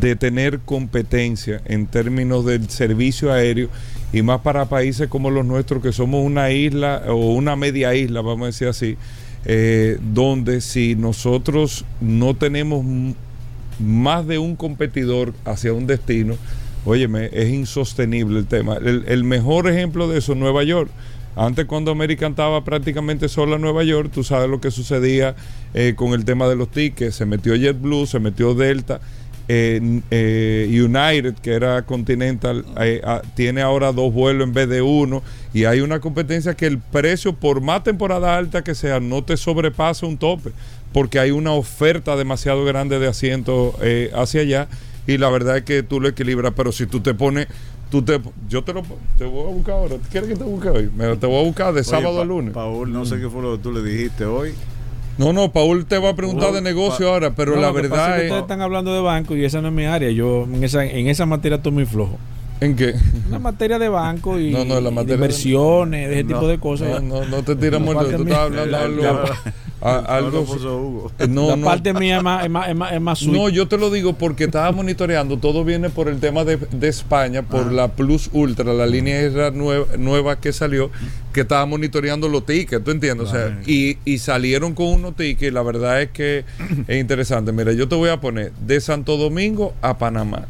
de 0.00 0.16
tener 0.16 0.60
competencia 0.60 1.62
en 1.64 1.86
términos 1.86 2.44
del 2.44 2.68
servicio 2.68 3.32
aéreo 3.32 3.68
y 4.12 4.22
más 4.22 4.40
para 4.40 4.66
países 4.66 5.08
como 5.08 5.30
los 5.30 5.44
nuestros 5.44 5.82
que 5.82 5.92
somos 5.92 6.24
una 6.24 6.50
isla 6.50 7.02
o 7.08 7.32
una 7.32 7.56
media 7.56 7.94
isla, 7.94 8.20
vamos 8.20 8.42
a 8.42 8.46
decir 8.46 8.68
así, 8.68 8.96
eh, 9.44 9.98
donde 10.12 10.60
si 10.60 10.94
nosotros 10.94 11.84
no 12.00 12.34
tenemos 12.34 12.84
más 13.78 14.26
de 14.26 14.38
un 14.38 14.56
competidor 14.56 15.34
hacia 15.44 15.72
un 15.72 15.86
destino, 15.86 16.36
óyeme, 16.84 17.30
es 17.32 17.48
insostenible 17.48 18.38
el 18.38 18.46
tema. 18.46 18.76
El, 18.76 19.24
mejor 19.24 19.68
ejemplo 19.68 20.08
de 20.08 20.18
eso 20.18 20.32
es 20.32 20.38
Nueva 20.38 20.62
York. 20.64 20.90
Antes 21.36 21.66
cuando 21.66 21.92
American 21.92 22.32
estaba 22.32 22.64
prácticamente 22.64 23.28
sola 23.28 23.56
en 23.56 23.62
Nueva 23.62 23.84
York, 23.84 24.10
tú 24.12 24.24
sabes 24.24 24.50
lo 24.50 24.60
que 24.60 24.70
sucedía 24.70 25.36
eh, 25.72 25.94
con 25.94 26.12
el 26.12 26.24
tema 26.24 26.48
de 26.48 26.56
los 26.56 26.68
tickets. 26.70 27.14
Se 27.14 27.26
metió 27.26 27.54
JetBlue, 27.54 28.06
se 28.06 28.18
metió 28.18 28.54
Delta. 28.54 29.00
Eh, 29.50 30.02
eh, 30.10 30.66
United, 30.68 31.34
que 31.36 31.52
era 31.52 31.80
Continental, 31.86 32.66
tiene 33.34 33.62
ahora 33.62 33.92
dos 33.92 34.12
vuelos 34.12 34.46
en 34.48 34.52
vez 34.52 34.68
de 34.68 34.82
uno. 34.82 35.22
Y 35.54 35.64
hay 35.64 35.80
una 35.80 36.00
competencia 36.00 36.54
que 36.54 36.66
el 36.66 36.78
precio, 36.78 37.32
por 37.32 37.60
más 37.60 37.84
temporada 37.84 38.36
alta 38.36 38.64
que 38.64 38.74
sea, 38.74 38.98
no 38.98 39.22
te 39.22 39.36
sobrepasa 39.36 40.06
un 40.06 40.18
tope. 40.18 40.50
Porque 40.92 41.18
hay 41.18 41.30
una 41.30 41.52
oferta 41.52 42.16
demasiado 42.16 42.64
grande 42.64 42.98
de 42.98 43.06
asientos 43.06 43.74
hacia 44.14 44.40
allá 44.40 44.68
y 45.08 45.16
la 45.16 45.30
verdad 45.30 45.56
es 45.56 45.64
que 45.64 45.82
tú 45.82 46.00
lo 46.00 46.08
equilibras, 46.08 46.52
pero 46.54 46.70
si 46.70 46.86
tú 46.86 47.00
te 47.00 47.14
pones, 47.14 47.48
tú 47.90 48.02
te, 48.02 48.20
yo 48.46 48.62
te 48.62 48.74
lo 48.74 48.82
te 49.16 49.24
voy 49.24 49.48
a 49.48 49.54
buscar 49.54 49.74
ahora, 49.76 49.96
¿quieres 50.10 50.28
que 50.28 50.36
te 50.36 50.44
busque 50.44 50.68
hoy? 50.68 50.90
Me, 50.94 51.16
te 51.16 51.26
voy 51.26 51.40
a 51.40 51.44
buscar 51.44 51.72
de 51.72 51.82
sábado 51.82 52.20
a 52.20 52.24
lunes. 52.26 52.52
Paul, 52.52 52.92
no 52.92 53.06
sé 53.06 53.18
qué 53.18 53.26
fue 53.30 53.40
lo 53.40 53.56
que 53.56 53.62
tú 53.62 53.72
le 53.72 53.82
dijiste 53.82 54.26
hoy. 54.26 54.52
No, 55.16 55.32
no, 55.32 55.50
Paul 55.50 55.86
te 55.86 55.96
va 55.96 56.10
a 56.10 56.14
preguntar 56.14 56.52
de 56.52 56.60
negocio 56.60 57.08
ahora, 57.08 57.34
pero 57.34 57.56
la 57.56 57.72
verdad 57.72 58.16
es 58.16 58.20
que 58.20 58.26
ustedes 58.26 58.42
están 58.42 58.60
hablando 58.60 58.92
de 58.92 59.00
banco 59.00 59.34
y 59.34 59.46
esa 59.46 59.62
no 59.62 59.68
es 59.68 59.74
mi 59.74 59.86
área. 59.86 60.10
Yo 60.10 60.44
en 60.44 60.62
esa 60.62 60.84
en 60.84 61.06
esa 61.08 61.24
materia 61.24 61.56
estoy 61.56 61.72
muy 61.72 61.86
flojo. 61.86 62.18
¿En 62.60 62.76
qué? 62.76 62.94
La 63.30 63.38
materia 63.38 63.78
de 63.78 63.88
banco 63.88 64.38
y, 64.38 64.52
de 64.52 65.14
inversiones, 65.14 66.08
de 66.08 66.14
ese 66.16 66.24
tipo 66.24 66.46
de 66.46 66.58
cosas. 66.58 67.02
No, 67.02 67.20
no, 67.20 67.24
no 67.24 67.42
te 67.42 67.56
tiras 67.56 67.80
muerto, 67.80 68.04
tú 68.14 68.22
estás 68.24 68.38
hablando 68.38 68.76
algo. 68.76 69.02
Algo 69.80 70.44
eh, 71.18 71.28
no, 71.28 71.56
la 71.56 71.64
parte 71.64 71.94
mía 71.94 72.18
es 72.18 72.22
más, 72.22 72.44
es, 72.44 72.50
más, 72.50 72.92
es, 72.92 73.00
más, 73.00 73.22
No, 73.22 73.48
yo 73.48 73.68
te 73.68 73.78
lo 73.78 73.90
digo 73.90 74.14
porque 74.14 74.44
estaba 74.44 74.72
monitoreando. 74.72 75.38
Todo 75.38 75.64
viene 75.64 75.88
por 75.90 76.08
el 76.08 76.18
tema 76.18 76.44
de, 76.44 76.56
de 76.56 76.88
España, 76.88 77.42
por 77.42 77.70
la 77.70 77.88
Plus 77.88 78.28
Ultra, 78.32 78.72
la 78.74 78.86
línea 78.86 79.50
nueva, 79.52 79.96
nueva 79.96 80.40
que 80.40 80.52
salió, 80.52 80.90
que 81.32 81.42
estaba 81.42 81.64
monitoreando 81.66 82.28
los 82.28 82.44
tickets, 82.44 82.84
¿tú 82.84 82.90
entiendes? 82.90 83.28
O 83.28 83.30
sea, 83.30 83.60
y, 83.66 83.98
y 84.04 84.18
salieron 84.18 84.74
con 84.74 84.86
unos 84.88 85.14
tickets. 85.14 85.52
La 85.52 85.62
verdad 85.62 86.02
es 86.02 86.10
que 86.10 86.44
es 86.88 87.00
interesante. 87.00 87.52
Mira, 87.52 87.72
yo 87.72 87.88
te 87.88 87.94
voy 87.94 88.10
a 88.10 88.20
poner 88.20 88.52
de 88.52 88.80
Santo 88.80 89.16
Domingo 89.16 89.74
a 89.80 89.98
Panamá. 89.98 90.46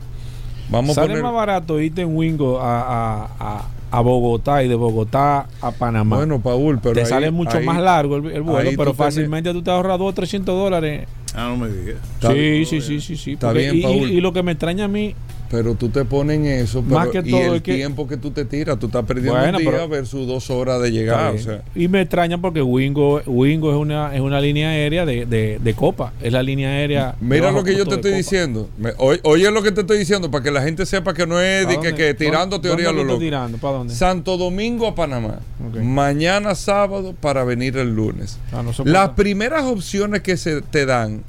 Vamos 0.71 0.95
Sale 0.95 1.07
a 1.07 1.09
poner... 1.09 1.23
más 1.23 1.35
barato 1.35 1.81
irte 1.81 2.03
en 2.03 2.17
Wingo 2.17 2.61
a, 2.61 2.83
a 2.83 3.29
a 3.39 3.69
Bogotá 4.01 4.63
y 4.63 4.69
de 4.69 4.75
Bogotá 4.75 5.47
a 5.61 5.71
Panamá. 5.73 6.17
Bueno, 6.17 6.41
Paul, 6.41 6.79
pero. 6.83 6.95
Te 6.95 7.07
sale 7.07 7.31
mucho 7.31 7.61
más 7.63 7.81
largo 7.81 8.17
el, 8.17 8.43
vuelo, 8.43 8.71
pero 8.77 8.95
fácilmente 8.95 9.53
tú 9.53 9.63
te 9.63 9.71
ahorras 9.71 9.99
200 9.99 10.13
o 10.13 10.15
300 10.15 10.55
dólares. 10.55 11.09
Ah, 11.35 11.49
no 11.49 11.57
me 11.57 11.69
digas. 11.69 11.97
Sí, 12.21 12.65
sí, 12.65 12.81
sí, 12.81 13.01
sí, 13.01 13.17
sí. 13.17 13.33
Está 13.33 13.53
bien, 13.53 13.83
Paul. 13.83 14.11
y, 14.11 14.21
lo 14.21 14.33
que 14.33 14.43
me 14.43 14.53
extraña 14.53 14.85
a 14.85 14.89
mí 14.89 15.15
pero 15.51 15.75
tú 15.75 15.89
te 15.89 16.05
pones 16.05 16.39
en 16.39 16.47
eso, 16.47 16.83
pero, 16.83 16.97
Más 16.97 17.09
que 17.09 17.23
y 17.25 17.35
el 17.35 17.63
tiempo 17.63 18.07
que 18.07 18.17
tú 18.17 18.31
te 18.31 18.45
tiras, 18.45 18.79
tú 18.79 18.87
estás 18.87 19.05
perdiendo 19.05 19.39
un 19.39 19.57
día 19.57 19.87
versus 19.87 20.27
dos 20.27 20.51
horas 20.51 20.81
de 20.83 20.93
llegar. 20.93 21.35
Y 21.75 21.89
me 21.89 22.03
extraña 22.03 22.39
porque 22.39 22.63
Wingo, 22.63 23.23
Wingo 23.27 23.71
es 23.71 23.77
una 23.77 24.15
es 24.15 24.21
una 24.21 24.41
línea 24.41 24.71
aérea 24.71 25.07
de, 25.07 25.27
de, 25.27 25.75
Copa, 25.75 26.13
es 26.21 26.33
la 26.33 26.43
línea 26.43 26.71
aérea. 26.71 27.15
Mira 27.21 27.51
lo 27.51 27.65
que 27.65 27.77
yo 27.77 27.87
te 27.87 27.95
estoy 27.95 28.13
diciendo. 28.13 28.69
oye, 28.99 29.51
lo 29.51 29.63
que 29.63 29.73
te 29.73 29.81
estoy 29.81 29.99
diciendo 29.99 30.31
para 30.31 30.45
que 30.45 30.51
la 30.51 30.63
gente 30.63 30.85
sepa 30.85 31.15
que 31.15 31.27
no 31.27 31.41
es 31.41 31.67
de 31.67 31.81
que, 31.81 31.95
que, 31.95 32.15
tirando 32.15 32.61
teoría 32.61 32.93
lo 32.93 33.05
loco. 33.05 33.19
tirando? 33.19 33.59
¿Para 33.59 33.79
dónde? 33.79 33.95
Santo 33.95 34.37
Domingo 34.37 34.87
a 34.87 34.95
Panamá. 34.95 35.41
Mañana 35.83 36.55
sábado 36.55 37.15
para 37.19 37.45
venir 37.45 37.77
el 37.79 37.95
lunes. 37.95 38.39
Ah, 38.53 38.63
Las 38.85 39.11
primeras 39.11 39.65
opciones 39.65 40.23
que 40.23 40.37
se 40.37 40.61
te 40.63 40.85
dan 40.85 41.23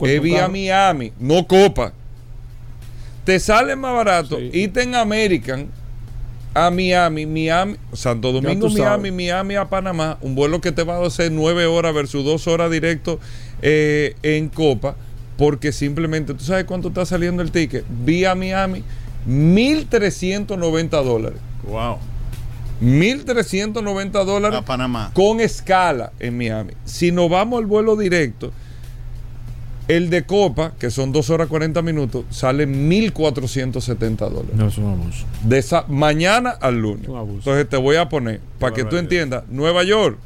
es 0.00 0.22
vía 0.22 0.48
Miami, 0.48 1.12
no 1.18 1.46
Copa 1.46 1.92
te 3.24 3.38
sale 3.40 3.76
más 3.76 3.94
barato 3.94 4.40
irte 4.40 4.82
en 4.82 4.94
American 4.94 5.68
a 6.54 6.70
Miami, 6.70 7.24
Miami, 7.26 7.76
Santo 7.92 8.32
Domingo, 8.32 8.68
Miami, 8.68 9.10
Miami 9.10 9.54
a 9.56 9.68
Panamá, 9.68 10.18
un 10.20 10.34
vuelo 10.34 10.60
que 10.60 10.70
te 10.70 10.82
va 10.82 10.96
a 10.96 11.06
hacer 11.06 11.32
nueve 11.32 11.66
horas 11.66 11.94
versus 11.94 12.24
dos 12.24 12.46
horas 12.46 12.70
directo 12.70 13.18
eh, 13.62 14.14
en 14.22 14.48
Copa, 14.48 14.96
porque 15.38 15.72
simplemente, 15.72 16.34
¿tú 16.34 16.44
sabes 16.44 16.64
cuánto 16.64 16.88
está 16.88 17.06
saliendo 17.06 17.42
el 17.42 17.50
ticket? 17.50 17.84
Vía 18.04 18.34
Miami, 18.34 18.84
1.390 19.26 21.02
dólares. 21.02 21.38
Wow. 21.64 21.98
1.390 22.82 24.24
dólares 24.24 24.58
a 24.58 24.64
Panamá. 24.64 25.10
con 25.14 25.40
escala 25.40 26.12
en 26.18 26.36
Miami. 26.36 26.72
Si 26.84 27.12
nos 27.12 27.30
vamos 27.30 27.60
al 27.60 27.66
vuelo 27.66 27.96
directo, 27.96 28.52
el 29.96 30.10
de 30.10 30.24
Copa, 30.24 30.72
que 30.78 30.90
son 30.90 31.12
2 31.12 31.30
horas 31.30 31.48
40 31.48 31.82
minutos, 31.82 32.24
sale 32.30 32.66
1.470 32.66 34.16
dólares. 34.16 34.54
No, 34.54 34.68
es 34.68 34.78
un 34.78 34.92
abuso. 34.92 35.26
De 35.44 35.58
esa, 35.58 35.84
mañana 35.88 36.50
al 36.50 36.80
lunes. 36.80 37.08
Entonces 37.08 37.68
te 37.68 37.76
voy 37.76 37.96
a 37.96 38.08
poner, 38.08 38.40
para 38.58 38.74
que 38.74 38.84
tú 38.84 38.96
entiendas, 38.96 39.44
Nueva 39.48 39.84
York, 39.84 40.18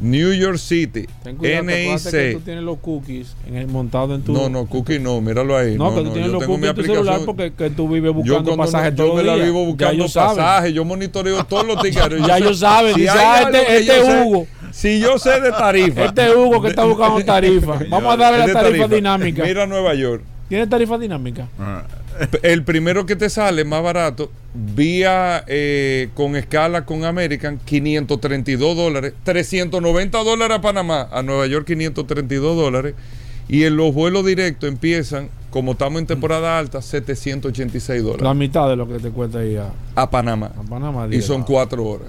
New 0.00 0.32
York 0.32 0.58
City, 0.58 1.06
NIC. 1.24 2.10
Que 2.10 2.32
tú 2.34 2.40
tienes 2.40 2.64
los 2.64 2.78
cookies 2.78 3.34
en 3.46 3.56
el, 3.56 3.66
montado 3.66 4.14
en 4.14 4.22
tu. 4.22 4.32
No, 4.32 4.48
no, 4.48 4.66
cookies 4.66 5.00
no, 5.00 5.20
míralo 5.20 5.56
ahí. 5.56 5.76
No, 5.76 5.94
que 5.94 6.02
tú 6.02 6.10
tienes 6.10 6.30
los 6.30 6.44
cookies 6.44 6.68
en 6.68 6.76
tu 6.76 6.82
celular 6.82 7.20
porque 7.24 7.52
que 7.52 7.70
tú 7.70 7.88
vives 7.88 8.12
buscando 8.12 8.56
pasajes 8.56 8.94
todo 8.94 9.08
Yo 9.08 9.14
me 9.14 9.22
la 9.22 9.36
vivo 9.36 9.64
buscando 9.64 10.04
pasajes, 10.04 10.74
yo 10.74 10.84
monitoreo 10.84 11.44
todos 11.44 11.66
los 11.66 11.80
tickets. 11.80 12.14
ya 12.26 12.38
ellos 12.38 12.58
saben, 12.58 12.94
dice, 12.94 13.10
ah, 13.10 13.42
este, 13.44 13.76
este 13.78 14.22
Hugo. 14.22 14.46
Si 14.72 15.00
yo 15.00 15.18
sé 15.18 15.40
de 15.40 15.50
tarifa. 15.52 16.04
Este 16.04 16.26
es 16.26 16.34
Hugo 16.34 16.60
que 16.60 16.68
está 16.68 16.84
buscando 16.84 17.24
tarifa. 17.24 17.78
Vamos 17.88 18.12
a 18.12 18.16
darle 18.16 18.52
la 18.52 18.60
tarifa, 18.60 18.88
dinámica. 18.88 19.44
Mira 19.44 19.66
Nueva 19.66 19.94
York. 19.94 20.22
¿Tiene 20.48 20.66
tarifa 20.66 20.98
dinámica? 20.98 21.48
Ah. 21.58 21.84
El 22.42 22.62
primero 22.64 23.06
que 23.06 23.16
te 23.16 23.30
sale 23.30 23.64
más 23.64 23.82
barato, 23.82 24.30
vía 24.54 25.44
eh, 25.46 26.08
con 26.14 26.36
escala 26.36 26.84
con 26.84 27.04
American, 27.04 27.58
532 27.64 28.76
dólares. 28.76 29.14
390 29.24 30.18
dólares 30.24 30.58
a 30.58 30.60
Panamá, 30.60 31.08
a 31.10 31.22
Nueva 31.22 31.46
York 31.46 31.66
532 31.66 32.56
dólares. 32.56 32.94
Y 33.48 33.64
en 33.64 33.76
los 33.76 33.94
vuelos 33.94 34.24
directos 34.26 34.68
empiezan, 34.68 35.28
como 35.50 35.72
estamos 35.72 36.00
en 36.00 36.06
temporada 36.06 36.58
alta, 36.58 36.82
786 36.82 38.02
dólares. 38.02 38.22
La 38.22 38.34
mitad 38.34 38.68
de 38.68 38.76
lo 38.76 38.88
que 38.88 38.98
te 38.98 39.10
cuesta 39.10 39.44
ir 39.44 39.60
a, 39.60 39.72
a 39.94 40.10
Panamá. 40.10 40.50
A 40.58 40.62
Panamá 40.62 41.08
y 41.10 41.22
son 41.22 41.44
cuatro 41.44 41.84
horas. 41.84 42.08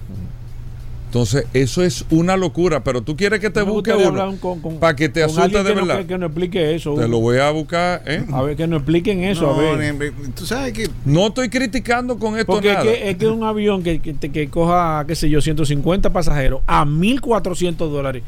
Entonces, 1.07 1.45
eso 1.53 1.83
es 1.83 2.03
una 2.09 2.35
locura, 2.35 2.83
pero 2.83 3.01
tú 3.01 3.15
quieres 3.15 3.39
que 3.39 3.49
te 3.49 3.61
busque 3.61 3.93
uno 3.93 4.35
para 4.77 4.93
que 4.93 5.07
te 5.07 5.23
asuste 5.23 5.63
de 5.63 5.73
verdad. 5.73 6.01
No, 6.01 6.07
que, 6.07 6.17
no 6.17 6.25
explique 6.25 6.75
eso. 6.75 6.95
Te 6.95 7.07
lo 7.07 7.19
voy 7.19 7.37
a 7.37 7.49
buscar. 7.51 8.03
¿eh? 8.05 8.25
A 8.33 8.41
ver, 8.41 8.57
que 8.57 8.67
no 8.67 8.75
expliquen 8.75 9.23
eso. 9.23 9.49
a 9.49 9.57
ver. 9.57 10.13
Tú 10.35 10.45
sabes 10.45 10.73
que. 10.73 10.89
No 11.05 11.27
estoy 11.27 11.49
criticando 11.49 12.19
con 12.19 12.37
esto 12.37 12.51
Porque 12.51 13.09
Es, 13.09 13.15
que, 13.15 13.27
un 13.27 13.43
avión 13.43 13.83
que, 13.83 13.99
que, 14.01 14.49
coja, 14.49 15.05
qué 15.07 15.15
sé 15.15 15.29
yo, 15.29 15.39
150 15.39 16.11
pasajeros 16.11 16.61
a 16.67 16.85
1.400 16.85 17.77
dólares. 17.89 18.23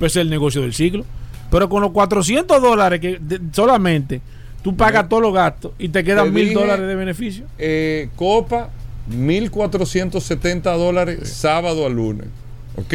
Pues 0.00 0.12
es 0.12 0.16
el 0.16 0.30
negocio 0.30 0.62
del 0.62 0.74
siglo. 0.74 1.04
Pero 1.48 1.68
con 1.68 1.80
los 1.80 1.92
400 1.92 2.60
dólares 2.60 2.98
que 3.00 3.20
solamente 3.52 4.20
tú 4.62 4.74
pagas 4.76 5.08
todos 5.08 5.22
los 5.22 5.32
gastos 5.32 5.72
y 5.78 5.88
te 5.90 6.02
quedan 6.02 6.32
mil 6.32 6.52
dólares 6.54 6.88
de 6.88 6.94
beneficio. 6.96 7.44
Eh, 7.56 8.08
Copa 8.16 8.70
1.470 9.10 10.76
dólares 10.76 11.28
sábado 11.28 11.86
a 11.86 11.88
lunes. 11.88 12.28
¿Ok? 12.76 12.94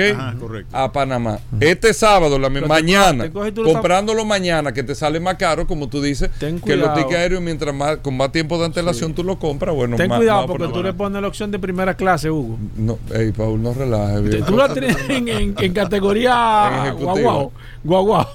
A 0.71 0.91
Panamá. 0.91 1.39
Este 1.59 1.93
sábado, 1.93 2.39
la 2.39 2.49
mañana, 2.49 3.29
comprándolo 3.31 4.25
mañana, 4.25 4.73
que 4.73 4.83
te 4.83 4.95
sale 4.95 5.19
más 5.19 5.35
caro, 5.35 5.67
como 5.67 5.89
tú 5.89 6.01
dices, 6.01 6.29
que 6.39 6.75
los 6.75 6.93
tickets 6.93 7.15
aéreos, 7.15 7.41
mientras 7.41 7.75
más, 7.75 7.97
con 7.97 8.15
más 8.17 8.31
tiempo 8.31 8.57
de 8.57 8.65
antelación 8.65 9.13
tú 9.13 9.23
lo 9.23 9.37
compras, 9.37 9.75
bueno, 9.75 9.97
Ten 9.97 10.09
cuidado, 10.09 10.47
porque 10.47 10.67
tú 10.69 10.81
le 10.81 10.93
pones 10.93 11.21
la 11.21 11.27
opción 11.27 11.51
de 11.51 11.59
primera 11.59 11.95
clase, 11.95 12.31
Hugo. 12.31 12.57
No, 12.77 12.97
ey, 13.13 13.31
Paul, 13.31 13.61
no 13.61 13.73
relajes. 13.73 14.45
Tú 14.45 14.57
la 14.57 14.73
tienes 14.73 14.97
en, 15.09 15.73
categoría 15.73 16.93
guau, 16.99 17.51
guau, 17.83 18.05
guau, 18.05 18.27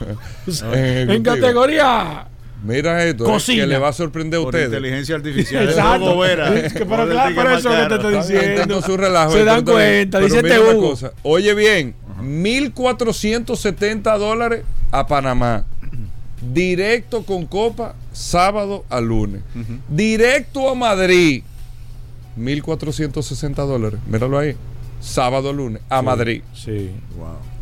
en 0.72 1.22
categoría 1.22 2.28
Mira 2.64 3.04
esto, 3.04 3.26
que 3.44 3.66
le 3.66 3.78
va 3.78 3.88
a 3.88 3.92
sorprender 3.92 4.40
a 4.40 4.42
ustedes. 4.42 4.66
inteligencia 4.66 5.16
artificial. 5.16 5.68
Exacto. 5.68 6.24
Es 6.24 6.72
que 6.72 6.86
para, 6.86 7.06
claro, 7.06 7.34
para 7.34 7.58
eso 7.58 7.68
que 7.70 7.86
te 7.88 7.94
estoy 7.94 8.14
diciendo. 8.16 8.82
Su 8.82 8.96
relajo, 8.96 9.32
Se 9.32 9.44
dan 9.44 9.64
cuenta, 9.64 10.18
dice 10.20 10.38
este 10.38 10.56
Cosa. 10.76 11.12
Oye 11.22 11.54
bien, 11.54 11.94
1.470 12.22 14.18
dólares 14.18 14.62
a 14.90 15.06
Panamá. 15.06 15.64
directo 16.52 17.24
con 17.24 17.46
copa, 17.46 17.94
sábado 18.12 18.84
a 18.88 19.00
lunes. 19.00 19.42
Directo 19.88 20.70
a 20.70 20.74
Madrid, 20.74 21.42
1.460 22.38 23.54
dólares. 23.66 24.00
Míralo 24.06 24.38
ahí. 24.38 24.56
Sábado 25.00 25.50
a 25.50 25.52
lunes, 25.52 25.82
a 25.90 26.00
Madrid. 26.00 26.42
Sí. 26.54 26.90
Wow. 27.16 27.53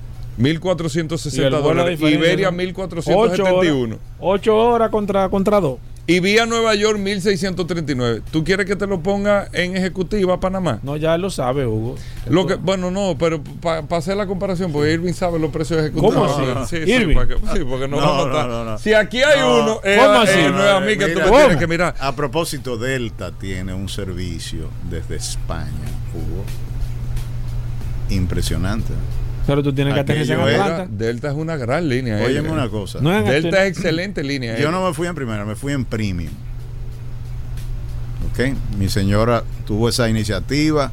1.460 0.42 1.32
Y 1.36 1.40
el 1.40 1.50
vuelo 1.50 1.62
dólares. 1.62 2.00
Iberia, 2.00 2.48
son 2.48 2.58
1.471. 2.58 3.98
8 4.20 4.56
horas 4.56 4.90
contra, 4.90 5.28
contra 5.28 5.60
2. 5.60 5.78
Y 6.04 6.18
vía 6.18 6.46
Nueva 6.46 6.74
York, 6.74 6.98
1.639. 6.98 8.22
¿Tú 8.32 8.42
quieres 8.42 8.66
que 8.66 8.74
te 8.74 8.88
lo 8.88 9.00
ponga 9.04 9.46
en 9.52 9.76
ejecutiva 9.76 10.40
Panamá? 10.40 10.80
No, 10.82 10.96
ya 10.96 11.14
él 11.14 11.22
lo 11.22 11.30
sabe, 11.30 11.64
Hugo. 11.64 11.94
Lo 12.28 12.44
que, 12.44 12.56
bueno, 12.56 12.90
no, 12.90 13.16
pero 13.16 13.40
para 13.60 13.86
hacer 13.96 14.16
la 14.16 14.26
comparación, 14.26 14.72
porque 14.72 14.92
Irving 14.92 15.12
sabe 15.12 15.38
los 15.38 15.52
precios 15.52 15.78
ejecutivos. 15.78 16.12
¿Cómo 16.14 16.60
así? 16.60 16.76
Sí, 16.76 16.84
sí, 16.86 16.90
Irving. 16.92 17.14
para 17.14 17.28
que- 17.28 17.34
sí, 17.36 17.64
porque 17.68 17.86
no, 17.86 18.00
No, 18.00 18.02
vamos 18.02 18.22
a 18.24 18.28
no, 18.28 18.34
estar- 18.34 18.48
no, 18.48 18.64
no. 18.64 18.78
Si 18.80 18.92
aquí 18.94 19.22
hay 19.22 19.38
No. 19.38 19.60
uno, 19.62 19.80
es, 19.84 19.98
¿Cómo 20.00 20.22
es- 20.24 20.30
así? 20.30 20.38
no 20.50 20.64
es 20.64 20.70
a 20.72 20.80
mí 20.80 20.96
que 20.98 21.06
tú 21.08 21.20
me 21.20 21.30
tienes 21.30 21.56
que 21.56 21.66
mirar. 21.68 21.94
A 22.00 22.16
propósito, 22.16 22.76
Delta 22.78 23.30
tiene 23.30 23.72
un 23.72 23.88
servicio 23.88 24.70
desde 24.90 25.14
España, 25.14 25.70
Hugo. 26.12 26.44
Impresionante. 28.10 28.92
Pero 29.46 29.62
tú 29.62 29.72
tienes 29.72 29.94
que 29.94 30.00
aterrizar 30.00 30.38
en 30.38 30.60
Atlanta. 30.60 30.86
Delta 30.90 31.28
es 31.28 31.34
una 31.34 31.56
gran 31.56 31.88
línea. 31.88 32.20
eh. 32.22 32.26
Óyeme 32.26 32.50
una 32.50 32.68
cosa. 32.68 33.00
No 33.00 33.12
es 33.16 33.24
Delta 33.24 33.64
es 33.64 33.76
excelente 33.76 34.22
línea. 34.22 34.58
Yo 34.58 34.68
eh. 34.68 34.72
no 34.72 34.86
me 34.86 34.94
fui 34.94 35.08
en 35.08 35.14
primera, 35.14 35.44
me 35.44 35.56
fui 35.56 35.72
en 35.72 35.84
premium. 35.84 36.32
¿Ok? 38.30 38.54
Mi 38.78 38.88
señora 38.88 39.42
tuvo 39.66 39.88
esa 39.88 40.08
iniciativa 40.08 40.90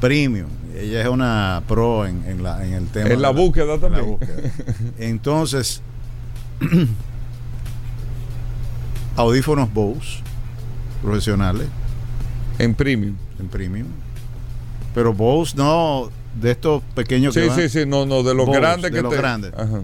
premium. 0.00 0.48
Ella 0.76 1.02
es 1.02 1.08
una 1.08 1.62
pro 1.66 2.06
en, 2.06 2.22
en 2.26 2.42
la, 2.42 2.64
en 2.64 2.74
el 2.74 2.86
tema. 2.88 3.10
En 3.10 3.20
la 3.22 3.30
búsqueda 3.30 3.74
en 3.74 3.80
la 3.80 3.88
también. 3.88 4.06
búsqueda. 4.06 4.50
Entonces, 4.98 5.82
audífonos 9.16 9.72
Bose 9.72 10.20
profesionales 11.02 11.66
En 12.58 12.74
premium. 12.74 13.16
en 13.38 13.48
premium. 13.48 13.86
Pero 14.94 15.12
Bose 15.14 15.56
no 15.56 16.10
de 16.34 16.50
estos 16.52 16.82
pequeños 16.94 17.34
que 17.34 17.42
Sí, 17.42 17.48
van 17.48 17.58
sí, 17.58 17.68
sí, 17.68 17.86
no, 17.86 18.06
no, 18.06 18.22
de 18.22 18.34
los 18.34 18.46
Bose, 18.46 18.60
grandes 18.60 18.90
de 18.90 18.96
que 18.96 19.02
los 19.02 19.10
te- 19.12 19.18
grandes. 19.18 19.52
Ajá. 19.54 19.80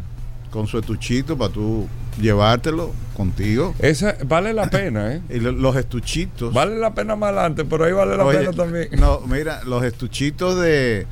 con 0.50 0.66
su 0.66 0.78
estuchito 0.78 1.36
para 1.36 1.52
tú 1.52 1.86
llevártelo 2.20 2.92
contigo. 3.16 3.74
Esa 3.78 4.16
vale 4.26 4.52
la 4.54 4.70
pena, 4.70 5.12
¿eh? 5.12 5.20
Y 5.30 5.38
lo- 5.40 5.52
los 5.52 5.76
estuchitos. 5.76 6.52
Vale 6.54 6.78
la 6.78 6.94
pena 6.94 7.14
más 7.16 7.28
adelante, 7.32 7.64
pero 7.64 7.84
ahí 7.84 7.92
vale 7.92 8.16
la 8.16 8.24
Oye, 8.24 8.38
pena 8.38 8.52
también. 8.52 8.88
No, 8.98 9.20
mira, 9.20 9.62
los 9.64 9.84
estuchitos 9.84 10.58
de 10.60 11.06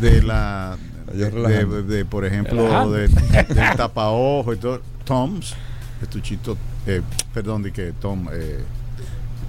de 0.00 0.22
la 0.22 0.76
de, 1.12 1.30
de- 1.30 1.82
de, 1.82 2.04
por 2.04 2.24
ejemplo 2.24 2.90
del 2.92 3.10
tapaojo 3.76 4.52
y 4.54 4.56
todo, 4.56 4.80
Toms, 5.04 5.54
estuchitos, 6.02 6.56
eh, 6.86 7.02
perdón, 7.34 7.62
de 7.62 7.72
que 7.72 7.92
Tom, 8.00 8.26
eh, 8.32 8.60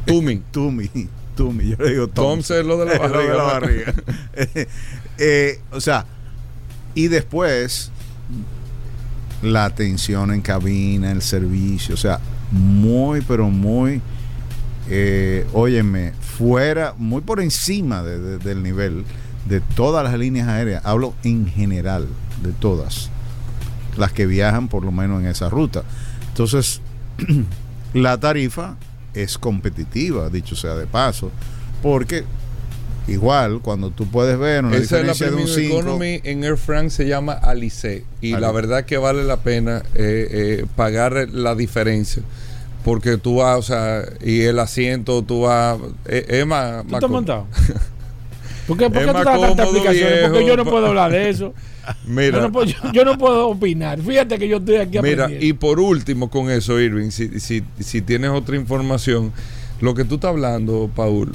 Tumi. 0.06 0.42
Tumi, 0.52 0.90
Tumi, 1.36 1.70
yo 1.70 1.76
le 1.80 1.92
digo 1.92 2.08
Toms. 2.08 2.48
Toms 2.48 2.52
es 2.52 2.66
lo 2.66 2.78
de 2.78 2.86
la 2.98 3.08
lo 3.08 3.18
de 3.20 3.28
la 3.30 3.44
barriga. 3.44 3.94
barriga. 3.94 4.68
Eh, 5.18 5.62
o 5.72 5.80
sea, 5.80 6.06
y 6.94 7.08
después 7.08 7.90
la 9.42 9.66
atención 9.66 10.34
en 10.34 10.42
cabina, 10.42 11.12
el 11.12 11.22
servicio, 11.22 11.94
o 11.96 11.98
sea, 11.98 12.20
muy, 12.52 13.22
pero 13.22 13.50
muy, 13.50 14.02
eh, 14.90 15.46
óyeme, 15.54 16.14
fuera, 16.38 16.94
muy 16.98 17.22
por 17.22 17.40
encima 17.40 18.04
de- 18.04 18.20
de- 18.20 18.38
del 18.40 18.62
nivel 18.64 19.06
de 19.48 19.62
todas 19.62 20.04
las 20.04 20.20
líneas 20.20 20.48
aéreas. 20.48 20.82
Hablo 20.86 21.14
en 21.24 21.48
general 21.48 22.08
de 22.44 22.52
todas 22.52 23.10
las 23.98 24.12
que 24.12 24.26
viajan 24.26 24.68
por 24.68 24.84
lo 24.84 24.92
menos 24.92 25.22
en 25.22 25.28
esa 25.28 25.50
ruta. 25.50 25.84
Entonces, 26.30 26.82
la 27.94 28.20
tarifa 28.20 28.76
es 29.16 29.38
competitiva, 29.38 30.30
dicho 30.30 30.56
sea 30.56 30.76
de 30.76 30.86
paso, 30.88 31.32
porque 31.82 32.24
igual 33.08 33.60
cuando 33.62 33.92
tú 33.92 34.08
puedes 34.08 34.38
ver 34.40 34.66
una 34.66 34.78
Esa 34.78 34.98
es 35.00 35.06
la 35.06 35.14
diferencia 35.14 35.28
de 35.28 35.36
un 35.36 35.44
Premium 35.46 35.68
5 35.70 35.80
Economy 35.80 36.22
en 36.24 36.44
Air 36.44 36.58
France 36.58 36.98
se 36.98 37.08
llama 37.08 37.34
Alice 37.34 38.04
y 38.22 38.34
Ali- 38.34 38.42
la 38.42 38.52
verdad 38.52 38.86
que 38.86 38.98
vale 38.98 39.24
la 39.24 39.38
pena 39.38 39.84
eh, 39.94 40.28
eh, 40.62 40.66
pagar 40.76 41.30
la 41.32 41.54
diferencia 41.56 42.24
porque 42.84 43.18
tú 43.18 43.38
vas, 43.38 43.58
o 43.58 43.62
sea, 43.64 44.04
y 44.24 44.42
el 44.42 44.60
asiento 44.60 45.24
tú 45.24 45.42
vas, 45.42 45.80
eh, 46.06 46.26
es 46.30 46.46
más, 46.46 46.84
¿Tú 46.84 46.90
más 46.90 47.00
te 47.00 47.06
has 47.06 47.12
montado? 47.12 47.48
¿Por 48.68 48.78
qué, 48.78 48.90
por 48.90 49.00
qué 49.00 49.08
tú 49.08 49.14
das 49.14 49.24
tantas 49.24 49.40
cómodo, 49.40 49.62
explicaciones? 49.64 50.20
Porque 50.30 50.46
yo 50.46 50.58
no 50.58 50.66
puedo 50.66 50.88
hablar 50.88 51.12
de 51.12 51.30
eso. 51.30 51.54
Mira, 52.06 52.38
Yo 52.38 52.42
no, 52.42 52.52
puedo, 52.52 52.66
yo- 52.66 52.92
yo 52.94 53.06
no 53.06 53.18
puedo 53.18 53.48
opinar. 53.50 54.02
Fíjate 54.02 54.40
que 54.40 54.48
yo 54.48 54.58
estoy 54.58 54.78
aquí 54.78 55.00
Mira, 55.02 55.30
y 55.32 55.54
por 55.54 55.80
último 55.80 56.30
con 56.30 56.50
eso, 56.50 56.80
Irving, 56.80 57.12
si, 57.12 57.40
si, 57.40 57.64
si 57.80 58.02
tienes 58.02 58.32
otra 58.32 58.56
información, 58.56 59.32
lo 59.82 59.94
que 59.94 60.04
tú 60.04 60.16
estás 60.16 60.30
hablando, 60.30 60.90
Paul, 60.96 61.32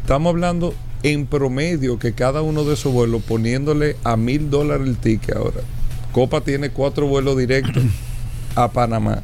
estamos 0.00 0.30
hablando 0.30 0.74
en 1.02 1.26
promedio 1.26 1.98
que 1.98 2.12
cada 2.12 2.40
uno 2.42 2.64
de 2.64 2.74
esos 2.74 2.92
vuelos 2.92 3.22
poniéndole 3.22 3.96
a 4.04 4.16
mil 4.16 4.48
dólares 4.50 4.86
el 4.86 4.96
ticket 4.96 5.36
ahora. 5.36 5.60
Copa 6.12 6.40
tiene 6.42 6.70
cuatro 6.70 7.06
vuelos 7.06 7.36
directos 7.36 7.82
a 8.54 8.70
Panamá. 8.70 9.22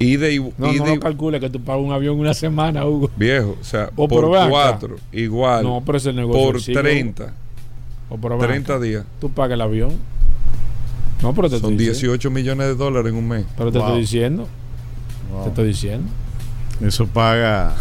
Y 0.00 0.16
de, 0.16 0.38
no, 0.58 0.72
y 0.72 0.78
no 0.78 0.84
de- 0.84 0.94
lo 0.94 1.00
calcules 1.00 1.40
que 1.40 1.50
tú 1.50 1.60
pagas 1.60 1.82
un 1.82 1.92
avión 1.92 2.18
una 2.20 2.32
semana, 2.34 2.84
Hugo. 2.86 3.10
viejo, 3.16 3.56
o 3.60 3.64
sea, 3.64 3.90
O 3.96 4.06
por 4.06 4.26
cuatro, 4.48 4.96
igual, 5.12 5.64
No, 5.64 5.82
pero 5.84 5.98
ese 5.98 6.12
negocio 6.12 6.42
por 6.52 6.60
sigue, 6.62 6.78
30, 6.80 7.32
O 8.08 8.16
ven 8.16 8.38
30 8.38 8.74
acá. 8.74 8.82
días. 8.82 9.04
Tú 9.20 9.28
pagas 9.30 9.54
el 9.54 9.60
avión. 9.60 9.90
No, 11.22 11.34
pero 11.34 11.48
te 11.50 11.58
Son 11.58 11.72
estoy 11.72 11.86
diciendo. 11.88 12.12
18 12.12 12.30
millones 12.30 12.66
de 12.68 12.74
dólares 12.76 13.10
en 13.12 13.18
un 13.18 13.26
mes. 13.28 13.44
Pero 13.56 13.72
te 13.72 13.78
Wow. 13.78 13.86
estoy 13.88 14.00
diciendo. 14.02 14.48
Wow. 15.32 15.42
Te 15.42 15.48
estoy 15.48 15.66
diciendo. 15.66 16.08
Eso 16.80 17.06
paga 17.08 17.74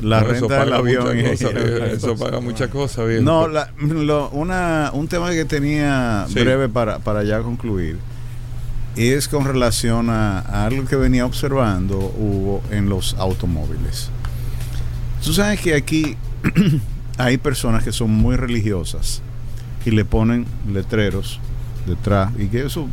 la 0.00 0.20
No, 0.22 0.30
eso 0.30 0.32
renta 0.48 0.54
del 0.60 0.64
paga 0.70 0.76
avión. 0.78 1.18
y- 1.18 1.22
cosas, 1.24 1.52
viejo, 1.54 1.84
eso 1.84 2.16
paga 2.16 2.40
muchas 2.40 2.68
cosas, 2.70 3.06
viejo. 3.06 3.22
No, 3.22 3.48
la- 3.48 3.70
lo- 3.78 4.30
una, 4.30 4.90
un 4.94 5.06
tema 5.08 5.30
que 5.32 5.44
tenía 5.44 6.24
Sí. 6.28 6.40
breve 6.40 6.70
para, 6.70 7.00
para 7.00 7.22
ya 7.22 7.40
concluir 7.42 7.98
es 9.06 9.28
con 9.28 9.44
relación 9.44 10.10
a, 10.10 10.40
a 10.40 10.66
algo 10.66 10.84
que 10.84 10.96
venía 10.96 11.24
observando 11.24 11.96
Hugo 11.98 12.62
en 12.70 12.88
los 12.88 13.14
automóviles. 13.14 14.10
Tú 15.24 15.32
sabes 15.32 15.60
que 15.60 15.74
aquí 15.74 16.16
hay 17.18 17.38
personas 17.38 17.84
que 17.84 17.92
son 17.92 18.10
muy 18.10 18.36
religiosas 18.36 19.22
y 19.84 19.90
le 19.92 20.04
ponen 20.04 20.46
letreros 20.72 21.40
detrás 21.86 22.32
y 22.38 22.46
que 22.48 22.66
eso 22.66 22.86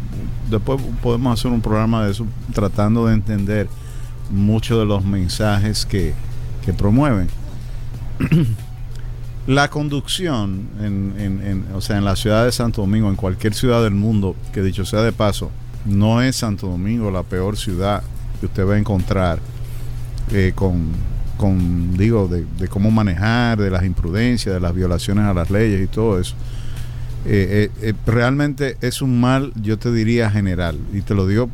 después 0.49 0.81
podemos 1.01 1.37
hacer 1.39 1.51
un 1.51 1.61
programa 1.61 2.05
de 2.05 2.11
eso 2.11 2.25
tratando 2.53 3.07
de 3.07 3.13
entender 3.15 3.67
muchos 4.29 4.79
de 4.79 4.85
los 4.85 5.03
mensajes 5.03 5.85
que, 5.85 6.13
que 6.65 6.71
promueven 6.73 7.27
la 9.47 9.69
conducción 9.69 10.67
en, 10.79 11.13
en- 11.19 11.41
en- 11.47 11.65
o 11.75 11.81
sea 11.81 11.97
en 11.97 12.05
la 12.05 12.15
ciudad 12.15 12.45
de 12.45 12.51
Santo 12.51 12.81
Domingo 12.81 13.09
en 13.09 13.15
cualquier 13.15 13.53
ciudad 13.53 13.83
del 13.83 13.93
mundo 13.93 14.35
que 14.53 14.61
dicho 14.63 14.85
sea 14.85 15.01
de 15.01 15.11
paso 15.11 15.51
no 15.85 16.21
es 16.21 16.35
Santo 16.37 16.67
Domingo 16.67 17.11
la 17.11 17.23
peor 17.23 17.57
ciudad 17.57 18.03
que 18.39 18.47
usted 18.47 18.67
va 18.67 18.75
a 18.75 18.77
encontrar 18.77 19.39
eh, 20.31 20.51
con, 20.55 20.91
con 21.37 21.95
digo 21.97 22.27
de, 22.27 22.45
de 22.57 22.67
cómo 22.67 22.91
manejar 22.91 23.59
de 23.59 23.69
las 23.69 23.83
imprudencias 23.83 24.53
de 24.53 24.59
las 24.59 24.73
violaciones 24.73 25.25
a 25.25 25.33
las 25.33 25.49
leyes 25.49 25.81
y 25.83 25.87
todo 25.87 26.19
eso. 26.19 26.35
Eh, 27.27 27.71
eh, 27.81 27.89
eh, 27.89 27.93
realmente 28.05 28.77
es 28.81 29.01
un 29.01 29.19
mal 29.19 29.51
yo 29.55 29.79
te 29.79 29.91
diría 29.91 30.29
general. 30.29 30.77
Y 30.93 31.01
te 31.01 31.15
lo 31.15 31.25
digo 31.25 31.49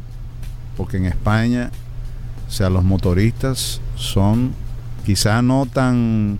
porque 0.76 0.98
en 0.98 1.06
España 1.06 1.72
o 2.48 2.52
sea 2.52 2.70
los 2.70 2.84
motoristas 2.84 3.80
son 3.96 4.54
quizá 5.06 5.41
no 5.41 5.65
tan 5.65 6.39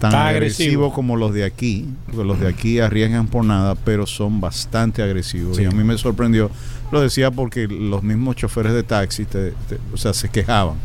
tan 0.00 0.14
agresivos 0.14 0.60
agresivo. 0.60 0.92
como 0.92 1.16
los 1.16 1.32
de 1.32 1.44
aquí, 1.44 1.86
porque 2.06 2.24
los 2.24 2.40
de 2.40 2.48
aquí 2.48 2.80
arriesgan 2.80 3.28
por 3.28 3.44
nada, 3.44 3.74
pero 3.76 4.06
son 4.06 4.40
bastante 4.40 5.02
agresivos. 5.02 5.56
Sí. 5.56 5.62
Y 5.62 5.66
a 5.66 5.70
mí 5.70 5.84
me 5.84 5.96
sorprendió, 5.98 6.50
lo 6.90 7.00
decía 7.00 7.30
porque 7.30 7.68
los 7.68 8.02
mismos 8.02 8.34
choferes 8.36 8.72
de 8.72 8.82
taxi, 8.82 9.24
te- 9.26 9.52
te- 9.68 9.78
o 9.92 9.96
sea, 9.96 10.12
se 10.12 10.28
quejaban. 10.28 10.76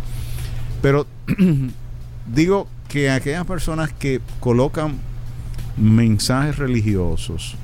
Pero 0.82 1.08
digo 2.34 2.68
que 2.90 3.10
aquellas 3.10 3.46
personas 3.46 3.92
que 3.92 4.22
colocan 4.40 4.94
mensajes 5.78 6.58
religiosos 6.58 7.56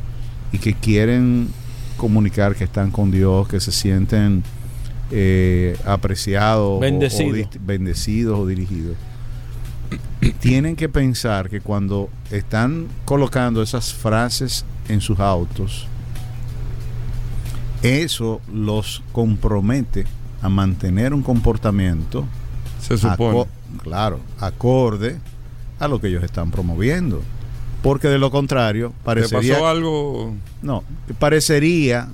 y 0.51 0.57
que 0.57 0.73
quieren 0.73 1.47
comunicar 1.97 2.55
que 2.55 2.63
están 2.63 2.91
con 2.91 3.11
Dios, 3.11 3.47
que 3.47 3.59
se 3.59 3.71
sienten 3.71 4.43
eh, 5.11 5.77
apreciados, 5.85 6.77
o- 6.77 6.79
Bendecido. 6.79 7.45
o 7.45 7.49
bendecidos 7.65 8.39
o 8.39 8.47
dirigidos, 8.47 8.95
tienen 10.39 10.75
que 10.75 10.89
pensar 10.89 11.49
que 11.49 11.61
cuando 11.61 12.09
están 12.31 12.87
colocando 13.05 13.61
esas 13.61 13.93
frases 13.93 14.65
en 14.87 15.01
sus 15.01 15.19
autos, 15.19 15.87
eso 17.83 18.41
los 18.53 19.01
compromete 19.11 20.05
a 20.41 20.49
mantener 20.49 21.13
un 21.13 21.23
comportamiento 21.23 22.25
Se 22.79 22.97
supone. 22.97 23.45
claro, 23.83 24.19
acorde 24.39 25.17
a 25.79 25.87
lo 25.87 25.99
que 25.99 26.07
ellos 26.07 26.23
están 26.23 26.51
promoviendo. 26.51 27.21
Porque 27.81 28.07
de 28.07 28.19
lo 28.19 28.29
contrario, 28.29 28.89
¿Te 28.89 29.03
parecería 29.05 29.53
pasó 29.55 29.67
algo? 29.67 30.35
no, 30.61 30.83
parecería, 31.17 32.09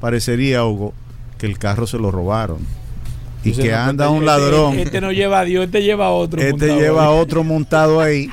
parecería, 0.00 0.64
Hugo, 0.64 0.94
que 1.36 1.44
el 1.46 1.58
carro 1.58 1.86
se 1.86 1.98
lo 1.98 2.10
robaron. 2.10 2.58
Y 3.44 3.52
que 3.52 3.72
anda 3.72 4.10
un 4.10 4.26
ladrón. 4.26 4.72
Este, 4.72 4.82
este, 4.82 5.00
no 5.00 5.12
lleva 5.12 5.40
a 5.40 5.44
Dios, 5.44 5.64
este 5.64 5.82
lleva 5.82 6.06
a 6.06 6.10
otro. 6.10 6.40
Este 6.40 6.74
lleva 6.76 7.06
a 7.06 7.10
otro 7.10 7.44
montado 7.44 8.00
ahí. 8.00 8.28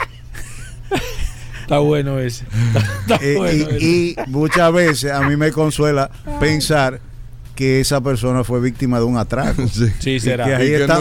Está 1.62 1.80
bueno 1.80 2.20
ese. 2.20 2.46
Eh, 3.22 3.78
y, 3.82 4.16
muchas 4.30 4.72
veces 4.72 5.12
a 5.12 5.22
mí 5.28 5.36
me 5.36 5.52
consuela 5.52 6.10
pensar 6.40 7.02
que 7.56 7.82
esa 7.82 8.00
persona 8.00 8.44
fue 8.44 8.62
víctima 8.62 9.00
de 9.00 9.06
un 9.06 9.18
atraco. 9.18 9.68
Sí, 10.00 10.20
será. 10.20 10.64
Y 10.64 10.68
que, 10.68 10.82
está, 10.82 11.00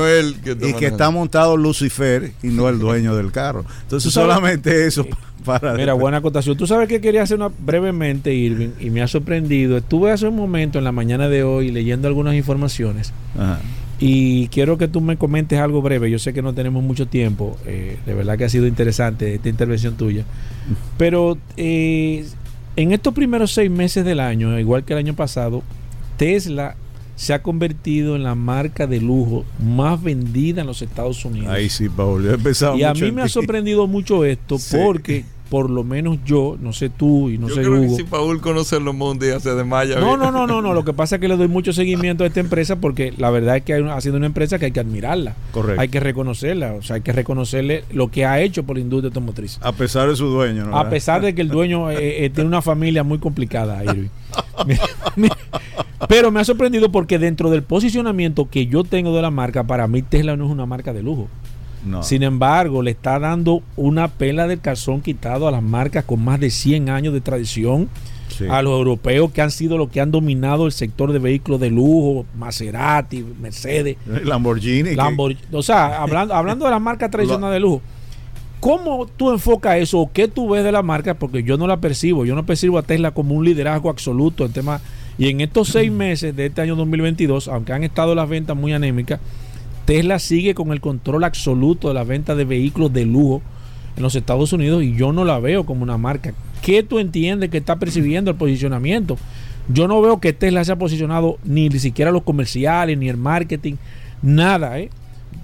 y 0.66 0.72
que 0.72 0.86
está 0.86 1.10
montado 1.10 1.56
Lucifer 1.56 2.32
y 2.42 2.48
no 2.48 2.68
el 2.68 2.78
dueño 2.78 3.14
del 3.14 3.30
carro. 3.30 3.64
Entonces 3.82 4.12
solamente 4.12 4.86
eso 4.86 5.06
para... 5.44 5.74
Mira, 5.74 5.92
buena 5.92 6.16
acotación. 6.16 6.56
Tú 6.56 6.66
sabes 6.66 6.88
que 6.88 7.00
quería 7.00 7.22
hacer 7.22 7.36
una 7.36 7.50
brevemente, 7.56 8.34
Irving, 8.34 8.70
y 8.80 8.90
me 8.90 9.02
ha 9.02 9.06
sorprendido. 9.06 9.76
Estuve 9.76 10.10
hace 10.10 10.26
un 10.26 10.34
momento 10.34 10.78
en 10.78 10.84
la 10.84 10.92
mañana 10.92 11.28
de 11.28 11.44
hoy 11.44 11.70
leyendo 11.70 12.08
algunas 12.08 12.34
informaciones. 12.34 13.12
Y 13.98 14.48
quiero 14.48 14.76
que 14.76 14.88
tú 14.88 15.00
me 15.00 15.16
comentes 15.16 15.58
algo 15.58 15.80
breve. 15.80 16.10
Yo 16.10 16.18
sé 16.18 16.34
que 16.34 16.42
no 16.42 16.52
tenemos 16.52 16.82
mucho 16.82 17.06
tiempo. 17.06 17.56
Eh, 17.66 17.98
de 18.04 18.14
verdad 18.14 18.36
que 18.36 18.44
ha 18.44 18.48
sido 18.48 18.66
interesante 18.66 19.34
esta 19.34 19.48
intervención 19.48 19.96
tuya. 19.96 20.24
Pero 20.98 21.38
eh, 21.56 22.26
en 22.76 22.92
estos 22.92 23.14
primeros 23.14 23.52
seis 23.52 23.70
meses 23.70 24.04
del 24.04 24.20
año, 24.20 24.58
igual 24.58 24.84
que 24.84 24.92
el 24.92 24.98
año 24.98 25.14
pasado, 25.14 25.62
Tesla 26.18 26.76
se 27.16 27.32
ha 27.32 27.42
convertido 27.42 28.14
en 28.14 28.22
la 28.22 28.34
marca 28.34 28.86
de 28.86 29.00
lujo 29.00 29.46
más 29.58 30.02
vendida 30.02 30.60
en 30.60 30.66
los 30.66 30.82
Estados 30.82 31.24
Unidos. 31.24 31.48
Ahí 31.48 31.70
sí, 31.70 31.88
Paul, 31.88 32.26
he 32.26 32.34
empezado 32.34 32.76
Y 32.76 32.82
a 32.82 32.92
mí 32.92 33.10
me 33.10 33.22
ha 33.22 33.28
sorprendido 33.28 33.86
mucho 33.86 34.26
esto 34.26 34.58
porque 34.70 35.24
por 35.48 35.70
lo 35.70 35.84
menos 35.84 36.18
yo, 36.24 36.56
no 36.60 36.72
sé 36.72 36.88
tú 36.88 37.30
y 37.30 37.38
no 37.38 37.48
sé 37.48 37.56
creo 37.56 37.72
Hugo. 37.74 37.82
Que 37.82 37.88
si 37.88 38.04
Paul 38.04 38.40
conoce 38.40 38.80
los 38.80 38.94
mundos 38.94 39.42
se 39.42 39.54
desmaya. 39.54 40.00
No, 40.00 40.16
no, 40.16 40.30
no, 40.30 40.46
no, 40.46 40.60
no. 40.60 40.74
Lo 40.74 40.84
que 40.84 40.92
pasa 40.92 41.16
es 41.16 41.20
que 41.20 41.28
le 41.28 41.36
doy 41.36 41.48
mucho 41.48 41.72
seguimiento 41.72 42.24
a 42.24 42.26
esta 42.26 42.40
empresa 42.40 42.76
porque 42.76 43.12
la 43.16 43.30
verdad 43.30 43.56
es 43.56 43.62
que 43.62 43.74
ha 43.74 44.00
sido 44.00 44.16
una 44.16 44.26
empresa 44.26 44.58
que 44.58 44.66
hay 44.66 44.72
que 44.72 44.80
admirarla. 44.80 45.36
Correcto. 45.52 45.80
Hay 45.80 45.88
que 45.88 46.00
reconocerla. 46.00 46.72
O 46.74 46.82
sea, 46.82 46.96
hay 46.96 47.02
que 47.02 47.12
reconocerle 47.12 47.84
lo 47.92 48.10
que 48.10 48.24
ha 48.24 48.40
hecho 48.40 48.64
por 48.64 48.76
la 48.76 48.82
industria 48.82 49.08
automotriz. 49.08 49.58
A 49.62 49.72
pesar 49.72 50.08
de 50.08 50.16
su 50.16 50.26
dueño, 50.26 50.66
¿no? 50.66 50.76
A 50.76 50.90
pesar 50.90 51.22
de 51.22 51.34
que 51.34 51.42
el 51.42 51.48
dueño 51.48 51.90
eh, 51.90 52.24
eh, 52.24 52.30
tiene 52.30 52.48
una 52.48 52.62
familia 52.62 53.04
muy 53.04 53.18
complicada, 53.18 53.84
Irving. 53.84 54.08
Pero 56.08 56.30
me 56.30 56.40
ha 56.40 56.44
sorprendido 56.44 56.92
porque 56.92 57.18
dentro 57.18 57.50
del 57.50 57.62
posicionamiento 57.62 58.48
que 58.50 58.66
yo 58.66 58.84
tengo 58.84 59.14
de 59.14 59.22
la 59.22 59.30
marca, 59.30 59.64
para 59.64 59.86
mí 59.86 60.02
Tesla 60.02 60.36
no 60.36 60.46
es 60.46 60.50
una 60.50 60.66
marca 60.66 60.92
de 60.92 61.02
lujo. 61.02 61.28
Sin 62.02 62.22
embargo, 62.22 62.82
le 62.82 62.92
está 62.92 63.18
dando 63.18 63.62
una 63.76 64.08
pela 64.08 64.46
del 64.46 64.60
calzón 64.60 65.00
quitado 65.00 65.46
a 65.48 65.50
las 65.50 65.62
marcas 65.62 66.04
con 66.04 66.24
más 66.24 66.40
de 66.40 66.50
100 66.50 66.88
años 66.88 67.14
de 67.14 67.20
tradición. 67.20 67.88
A 68.50 68.60
los 68.60 68.72
europeos 68.72 69.30
que 69.30 69.40
han 69.40 69.50
sido 69.50 69.78
los 69.78 69.88
que 69.88 69.98
han 69.98 70.10
dominado 70.10 70.66
el 70.66 70.72
sector 70.72 71.10
de 71.12 71.18
vehículos 71.18 71.58
de 71.58 71.70
lujo, 71.70 72.26
Maserati, 72.36 73.24
Mercedes, 73.40 73.96
Lamborghini. 74.94 74.94
O 75.52 75.62
sea, 75.62 76.02
hablando, 76.02 76.34
hablando 76.34 76.66
de 76.66 76.70
las 76.70 76.80
marcas 76.80 77.10
tradicionales 77.12 77.54
de 77.54 77.60
lujo, 77.60 77.80
¿cómo 78.60 79.06
tú 79.06 79.30
enfocas 79.30 79.78
eso 79.78 80.00
o 80.00 80.12
qué 80.12 80.28
tú 80.28 80.50
ves 80.50 80.64
de 80.64 80.72
la 80.72 80.82
marca? 80.82 81.14
Porque 81.14 81.44
yo 81.44 81.56
no 81.56 81.66
la 81.66 81.78
percibo, 81.78 82.26
yo 82.26 82.34
no 82.34 82.44
percibo 82.44 82.76
a 82.76 82.82
Tesla 82.82 83.12
como 83.12 83.34
un 83.34 83.44
liderazgo 83.44 83.88
absoluto 83.88 84.44
en 84.44 84.52
tema. 84.52 84.80
Y 85.16 85.28
en 85.28 85.40
estos 85.40 85.68
seis 85.68 85.90
meses 85.90 86.36
de 86.36 86.46
este 86.46 86.60
año 86.60 86.76
2022, 86.76 87.48
aunque 87.48 87.72
han 87.72 87.84
estado 87.84 88.14
las 88.14 88.28
ventas 88.28 88.54
muy 88.54 88.74
anémicas, 88.74 89.18
Tesla 89.86 90.18
sigue 90.18 90.54
con 90.54 90.72
el 90.72 90.80
control 90.80 91.24
absoluto 91.24 91.88
de 91.88 91.94
la 91.94 92.04
venta 92.04 92.34
de 92.34 92.44
vehículos 92.44 92.92
de 92.92 93.06
lujo 93.06 93.40
en 93.96 94.02
los 94.02 94.14
Estados 94.14 94.52
Unidos 94.52 94.82
y 94.82 94.94
yo 94.94 95.12
no 95.12 95.24
la 95.24 95.38
veo 95.38 95.64
como 95.64 95.82
una 95.82 95.96
marca. 95.96 96.34
¿Qué 96.60 96.82
tú 96.82 96.98
entiendes 96.98 97.50
que 97.50 97.58
está 97.58 97.76
percibiendo 97.76 98.30
el 98.30 98.36
posicionamiento? 98.36 99.16
Yo 99.68 99.88
no 99.88 100.02
veo 100.02 100.20
que 100.20 100.32
Tesla 100.32 100.64
se 100.64 100.72
ha 100.72 100.76
posicionado 100.76 101.38
ni, 101.44 101.70
siquiera 101.78 102.10
los 102.10 102.24
comerciales, 102.24 102.98
ni 102.98 103.08
el 103.08 103.16
marketing, 103.16 103.74
nada, 104.22 104.78
¿eh? 104.78 104.90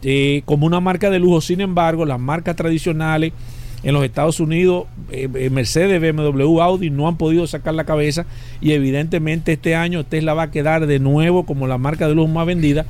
¿eh? 0.03 0.43
como 0.45 0.67
una 0.67 0.81
marca 0.81 1.09
de 1.09 1.21
lujo. 1.21 1.41
Sin 1.41 1.61
embargo, 1.61 2.05
las 2.05 2.21
marcas 2.21 2.57
tradicionales 2.57 3.33
en 3.85 3.95
los 3.95 4.05
Estados 4.05 4.41
Unidos, 4.41 4.87
eh, 5.11 5.29
eh, 5.35 5.51
Mercedes, 5.51 6.01
BMW, 6.01 6.61
Audi 6.61 6.91
no 6.91 7.09
han 7.09 7.17
podido 7.17 7.47
sacar 7.47 7.75
la 7.75 7.85
cabeza 7.85 8.27
y 8.61 8.73
evidentemente 8.73 9.53
este 9.53 9.75
año 9.75 10.05
Tesla 10.05 10.35
va 10.35 10.45
a 10.45 10.51
quedar 10.51 10.87
de 10.87 10.99
nuevo 10.99 11.45
como 11.45 11.67
la 11.67 11.79
marca 11.79 12.07
de 12.07 12.15
lujo 12.15 12.29
más 12.29 12.47
vendida 12.47 12.87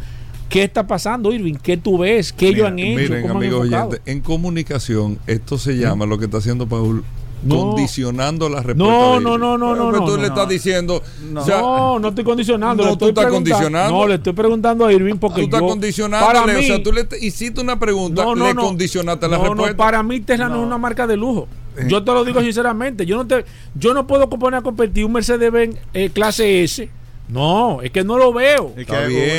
¿Qué 0.53 0.65
está 0.65 0.87
pasando, 0.87 1.33
Irving? 1.33 1.55
¿Qué 1.55 1.79
tú 1.79 1.97
ves? 1.97 2.31
¿Qué 2.31 2.49
ellos 2.49 2.67
han 2.67 2.79
hecho? 2.79 3.01
Miren, 3.01 3.31
amigos 3.31 3.69
en 4.05 4.21
comunicación, 4.21 5.19
esto 5.27 5.57
se 5.57 5.79
llama 5.79 6.05
lo 6.05 6.19
que 6.19 6.27
está 6.27 6.37
haciendo 6.37 6.67
Paul. 6.67 7.03
Condicionando 7.49 8.51
la 8.51 8.63
respuesta. 8.63 8.85
No, 8.85 9.19
no, 9.19 9.39
no, 9.39 9.57
no, 9.57 9.75
no. 9.75 9.91
no, 9.91 10.05
tú 10.05 10.19
le 10.19 10.27
estás 10.27 10.47
diciendo. 10.49 11.03
No, 11.33 11.99
no 11.99 12.09
estoy 12.09 12.23
condicionando. 12.23 12.85
No, 12.85 12.99
tú 12.99 13.09
estás 13.09 13.27
condicionando. 13.27 13.99
No, 13.99 14.07
le 14.07 14.17
estoy 14.17 14.35
preguntando 14.35 14.85
a 14.85 14.93
Irving 14.93 15.17
porque. 15.17 15.41
Tú 15.41 15.47
estás 15.47 15.63
condicionando. 15.63 16.43
o 16.43 16.63
sea, 16.63 16.83
tú 16.83 16.93
le 16.93 17.09
hiciste 17.21 17.61
una 17.61 17.79
pregunta, 17.79 18.23
no, 18.23 18.35
le 18.35 18.55
condicionaste 18.55 19.29
la 19.29 19.39
respuesta. 19.39 19.71
No, 19.71 19.77
para 19.77 20.03
mí 20.03 20.21
Tesla 20.21 20.51
no. 20.51 20.61
es 20.61 20.67
una 20.67 20.77
marca 20.77 21.07
de 21.07 21.17
lujo. 21.17 21.49
Eh. 21.79 21.87
Yo 21.89 22.05
te 22.05 22.13
lo 22.13 22.25
digo 22.27 22.43
sinceramente. 22.43 23.07
Yo 23.07 23.17
no, 23.17 23.27
te, 23.27 23.47
yo 23.75 23.95
no 23.95 24.07
puedo 24.07 24.29
poner 24.29 24.59
a 24.61 24.63
competir 24.63 25.07
un 25.07 25.13
Mercedes-Benz 25.13 25.79
eh, 25.95 26.11
clase 26.11 26.63
S 26.63 26.91
no, 27.33 27.80
es 27.80 27.91
que 27.91 28.05
no 28.05 28.18
lo 28.18 28.33
veo. 28.33 28.74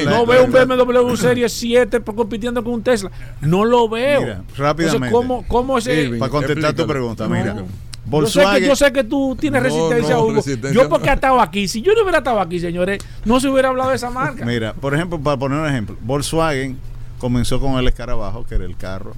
no 0.05 0.25
veo 0.25 0.45
un 0.45 0.51
BMW 0.51 1.15
Serie 1.15 1.47
7 1.47 2.01
compitiendo 2.01 2.63
con 2.63 2.73
un 2.73 2.83
Tesla. 2.83 3.11
No 3.41 3.65
lo 3.65 3.87
veo. 3.87 4.21
Mira, 4.21 4.43
rápidamente. 4.57 5.11
¿cómo, 5.11 5.45
cómo 5.47 5.77
es 5.77 5.87
Para 6.17 6.31
contestar 6.31 6.73
tu 6.73 6.87
pregunta, 6.87 7.27
mira. 7.27 7.63
Yo 8.05 8.25
sé, 8.27 8.43
que, 8.53 8.67
yo 8.67 8.75
sé 8.75 8.91
que 8.91 9.03
tú 9.03 9.37
tienes 9.39 9.63
resistencia, 9.63 10.19
Hugo. 10.19 10.41
yo 10.73 10.89
porque 10.89 11.09
he 11.09 11.13
estado 11.13 11.39
aquí. 11.39 11.67
Si 11.67 11.81
yo 11.81 11.93
no 11.93 12.01
hubiera 12.01 12.17
estado 12.17 12.39
aquí, 12.41 12.59
señores, 12.59 13.01
no 13.23 13.39
se 13.39 13.47
hubiera 13.47 13.69
hablado 13.69 13.91
de 13.91 13.95
esa 13.95 14.09
marca. 14.09 14.43
Mira, 14.43 14.73
por 14.73 14.93
ejemplo, 14.93 15.19
para 15.19 15.37
poner 15.37 15.59
un 15.59 15.67
ejemplo, 15.67 15.95
Volkswagen 16.01 16.77
comenzó 17.19 17.61
con 17.61 17.79
el 17.79 17.87
escarabajo, 17.87 18.45
que 18.45 18.55
era 18.55 18.65
el 18.65 18.75
carro 18.75 19.13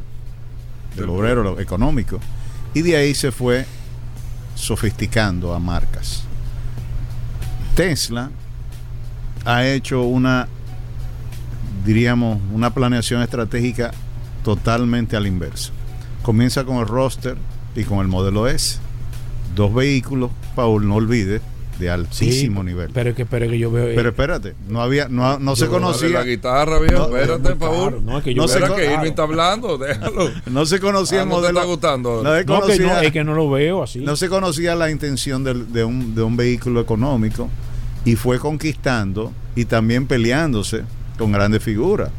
del 0.95 1.09
obrero 1.09 1.59
económico, 1.59 2.19
y 2.73 2.81
de 2.83 2.95
ahí 2.97 3.15
se 3.15 3.31
fue 3.31 3.65
sofisticando 4.53 5.53
a 5.53 5.59
marcas. 5.59 6.23
Tesla 7.75 8.29
ha 9.45 9.67
hecho 9.67 10.03
una, 10.03 10.47
diríamos, 11.85 12.39
una 12.51 12.73
planeación 12.73 13.21
estratégica 13.21 13.91
totalmente 14.43 15.15
al 15.15 15.27
inverso. 15.27 15.71
Comienza 16.23 16.63
con 16.63 16.77
el 16.77 16.87
roster 16.87 17.37
y 17.75 17.83
con 17.83 17.99
el 17.99 18.07
modelo 18.07 18.47
S. 18.47 18.79
Dos 19.55 19.73
vehículos, 19.73 20.31
Paul, 20.55 20.87
no 20.87 20.95
olvides, 20.95 21.41
de 21.79 21.89
altísimo 21.89 22.63
nivel. 22.63 22.89
Pero 22.93 23.13
que, 23.13 23.25
pero 23.25 23.49
que 23.49 23.59
yo 23.59 23.69
veo. 23.69 23.93
Pero 23.95 24.09
espérate, 24.09 24.55
no 24.67 24.81
había, 24.81 25.07
no, 25.07 25.37
no 25.39 25.55
se 25.55 25.67
conocía. 25.67 26.09
La 26.09 26.23
guitarra, 26.23 26.79
viejo, 26.79 27.15
espérate, 27.15 27.55
Paul. 27.55 28.03
no, 28.03 28.17
es 28.17 28.23
que 28.23 28.33
yo 28.33 28.41
no 28.41 28.47
sé 28.47 28.59
que 28.59 28.93
Irving 28.93 29.09
está 29.09 29.23
hablando, 29.23 29.77
déjalo. 29.79 30.31
No 30.47 30.65
se 30.65 30.79
conocía 30.79 31.21
el 31.21 31.27
modelo. 31.27 31.53
No 31.53 31.59
está 31.59 31.71
gustando. 31.71 32.23
No, 32.23 32.35
es 32.35 32.45
que 32.45 32.79
no, 32.79 32.99
es 32.99 33.11
que 33.11 33.23
no 33.23 33.35
lo 33.35 33.49
veo 33.49 33.83
así. 33.83 33.99
No 33.99 34.15
se 34.15 34.29
conocía 34.29 34.75
la 34.75 34.89
intención 34.89 35.43
de, 35.43 35.53
de, 35.53 35.83
un, 35.83 36.15
de 36.15 36.23
un 36.23 36.35
vehículo 36.35 36.81
económico 36.81 37.49
y 38.05 38.15
fue 38.15 38.39
conquistando 38.39 39.33
y 39.55 39.65
también 39.65 40.07
peleándose 40.07 40.83
con 41.17 41.31
grandes 41.31 41.63
figuras. 41.63 42.11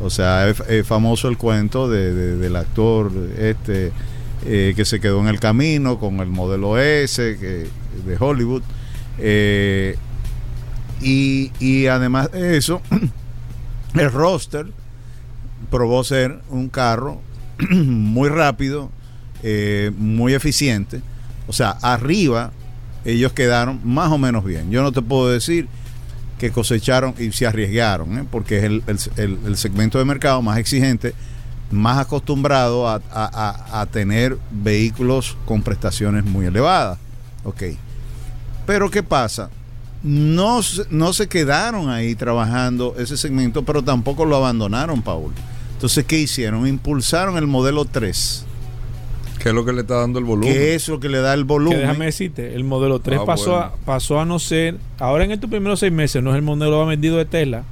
O 0.00 0.10
sea, 0.10 0.48
es, 0.48 0.86
famoso 0.86 1.28
el 1.28 1.38
cuento 1.38 1.88
de, 1.88 2.36
del 2.36 2.56
actor 2.56 3.10
este 3.38 3.92
eh, 4.44 4.72
que 4.76 4.84
se 4.84 5.00
quedó 5.00 5.20
en 5.20 5.28
el 5.28 5.40
camino 5.40 5.98
con 5.98 6.20
el 6.20 6.28
modelo 6.28 6.78
S 6.78 7.36
que, 7.38 7.66
de 8.04 8.16
Hollywood. 8.18 8.62
Eh, 9.18 9.96
y, 11.00 11.52
y 11.58 11.86
además 11.86 12.30
de 12.32 12.56
eso, 12.56 12.82
el 13.94 14.12
roster 14.12 14.66
probó 15.70 16.04
ser 16.04 16.40
un 16.48 16.68
carro 16.68 17.20
muy 17.70 18.28
rápido, 18.28 18.90
eh, 19.42 19.90
muy 19.96 20.34
eficiente. 20.34 21.00
O 21.46 21.52
sea, 21.52 21.70
arriba 21.70 22.52
ellos 23.08 23.32
quedaron 23.32 23.80
más 23.84 24.12
o 24.12 24.18
menos 24.18 24.44
bien. 24.44 24.70
Yo 24.70 24.82
no 24.82 24.92
te 24.92 25.00
puedo 25.00 25.30
decir 25.30 25.66
que 26.38 26.50
cosecharon 26.50 27.14
y 27.18 27.32
se 27.32 27.46
arriesgaron, 27.46 28.18
¿eh? 28.18 28.24
porque 28.30 28.58
es 28.58 29.10
el, 29.16 29.56
segmento 29.56 29.98
de 29.98 30.04
mercado 30.04 30.42
más 30.42 30.58
exigente, 30.58 31.14
más 31.70 31.98
acostumbrado 31.98 32.88
a, 32.88 33.86
tener 33.90 34.38
vehículos 34.50 35.36
con 35.46 35.62
prestaciones 35.62 36.24
muy 36.24 36.46
elevadas. 36.46 36.98
Ok. 37.44 37.62
Pero 38.66 38.90
¿qué 38.90 39.02
pasa? 39.02 39.50
No, 40.02 40.60
no 40.90 41.12
se 41.12 41.28
quedaron 41.28 41.88
ahí 41.88 42.14
trabajando 42.14 42.94
ese 42.98 43.16
segmento, 43.16 43.64
pero 43.64 43.82
tampoco 43.82 44.26
lo 44.26 44.36
abandonaron, 44.36 45.02
Paul. 45.02 45.32
Entonces, 45.72 46.04
¿qué 46.04 46.18
hicieron? 46.18 46.66
Impulsaron 46.66 47.36
el 47.38 47.46
modelo 47.46 47.84
3 47.84 48.44
¿Qué 49.38 49.50
es 49.50 49.54
lo 49.54 49.64
que 49.64 49.72
le 49.72 49.82
está 49.82 49.96
dando 49.96 50.18
el 50.18 50.24
volumen? 50.24 50.52
¿Qué 50.52 50.74
es 50.74 50.88
lo 50.88 51.00
que 51.00 51.08
le 51.08 51.18
da 51.18 51.34
el 51.34 51.44
volumen? 51.44 51.80
déjame 51.80 52.06
decirte, 52.06 52.54
el 52.54 52.64
modelo 52.64 52.98
3 52.98 53.20
ah, 53.20 53.24
pasó, 53.24 53.56
a, 53.56 53.74
pasó 53.84 54.20
a 54.20 54.24
no 54.24 54.38
ser, 54.38 54.76
ahora 54.98 55.24
en 55.24 55.32
estos 55.32 55.48
primeros 55.48 55.80
seis 55.80 55.92
meses, 55.92 56.22
no 56.22 56.30
es 56.30 56.36
el 56.36 56.42
modelo 56.42 56.78
más 56.78 56.88
vendido 56.88 57.16
de 57.16 57.24
Tesla. 57.24 57.64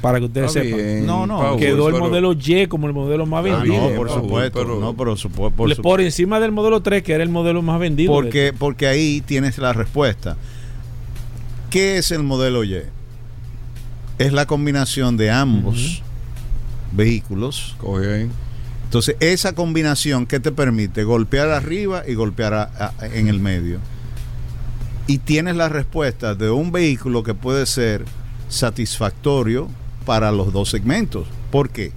Para 0.00 0.18
que 0.18 0.26
ustedes 0.26 0.52
sepan. 0.52 1.06
no, 1.06 1.26
no. 1.26 1.56
quedó 1.56 1.88
el 1.88 1.94
modelo 1.94 2.34
Y 2.34 2.66
como 2.66 2.88
el 2.88 2.92
modelo 2.92 3.24
más 3.24 3.38
ah, 3.38 3.42
vendido. 3.42 3.88
no, 3.88 3.96
por 3.96 4.10
supuesto. 4.10 4.64
no, 4.64 4.94
pero 4.94 5.16
por, 5.34 5.76
por, 5.76 6.00
encima 6.02 6.40
del 6.40 6.52
modelo 6.52 6.82
3, 6.82 7.02
que 7.02 7.14
era 7.14 7.22
el 7.22 7.30
modelo 7.30 7.62
más 7.62 7.80
vendido. 7.80 8.12
Porque, 8.12 8.52
porque 8.52 8.86
ahí 8.86 9.22
tienes 9.22 9.56
la 9.56 9.72
respuesta. 9.72 10.36
¿Qué 11.70 11.96
es 11.96 12.10
el 12.10 12.22
modelo 12.22 12.64
Y? 12.64 12.82
es 14.18 14.32
la 14.32 14.46
combinación 14.46 15.16
de 15.16 15.30
ambos 15.30 16.02
vehículos. 16.92 17.76
Entonces, 18.94 19.16
esa 19.18 19.56
combinación 19.56 20.24
que 20.24 20.38
te 20.38 20.52
permite 20.52 21.02
golpear 21.02 21.50
arriba 21.50 22.04
y 22.06 22.14
golpear 22.14 22.92
en 23.12 23.26
el 23.26 23.40
medio. 23.40 23.80
Y 25.08 25.18
tienes 25.18 25.56
la 25.56 25.68
respuesta 25.68 26.36
de 26.36 26.48
un 26.50 26.70
vehículo 26.70 27.24
que 27.24 27.34
puede 27.34 27.66
ser 27.66 28.04
satisfactorio 28.48 29.66
para 30.06 30.30
los 30.30 30.52
dos 30.52 30.70
segmentos. 30.70 31.26
¿Por 31.50 31.70
qué? 31.70 31.90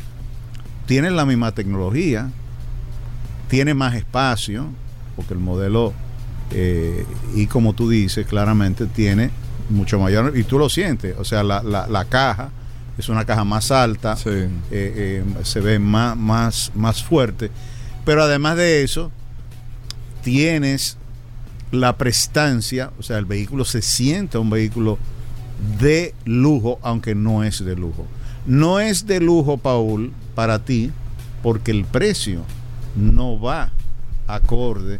Tienes 0.87 1.11
la 1.11 1.27
misma 1.27 1.51
tecnología, 1.51 2.31
tiene 3.47 3.75
más 3.75 3.93
espacio, 3.93 4.65
porque 5.15 5.35
el 5.35 5.39
modelo, 5.39 5.93
eh, 6.49 7.05
y 7.35 7.45
como 7.45 7.73
tú 7.73 7.91
dices, 7.91 8.25
claramente 8.25 8.87
tiene 8.87 9.29
mucho 9.69 9.99
mayor, 9.99 10.35
y 10.35 10.43
tú 10.45 10.57
lo 10.57 10.67
sientes, 10.67 11.15
o 11.19 11.23
sea, 11.23 11.43
la, 11.43 11.61
la, 11.61 12.05
caja 12.05 12.49
es 12.97 13.09
una 13.09 13.25
caja 13.25 13.43
más 13.43 13.71
alta, 13.71 14.15
eh, 14.25 14.49
eh, 14.71 15.23
se 15.43 15.59
ve 15.59 15.79
más, 15.79 16.17
más, 16.17 16.71
más 16.73 17.03
fuerte, 17.03 17.51
pero 18.05 18.23
además 18.23 18.57
de 18.57 18.83
eso, 18.83 19.11
tienes 20.23 20.97
la 21.71 21.97
prestancia, 21.97 22.91
o 22.97 23.03
sea, 23.03 23.17
el 23.17 23.25
vehículo 23.25 23.65
se 23.65 23.81
siente 23.81 24.37
un 24.37 24.49
vehículo 24.49 24.97
de 25.79 26.13
lujo, 26.25 26.79
aunque 26.81 27.15
no 27.15 27.43
es 27.43 27.63
de 27.63 27.75
lujo. 27.75 28.05
No 28.45 28.79
es 28.79 29.05
de 29.05 29.19
lujo, 29.19 29.57
Paul, 29.57 30.13
para 30.35 30.59
ti, 30.59 30.91
porque 31.43 31.71
el 31.71 31.85
precio 31.85 32.43
no 32.95 33.39
va 33.39 33.71
acorde 34.27 34.99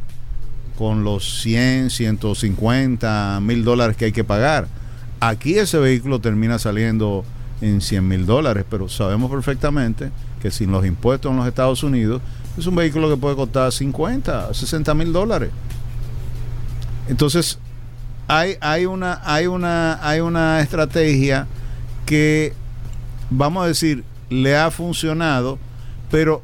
con 0.77 1.03
los 1.03 1.41
100, 1.41 1.89
150 1.89 3.39
mil 3.41 3.63
dólares 3.63 3.97
que 3.97 4.05
hay 4.05 4.11
que 4.11 4.23
pagar. 4.23 4.67
Aquí 5.19 5.57
ese 5.57 5.79
vehículo 5.79 6.19
termina 6.19 6.59
saliendo 6.59 7.25
en 7.61 7.81
100 7.81 8.07
mil 8.07 8.25
dólares, 8.25 8.65
pero 8.69 8.87
sabemos 8.89 9.31
perfectamente 9.31 10.11
que 10.41 10.51
sin 10.51 10.71
los 10.71 10.85
impuestos 10.85 11.31
en 11.31 11.37
los 11.37 11.47
Estados 11.47 11.83
Unidos 11.83 12.21
es 12.57 12.65
un 12.67 12.75
vehículo 12.75 13.09
que 13.09 13.17
puede 13.17 13.35
costar 13.35 13.71
50, 13.71 14.53
60 14.53 14.93
mil 14.93 15.13
dólares. 15.13 15.49
Entonces, 17.07 17.57
hay, 18.27 18.55
hay, 18.61 18.85
una, 18.85 19.21
hay, 19.23 19.47
una, 19.47 19.99
hay 20.07 20.19
una 20.19 20.59
estrategia 20.59 21.47
que, 22.05 22.53
vamos 23.29 23.63
a 23.63 23.67
decir, 23.67 24.03
le 24.29 24.57
ha 24.57 24.69
funcionado, 24.71 25.57
pero 26.11 26.41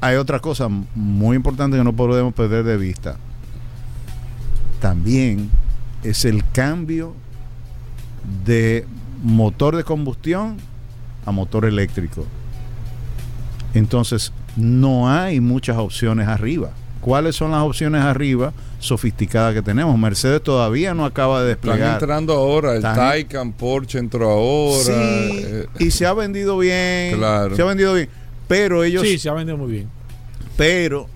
hay 0.00 0.16
otra 0.16 0.40
cosa 0.40 0.68
muy 0.94 1.36
importante 1.36 1.76
que 1.76 1.84
no 1.84 1.92
podemos 1.92 2.32
perder 2.34 2.64
de 2.64 2.76
vista 2.76 3.16
también 4.84 5.48
es 6.02 6.26
el 6.26 6.44
cambio 6.50 7.14
de 8.44 8.86
motor 9.24 9.74
de 9.74 9.82
combustión 9.82 10.58
a 11.26 11.32
motor 11.32 11.64
eléctrico. 11.64 12.24
Entonces, 13.74 14.32
no 14.56 15.10
hay 15.10 15.40
muchas 15.40 15.76
opciones 15.78 16.28
arriba. 16.28 16.70
¿Cuáles 17.00 17.34
son 17.34 17.50
las 17.50 17.62
opciones 17.62 18.02
arriba 18.02 18.52
sofisticadas 18.78 19.52
que 19.52 19.62
tenemos? 19.62 19.98
Mercedes 19.98 20.42
todavía 20.42 20.94
no 20.94 21.04
acaba 21.04 21.42
de 21.42 21.48
desplegar. 21.48 21.80
Están 21.80 21.94
entrando 21.94 22.34
ahora, 22.34 22.76
el 22.76 22.82
Taycan, 22.82 23.52
Porsche 23.52 23.98
entró 23.98 24.30
ahora. 24.30 24.84
Sí, 24.84 24.92
eh, 24.94 25.66
y 25.80 25.90
se 25.90 26.06
ha 26.06 26.14
vendido 26.14 26.56
bien. 26.56 27.16
Claro. 27.16 27.56
Se 27.56 27.62
ha 27.62 27.64
vendido 27.64 27.94
bien. 27.94 28.08
Pero 28.46 28.84
ellos. 28.84 29.02
Sí, 29.02 29.18
se 29.18 29.28
ha 29.28 29.32
vendido 29.32 29.58
muy 29.58 29.72
bien. 29.72 29.88
Pero 30.56 31.08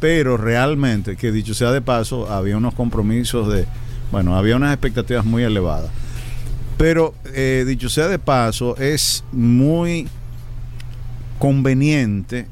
pero 0.00 0.38
realmente, 0.38 1.14
que 1.16 1.30
dicho 1.30 1.52
sea 1.52 1.70
de 1.70 1.82
paso, 1.82 2.32
había 2.32 2.56
unos 2.56 2.74
compromisos 2.74 3.52
de, 3.52 3.66
bueno, 4.10 4.36
había 4.36 4.56
unas 4.56 4.72
expectativas 4.72 5.26
muy 5.26 5.42
elevadas. 5.42 5.90
Pero, 6.80 7.12
eh, 7.34 7.64
dicho 7.66 7.90
sea 7.90 8.08
de 8.08 8.18
paso, 8.18 8.74
es 8.78 9.22
muy 9.32 10.08
conveniente 11.38 12.46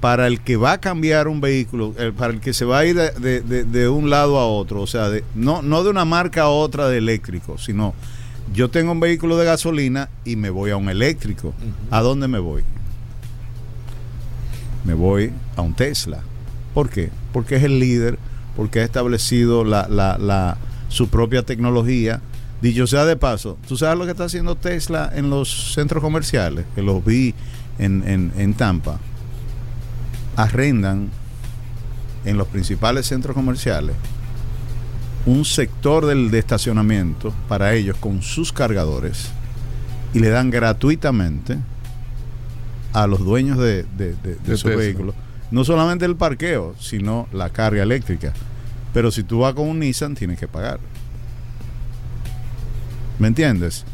para 0.00 0.28
el 0.28 0.40
que 0.40 0.56
va 0.56 0.70
a 0.70 0.78
cambiar 0.78 1.26
un 1.26 1.40
vehículo, 1.40 1.94
para 2.16 2.32
el 2.32 2.38
que 2.38 2.54
se 2.54 2.64
va 2.64 2.78
a 2.78 2.84
ir 2.84 2.94
de, 2.94 3.88
un 3.88 4.08
lado 4.08 4.38
a 4.38 4.46
otro, 4.46 4.82
o 4.82 4.86
sea, 4.86 5.10
no, 5.34 5.62
no 5.62 5.82
de 5.82 5.90
una 5.90 6.04
marca 6.04 6.42
a 6.42 6.48
otra 6.48 6.88
de 6.88 6.98
eléctrico, 6.98 7.58
sino 7.58 7.92
yo 8.52 8.70
tengo 8.70 8.92
un 8.92 9.00
vehículo 9.00 9.36
de 9.36 9.46
gasolina 9.46 10.10
y 10.24 10.36
me 10.36 10.50
voy 10.50 10.70
a 10.70 10.76
un 10.76 10.88
eléctrico. 10.88 11.54
¿A 11.90 12.02
dónde 12.02 12.28
me 12.28 12.38
voy? 12.38 12.62
Me 14.84 14.94
voy 14.94 15.32
a 15.56 15.62
un 15.62 15.74
Tesla 15.74 16.22
¿Por 16.72 16.88
qué? 16.88 17.10
Porque 17.32 17.56
es 17.56 17.64
el 17.64 17.80
líder, 17.80 18.16
porque 18.54 18.78
ha 18.78 18.84
establecido 18.84 19.64
la, 19.64 20.56
su 20.88 21.08
propia 21.08 21.42
tecnología. 21.42 22.20
Dicho 22.64 22.86
sea 22.86 23.04
de 23.04 23.16
paso, 23.16 23.58
¿tú 23.68 23.76
sabes 23.76 23.98
lo 23.98 24.06
que 24.06 24.12
está 24.12 24.24
haciendo 24.24 24.56
Tesla 24.56 25.12
en 25.14 25.28
los 25.28 25.74
centros 25.74 26.02
comerciales? 26.02 26.64
Que 26.74 26.80
los 26.80 27.04
vi 27.04 27.34
en, 27.78 28.32
en 28.34 28.54
Tampa. 28.54 28.98
Arrendan 30.34 31.10
en 32.24 32.38
los 32.38 32.48
principales 32.48 33.04
centros 33.04 33.34
comerciales 33.34 33.94
un 35.26 35.44
sector 35.44 36.06
del 36.06 36.30
de 36.30 36.38
estacionamiento 36.38 37.34
para 37.48 37.74
ellos 37.74 37.98
con 37.98 38.22
sus 38.22 38.50
cargadores 38.50 39.28
y 40.14 40.20
le 40.20 40.30
dan 40.30 40.48
gratuitamente 40.48 41.58
a 42.94 43.06
los 43.06 43.20
dueños 43.20 43.58
de, 43.58 43.82
de, 43.82 44.14
de, 44.14 44.54
esos 44.54 44.74
vehículos 44.74 45.14
no 45.50 45.64
solamente 45.64 46.06
el 46.06 46.16
parqueo, 46.16 46.74
sino 46.80 47.28
la 47.30 47.50
carga 47.50 47.82
eléctrica. 47.82 48.32
Pero 48.94 49.10
si 49.10 49.22
tú 49.22 49.40
vas 49.40 49.52
con 49.52 49.68
un 49.68 49.80
Nissan, 49.80 50.14
tienes 50.14 50.38
que 50.38 50.48
pagar. 50.48 50.80
¿Me 53.18 53.28
entiendes? 53.28 53.84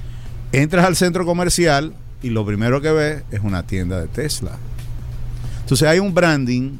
Entras 0.52 0.84
al 0.86 0.96
centro 0.96 1.24
comercial 1.24 1.94
y 2.22 2.30
lo 2.30 2.44
primero 2.44 2.80
que 2.80 2.90
ves 2.90 3.22
es 3.30 3.40
una 3.40 3.66
tienda 3.66 4.00
de 4.00 4.08
Tesla. 4.08 4.52
Entonces 5.60 5.88
hay 5.88 5.98
un 5.98 6.12
branding 6.14 6.78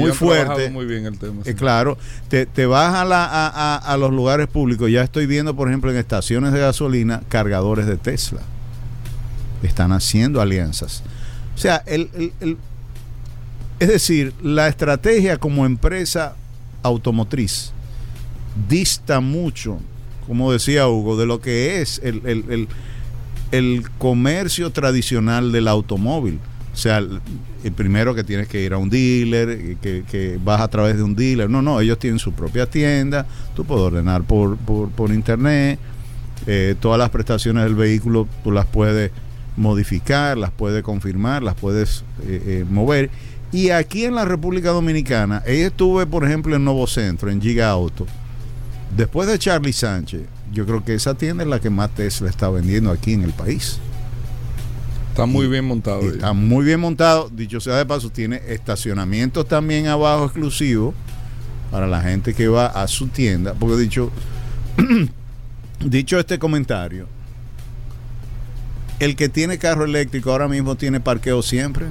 muy 0.00 0.12
fuerte. 0.12 0.70
Muy 0.70 0.86
bien 0.86 1.06
el 1.06 1.18
tema. 1.18 1.42
Eh, 1.44 1.54
claro, 1.54 1.98
te, 2.28 2.66
vas 2.66 2.94
a, 2.94 3.04
a, 3.04 3.76
a, 3.76 3.96
los 3.96 4.10
lugares 4.10 4.48
públicos. 4.48 4.90
Ya 4.90 5.02
estoy 5.02 5.26
viendo, 5.26 5.54
por 5.54 5.68
ejemplo, 5.68 5.90
en 5.90 5.96
estaciones 5.96 6.52
de 6.52 6.60
gasolina, 6.60 7.22
cargadores 7.28 7.86
de 7.86 7.96
Tesla. 7.96 8.40
Están 9.62 9.92
haciendo 9.92 10.40
alianzas. 10.40 11.02
O 11.54 11.58
sea, 11.58 11.82
el, 11.86 12.32
el 12.40 12.56
es 13.78 13.88
decir, 13.88 14.32
la 14.42 14.68
estrategia 14.68 15.36
como 15.36 15.66
empresa 15.66 16.34
automotriz 16.82 17.72
dista 18.68 19.20
mucho, 19.20 19.78
como 20.26 20.52
decía 20.52 20.88
Hugo, 20.88 21.16
de 21.16 21.26
lo 21.26 21.40
que 21.40 21.80
es 21.80 22.00
el, 22.02 22.68
comercio 23.98 24.70
tradicional 24.70 25.52
del 25.52 25.68
automóvil. 25.68 26.40
O 26.72 26.76
sea, 26.76 26.98
el, 26.98 27.20
primero 27.74 28.14
que 28.14 28.22
tienes 28.22 28.48
que 28.48 28.62
ir 28.62 28.72
a 28.74 28.78
un 28.78 28.90
dealer, 28.90 29.76
que, 29.80 30.38
vas 30.44 30.60
a 30.60 30.68
través 30.68 30.96
de 30.96 31.02
un 31.02 31.14
dealer. 31.14 31.48
No, 31.48 31.62
no, 31.62 31.80
ellos 31.80 31.98
tienen 31.98 32.18
su 32.18 32.32
propia 32.32 32.66
tienda, 32.66 33.26
tú 33.54 33.64
puedes 33.64 33.84
ordenar 33.84 34.22
por, 34.24 34.56
por, 34.56 35.10
internet, 35.10 35.78
eh, 36.46 36.74
todas 36.80 36.98
las 36.98 37.10
prestaciones 37.10 37.64
del 37.64 37.74
vehículo 37.74 38.28
tú 38.44 38.52
las 38.52 38.66
puedes 38.66 39.10
modificar, 39.56 40.36
las 40.36 40.50
puedes 40.50 40.82
confirmar, 40.82 41.42
las 41.42 41.54
puedes 41.54 42.04
eh, 42.24 42.42
eh, 42.46 42.64
mover 42.68 43.10
y 43.52 43.70
aquí 43.70 44.04
en 44.04 44.14
la 44.14 44.24
República 44.24 44.70
Dominicana, 44.70 45.42
estuve, 45.46 46.06
por 46.06 46.24
ejemplo, 46.24 46.56
en 46.56 46.64
Nuevo 46.64 46.86
Centro, 46.86 47.30
en 47.30 47.40
Giga 47.40 47.70
Auto. 47.70 48.06
Después 48.94 49.28
de 49.28 49.38
Charlie 49.38 49.72
Sánchez, 49.72 50.22
yo 50.52 50.64
creo 50.64 50.84
que 50.84 50.94
esa 50.94 51.14
tienda 51.14 51.42
es 51.42 51.50
la 51.50 51.60
que 51.60 51.70
más 51.70 51.94
Tesla 51.94 52.30
está 52.30 52.48
vendiendo 52.48 52.90
aquí 52.90 53.12
en 53.12 53.22
el 53.22 53.32
país. 53.32 53.78
Está 55.10 55.24
muy 55.24 55.46
bien 55.46 55.64
montado. 55.64 56.02
Está 56.02 56.34
muy 56.34 56.64
bien 56.64 56.78
montado. 56.78 57.30
Dicho 57.30 57.58
sea 57.58 57.76
de 57.76 57.86
paso, 57.86 58.10
tiene 58.10 58.40
estacionamientos 58.48 59.48
también 59.48 59.86
abajo 59.86 60.24
exclusivos 60.24 60.94
para 61.70 61.86
la 61.86 62.02
gente 62.02 62.34
que 62.34 62.48
va 62.48 62.66
a 62.66 62.86
su 62.86 63.08
tienda. 63.08 63.54
Porque 63.54 63.76
dicho, 63.78 64.10
dicho 65.84 66.18
este 66.18 66.38
comentario, 66.38 67.06
el 69.00 69.16
que 69.16 69.28
tiene 69.28 69.58
carro 69.58 69.84
eléctrico 69.84 70.30
ahora 70.32 70.48
mismo 70.48 70.76
tiene 70.76 71.00
parqueo 71.00 71.42
siempre. 71.42 71.86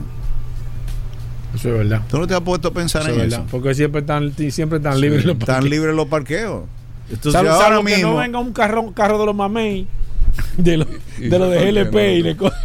Eso 1.56 1.70
es 1.70 1.78
verdad. 1.78 2.04
¿Tú 2.10 2.20
no 2.20 2.28
te 2.28 2.36
has 2.36 2.41
puesto 2.41 2.68
a 2.68 2.74
pensar 2.74 3.10
en 3.10 3.22
eso? 3.22 3.46
Porque 3.50 3.74
siempre 3.74 4.02
están, 4.02 4.34
siempre 4.52 4.78
están 4.78 5.00
libres 5.00 5.26
los 5.26 5.38
parqueos. 5.38 5.58
Están 5.58 5.70
libres 5.70 5.96
los 5.96 6.08
parqueos. 6.08 6.64
Entonces, 7.10 7.36
ahora 7.36 7.82
mismo. 7.82 7.95
Que 7.95 8.01
no 8.01 8.18
venga 8.18 8.39
un 8.39 8.53
carro, 8.53 8.91
carro 8.93 9.20
de 9.20 9.26
los 9.26 9.36
mamey 9.36 9.88
de 10.58 10.78
los 10.78 10.88
de, 11.18 11.39
lo 11.39 11.49
de 11.49 11.72
GLP 11.72 11.95
y 11.95 12.24
le 12.24 12.38
coge 12.38 12.56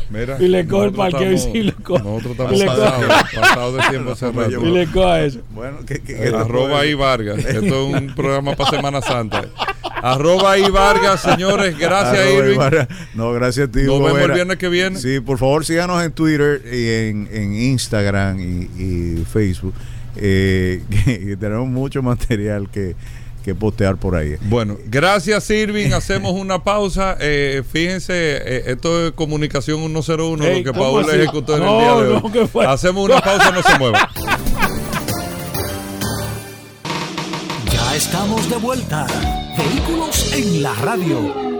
y 0.41 0.49
le 0.49 0.67
coge 0.67 0.87
el 0.87 0.93
parqueo 0.93 1.33
y 1.33 1.63
lo 1.63 1.75
coge. 1.77 2.03
Nosotros 2.03 2.33
estamos 2.33 2.65
pasados, 2.65 3.25
pasado 3.35 3.73
de 3.77 3.83
tiempo 3.91 4.15
cerrado. 4.17 4.67
Y 4.67 4.71
le 4.71 4.87
coge 4.87 5.27
eso. 5.27 5.41
Bueno, 5.51 5.79
que, 5.87 6.01
que, 6.01 6.29
arroba 6.29 6.81
ahí 6.81 6.95
Vargas. 6.95 7.39
Esto 7.45 7.89
es 7.89 7.95
un 7.95 8.15
programa 8.15 8.55
para 8.57 8.71
Semana 8.71 9.03
Santa. 9.03 9.45
Arroba 10.03 10.53
ahí 10.53 10.69
Vargas, 10.71 11.21
señores. 11.21 11.79
Gracias, 11.79 12.27
Irving. 12.33 12.59
No, 13.15 13.33
gracias 13.33 13.69
a 13.69 13.71
ti. 13.71 13.83
Nos 13.83 14.03
vemos 14.03 14.21
el 14.21 14.33
viernes 14.33 14.57
que 14.57 14.69
viene. 14.69 14.99
Sí, 14.99 15.21
por 15.21 15.39
favor, 15.39 15.65
síganos 15.65 16.03
en 16.03 16.13
Twitter 16.13 16.63
y 16.73 17.09
en, 17.09 17.29
en 17.33 17.55
Instagram 17.55 18.41
y, 18.41 18.71
y 18.83 19.25
Facebook. 19.31 19.75
Eh, 20.17 20.83
que, 21.05 21.37
tenemos 21.37 21.69
mucho 21.69 22.03
material 22.03 22.69
que, 22.71 22.97
que 23.41 23.55
postear 23.55 23.97
por 23.97 24.17
ahí. 24.17 24.37
Bueno, 24.43 24.77
gracias 24.87 25.49
Irving, 25.51 25.91
hacemos 25.95 26.33
una 26.33 26.63
pausa. 26.63 27.17
Eh, 27.21 27.63
fíjense, 27.71 28.13
eh, 28.15 28.63
esto 28.67 29.07
es 29.07 29.13
comunicación 29.13 29.81
101, 29.81 30.37
lo 30.37 30.65
que 30.65 30.73
Paul 30.73 31.07
ejecutó 31.11 31.57
en 31.57 31.63
el 31.63 31.69
día 31.69 31.95
de 31.95 32.09
hoy. 32.09 32.67
hacemos 32.67 33.05
una 33.05 33.21
pausa, 33.21 33.51
no 33.53 33.63
se 33.63 33.79
mueva. 33.79 34.11
Ya 37.73 37.97
estamos 37.97 38.49
de 38.49 38.57
vuelta. 38.57 39.07
Vehículos 39.57 40.33
en 40.33 40.63
la 40.63 40.75
radio. 40.75 41.60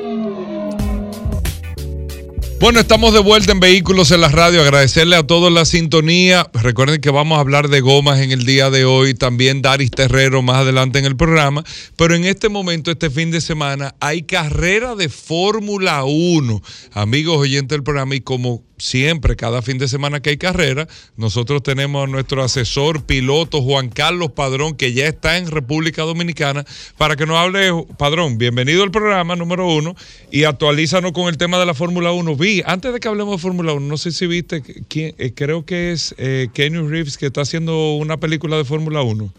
Bueno, 2.61 2.79
estamos 2.79 3.15
de 3.15 3.21
vuelta 3.21 3.53
en 3.53 3.61
Vehículos 3.61 4.11
en 4.11 4.21
la 4.21 4.29
Radio. 4.29 4.61
Agradecerle 4.61 5.17
a 5.17 5.27
todos 5.27 5.51
la 5.51 5.65
sintonía. 5.65 6.47
Recuerden 6.53 7.01
que 7.01 7.09
vamos 7.09 7.39
a 7.39 7.41
hablar 7.41 7.69
de 7.69 7.81
gomas 7.81 8.21
en 8.21 8.33
el 8.33 8.45
día 8.45 8.69
de 8.69 8.85
hoy. 8.85 9.15
También 9.15 9.63
Daris 9.63 9.91
Terrero 9.91 10.43
más 10.43 10.59
adelante 10.59 10.99
en 10.99 11.07
el 11.07 11.17
programa. 11.17 11.65
Pero 11.97 12.15
en 12.15 12.27
este 12.27 12.51
momento, 12.51 12.91
este 12.91 13.09
fin 13.09 13.31
de 13.31 13.41
semana, 13.41 13.95
hay 13.99 14.25
carrera 14.25 14.95
de 14.95 15.09
Fórmula 15.09 16.05
1. 16.05 16.61
Amigos 16.93 17.39
oyentes 17.39 17.77
del 17.77 17.83
programa, 17.83 18.15
y 18.15 18.21
como 18.21 18.63
siempre, 18.81 19.37
cada 19.37 19.63
fin 19.63 19.79
de 19.79 19.89
semana 19.89 20.21
que 20.21 20.31
hay 20.31 20.37
carrera, 20.37 20.89
nosotros 21.17 21.63
tenemos 21.63 22.05
a 22.05 22.11
nuestro 22.11 22.43
asesor 22.43 23.05
piloto 23.05 23.63
Juan 23.63 23.89
Carlos 23.89 24.33
Padrón, 24.33 24.75
que 24.75 24.93
ya 24.93 25.07
está 25.07 25.37
en 25.37 25.51
República 25.51 26.03
Dominicana, 26.03 26.65
para 26.97 27.17
que 27.17 27.27
nos 27.27 27.37
hable. 27.39 27.71
Padrón, 27.99 28.39
bienvenido 28.39 28.83
al 28.83 28.91
programa 28.91 29.37
número 29.37 29.67
uno 29.67 29.95
y 30.31 30.45
actualízanos 30.45 31.13
con 31.13 31.29
el 31.29 31.37
tema 31.37 31.59
de 31.59 31.67
la 31.67 31.75
Fórmula 31.75 32.13
1. 32.13 32.37
Vi, 32.51 32.65
antes 32.67 32.93
de 32.93 32.99
que 32.99 33.07
hablemos 33.07 33.37
de 33.37 33.43
Fórmula 33.43 33.73
1, 33.75 33.87
no 33.87 33.97
sé 33.97 34.11
si 34.11 34.27
viste, 34.27 34.61
quién, 34.89 35.15
eh, 35.19 35.33
creo 35.33 35.65
que 35.65 35.93
es 35.93 36.17
eh, 36.19 36.49
Kenny 36.53 36.79
Reeves 36.79 37.17
que 37.17 37.27
está 37.27 37.43
haciendo 37.43 37.95
una 37.95 38.17
película 38.17 38.57
de 38.57 38.65
Fórmula 38.65 39.03
1. 39.03 39.33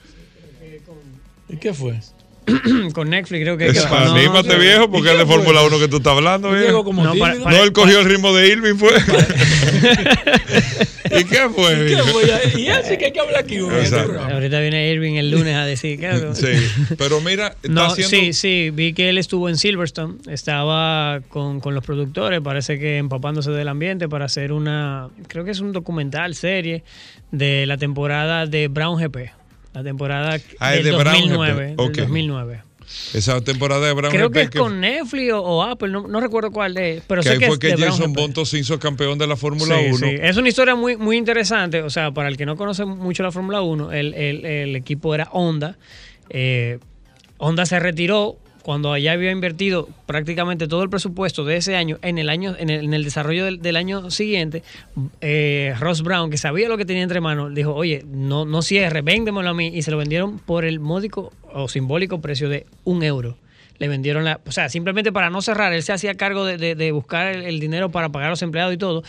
¿Y 1.49 1.57
qué 1.57 1.73
fue? 1.73 1.99
con 2.93 3.09
Netflix 3.09 3.41
creo 3.41 3.57
que... 3.57 3.67
Es, 3.67 3.89
no, 3.89 3.97
anímate 3.97 4.57
viejo 4.57 4.89
porque 4.89 5.11
es 5.11 5.17
de 5.17 5.25
Fórmula 5.25 5.61
1 5.63 5.79
que 5.79 5.89
tú 5.89 5.97
estás 5.97 6.13
hablando. 6.13 6.51
Viejo. 6.51 6.85
Como 6.85 7.03
no, 7.03 7.13
para, 7.15 7.35
no, 7.35 7.49
él 7.49 7.73
cogió 7.73 7.99
el 7.99 8.05
ritmo 8.05 8.33
de 8.33 8.47
Irving 8.47 8.75
fue. 8.75 8.91
¿Y 11.21 11.25
qué 11.25 11.49
fue? 11.49 11.73
¿Y, 11.73 11.95
qué 11.95 12.03
fue? 12.03 12.61
y 12.61 12.67
así 12.69 12.97
que 12.97 13.05
hay 13.05 13.11
que 13.11 13.19
hablar 13.19 13.43
aquí. 13.43 13.57
Ahorita 13.57 14.59
viene 14.59 14.91
Irving 14.91 15.15
el 15.15 15.31
lunes 15.31 15.55
a 15.55 15.65
decir 15.65 15.99
que... 15.99 16.33
Sí, 16.33 16.93
pero 16.97 17.21
mira, 17.21 17.55
está 17.61 17.87
haciendo... 17.87 18.09
Sí, 18.09 18.33
sí, 18.33 18.69
vi 18.71 18.93
que 18.93 19.09
él 19.09 19.17
estuvo 19.17 19.49
en 19.49 19.57
Silverstone, 19.57 20.15
estaba 20.29 21.21
con, 21.29 21.59
con 21.59 21.75
los 21.75 21.83
productores, 21.83 22.41
parece 22.41 22.79
que 22.79 22.97
empapándose 22.97 23.51
del 23.51 23.67
ambiente 23.67 24.09
para 24.09 24.25
hacer 24.25 24.51
una, 24.51 25.09
creo 25.27 25.45
que 25.45 25.51
es 25.51 25.59
un 25.59 25.71
documental, 25.71 26.35
serie, 26.35 26.83
de 27.31 27.65
la 27.65 27.77
temporada 27.77 28.45
de 28.45 28.67
Brown 28.67 28.99
GP 28.99 29.41
la 29.73 29.83
temporada 29.83 30.37
ah, 30.59 30.71
del 30.71 30.83
de 30.83 30.91
2009, 30.91 31.73
2009. 31.77 32.63
Esa 33.13 33.41
temporada 33.41 33.87
de 33.87 33.93
Brown 33.93 34.11
Creo 34.11 34.31
que 34.31 34.41
es 34.41 34.49
con 34.49 34.79
Netflix 34.79 35.31
o, 35.33 35.63
Apple, 35.63 35.89
no, 35.91 36.19
recuerdo 36.19 36.51
cuál 36.51 36.77
es. 36.77 37.03
Pero 37.07 37.21
que 37.21 37.29
sé 37.29 37.37
que 37.37 37.47
fue 37.47 37.59
que 37.59 37.75
Jason 37.77 38.13
Button 38.13 38.45
se 38.45 38.59
hizo 38.59 38.79
campeón 38.79 39.17
de 39.17 39.27
la 39.27 39.35
Fórmula 39.35 39.77
1. 39.77 39.97
Sí. 39.97 40.15
Es 40.21 40.37
una 40.37 40.49
historia 40.49 40.75
muy, 40.75 40.97
muy 40.97 41.17
interesante. 41.17 41.81
O 41.81 41.89
sea, 41.89 42.11
para 42.11 42.29
el 42.29 42.37
que 42.37 42.45
no 42.45 42.55
conoce 42.55 42.85
mucho 42.85 43.23
la 43.23 43.31
Fórmula 43.31 43.61
1, 43.61 43.91
el, 43.91 44.13
el, 44.13 44.45
el, 44.45 44.75
equipo 44.75 45.13
era 45.13 45.29
Honda. 45.31 45.77
Eh, 46.29 46.79
Honda 47.37 47.65
se 47.65 47.79
retiró 47.79 48.37
cuando 48.61 48.93
allá 48.93 49.13
había 49.13 49.31
invertido 49.31 49.89
prácticamente 50.05 50.67
todo 50.67 50.83
el 50.83 50.89
presupuesto 50.89 51.45
de 51.45 51.57
ese 51.57 51.75
año 51.75 51.97
en 52.01 52.17
el 52.17 52.29
año 52.29 52.55
en 52.57 52.69
el, 52.69 53.03
desarrollo 53.03 53.45
del, 53.45 53.75
año 53.75 54.11
siguiente, 54.11 54.63
eh, 55.21 55.73
Ross 55.79 56.03
Brown, 56.03 56.29
que 56.29 56.37
sabía 56.37 56.69
lo 56.69 56.77
que 56.77 56.85
tenía 56.85 57.03
entre 57.03 57.21
manos, 57.21 57.53
dijo, 57.53 57.73
oye, 57.73 58.03
no, 58.07 58.45
no 58.45 58.61
cierre, 58.61 59.01
véndemelo 59.01 59.49
a 59.49 59.53
mí, 59.53 59.67
y 59.73 59.81
se 59.81 59.91
lo 59.91 59.97
vendieron 59.97 60.39
por 60.39 60.65
el 60.65 60.79
módico 60.79 61.31
o 61.53 61.67
simbólico 61.67 62.21
precio 62.21 62.49
de 62.49 62.65
un 62.83 63.03
euro 63.03 63.37
le 63.81 63.87
vendieron 63.87 64.23
la. 64.23 64.39
O 64.45 64.51
sea, 64.51 64.69
simplemente 64.69 65.11
para 65.11 65.31
no 65.31 65.41
cerrar, 65.41 65.73
él 65.73 65.81
se 65.81 65.91
hacía 65.91 66.13
cargo 66.13 66.45
de, 66.45 66.91
buscar 66.91 67.35
el, 67.35 67.59
dinero 67.59 67.89
para 67.89 68.09
pagar 68.09 68.27
a 68.27 68.29
los 68.29 68.41
empleados 68.43 68.71
y 68.75 68.77
todo. 68.77 69.01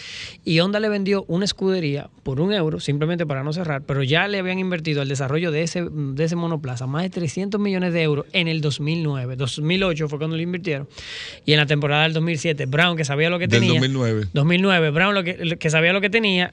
Y 0.46 0.60
Honda 0.60 0.80
le 0.80 0.88
vendió 0.88 1.26
una 1.28 1.44
escudería 1.44 2.08
por 2.22 2.40
un 2.40 2.54
euro, 2.54 2.80
simplemente 2.80 3.26
para 3.26 3.42
no 3.42 3.52
cerrar, 3.52 3.82
pero 3.82 4.02
ya 4.02 4.26
le 4.28 4.38
habían 4.38 4.58
invertido 4.58 5.02
al 5.02 5.08
desarrollo 5.08 5.50
de 5.50 5.62
ese, 5.62 5.84
de 5.90 6.24
ese 6.24 6.36
monoplaza 6.36 6.86
más 6.86 7.02
de 7.02 7.10
300 7.10 7.60
millones 7.60 7.92
de 7.92 8.02
euros 8.02 8.24
en 8.32 8.48
el 8.48 8.62
2009. 8.62 9.36
2008 9.36 10.08
fue 10.08 10.18
cuando 10.18 10.36
lo 10.36 10.42
invirtieron. 10.42 10.88
Y 11.44 11.52
en 11.52 11.58
la 11.58 11.66
temporada 11.66 12.04
del 12.04 12.14
2007, 12.14 12.64
Brown, 12.64 12.96
que 12.96 13.04
sabía 13.04 13.28
lo 13.28 13.38
que 13.38 13.48
tenía. 13.48 13.72
2009. 13.72 14.28
2009, 14.32 14.90
Brown, 14.90 15.14
lo 15.14 15.22
que, 15.22 15.58
que 15.58 15.68
sabía 15.68 15.92
lo 15.92 16.00
que 16.00 16.08
tenía 16.08 16.50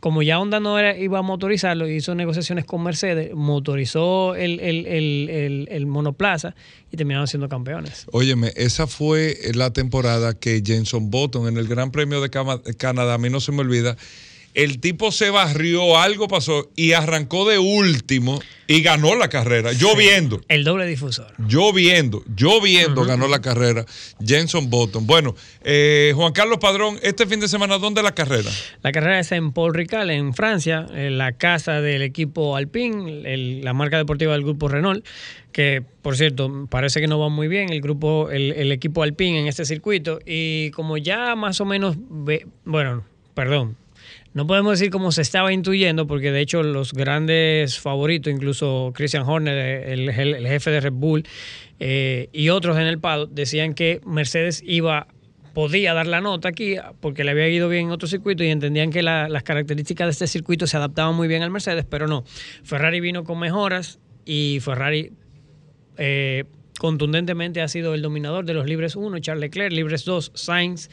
como 0.00 0.22
ya 0.22 0.40
Honda 0.40 0.60
no 0.60 0.78
era, 0.78 0.96
iba 0.98 1.18
a 1.18 1.22
motorizarlo, 1.22 1.88
hizo 1.88 2.14
negociaciones 2.14 2.64
con 2.64 2.82
Mercedes, 2.82 3.34
motorizó 3.34 4.34
el, 4.34 4.58
el, 4.60 5.86
monoplaza 5.86 6.54
y 6.90 6.96
terminaron 6.96 7.28
siendo 7.28 7.48
campeones. 7.48 8.06
Óyeme, 8.12 8.52
esa 8.56 8.86
fue 8.86 9.36
la 9.54 9.72
temporada 9.72 10.34
que 10.34 10.62
Jenson 10.64 11.10
Button 11.10 11.48
en 11.48 11.58
el 11.58 11.68
Gran 11.68 11.90
Premio 11.90 12.20
de 12.20 12.30
Canadá, 12.30 13.14
a 13.14 13.18
mí 13.18 13.28
no 13.28 13.40
se 13.40 13.52
me 13.52 13.60
olvida, 13.60 13.96
el 14.54 14.80
tipo 14.80 15.12
se 15.12 15.30
barrió, 15.30 15.98
algo 15.98 16.28
pasó 16.28 16.70
y 16.76 16.92
arrancó 16.92 17.48
de 17.48 17.58
último 17.58 18.40
y 18.66 18.82
ganó 18.82 19.14
la 19.16 19.28
carrera. 19.28 19.72
Lloviendo. 19.72 20.40
El 20.48 20.64
doble 20.64 20.86
difusor. 20.86 21.32
Lloviendo, 21.38 22.22
lloviendo 22.36 23.04
ganó 23.04 23.28
la 23.28 23.40
carrera 23.40 23.84
Jenson 24.24 24.70
Button. 24.70 25.06
Bueno, 25.06 25.34
eh, 25.62 26.12
Juan 26.14 26.32
Carlos 26.32 26.58
Padrón, 26.58 26.98
este 27.02 27.26
fin 27.26 27.40
de 27.40 27.48
semana, 27.48 27.78
¿dónde 27.78 28.02
la 28.02 28.14
carrera? 28.14 28.50
La 28.82 28.92
carrera 28.92 29.20
es 29.20 29.32
en 29.32 29.52
Paul 29.52 29.74
Ricard, 29.74 30.10
en 30.10 30.34
Francia, 30.34 30.86
en 30.94 31.18
la 31.18 31.32
casa 31.32 31.80
del 31.80 32.02
equipo 32.02 32.56
Alpine, 32.56 33.62
la 33.62 33.72
marca 33.72 33.98
deportiva 33.98 34.32
del 34.32 34.42
grupo 34.42 34.68
Renault 34.68 35.04
que 35.52 35.82
por 36.02 36.16
cierto 36.16 36.68
parece 36.70 37.00
que 37.00 37.08
no 37.08 37.18
va 37.18 37.28
muy 37.28 37.48
bien 37.48 37.72
el 37.72 37.80
grupo 37.80 38.30
el, 38.30 38.52
el 38.52 38.70
equipo 38.70 39.02
Alpine 39.02 39.40
en 39.40 39.46
este 39.48 39.64
circuito 39.64 40.20
y 40.24 40.70
como 40.70 40.96
ya 40.96 41.34
más 41.34 41.60
o 41.60 41.64
menos 41.64 41.96
ve, 41.98 42.46
bueno 42.64 43.02
perdón 43.34 43.76
no 44.32 44.46
podemos 44.46 44.78
decir 44.78 44.92
como 44.92 45.12
se 45.12 45.22
estaba 45.22 45.52
intuyendo, 45.52 46.06
porque 46.06 46.30
de 46.30 46.40
hecho 46.40 46.62
los 46.62 46.92
grandes 46.92 47.78
favoritos, 47.78 48.32
incluso 48.32 48.92
Christian 48.94 49.24
Horner, 49.24 49.88
el, 49.88 50.46
jefe 50.46 50.70
de 50.70 50.80
Red 50.80 50.92
Bull, 50.92 51.24
eh, 51.80 52.28
y 52.32 52.50
otros 52.50 52.76
en 52.76 52.86
el 52.86 52.98
pado, 52.98 53.26
decían 53.26 53.74
que 53.74 54.00
Mercedes 54.04 54.62
iba 54.64 55.08
podía 55.54 55.94
dar 55.94 56.06
la 56.06 56.20
nota 56.20 56.48
aquí 56.48 56.76
porque 57.00 57.24
le 57.24 57.32
había 57.32 57.48
ido 57.48 57.68
bien 57.68 57.86
en 57.86 57.90
otro 57.90 58.08
circuito 58.08 58.44
y 58.44 58.48
entendían 58.48 58.90
que 58.90 59.02
las 59.02 59.42
características 59.42 60.06
de 60.06 60.12
este 60.12 60.26
circuito 60.26 60.66
se 60.66 60.76
adaptaban 60.76 61.14
muy 61.14 61.28
bien 61.28 61.42
al 61.42 61.50
Mercedes, 61.50 61.84
pero 61.88 62.06
no. 62.06 62.24
Ferrari 62.62 63.00
vino 63.00 63.24
con 63.24 63.38
mejoras 63.38 63.98
y 64.24 64.58
Ferrari 64.60 65.12
eh, 65.98 66.44
contundentemente 66.78 67.60
ha 67.60 67.68
sido 67.68 67.94
el 67.94 68.02
dominador 68.02 68.44
de 68.44 68.54
los 68.54 68.66
libres 68.66 68.96
1, 68.96 69.18
Charles 69.18 69.40
Leclerc, 69.40 69.72
libres 69.72 70.04
2, 70.04 70.32
Sainz 70.34 70.88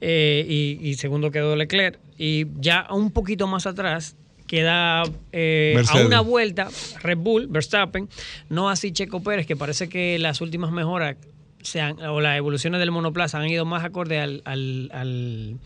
eh, 0.00 0.78
y, 0.80 0.94
segundo 0.94 1.30
quedó 1.30 1.56
Leclerc. 1.56 1.98
Y 2.24 2.46
ya 2.60 2.86
un 2.88 3.10
poquito 3.10 3.48
más 3.48 3.66
atrás 3.66 4.16
queda 4.46 5.02
eh, 5.32 5.82
a 5.92 6.06
una 6.06 6.20
vuelta 6.20 6.68
Red 7.02 7.18
Bull, 7.18 7.48
Verstappen, 7.48 8.08
no 8.48 8.70
así 8.70 8.92
Checo 8.92 9.24
Pérez, 9.24 9.44
que 9.44 9.56
parece 9.56 9.88
que 9.88 10.20
las 10.20 10.40
últimas 10.40 10.70
mejoras 10.70 11.16
o 12.08 12.20
las 12.20 12.36
evoluciones 12.36 12.78
del 12.78 12.92
monoplaza 12.92 13.40
han 13.40 13.48
ido 13.48 13.64
más 13.64 13.82
acorde 13.82 14.20
al, 14.20 14.40
al, 14.44 15.58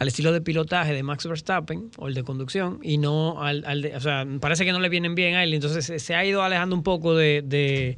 estilo 0.00 0.32
de 0.32 0.40
pilotaje 0.40 0.92
de 0.94 1.04
Max 1.04 1.28
Verstappen 1.28 1.92
o 1.96 2.08
el 2.08 2.14
de 2.14 2.24
conducción 2.24 2.80
y 2.82 2.98
no 2.98 3.40
al, 3.40 3.62
de, 3.80 3.94
o 3.94 4.00
sea, 4.00 4.26
parece 4.40 4.64
que 4.64 4.72
no 4.72 4.80
le 4.80 4.88
vienen 4.88 5.14
bien 5.14 5.36
a 5.36 5.44
él, 5.44 5.54
entonces 5.54 6.02
se, 6.02 6.14
ha 6.16 6.24
ido 6.24 6.42
alejando 6.42 6.74
un 6.74 6.82
poco 6.82 7.14
de 7.14 7.96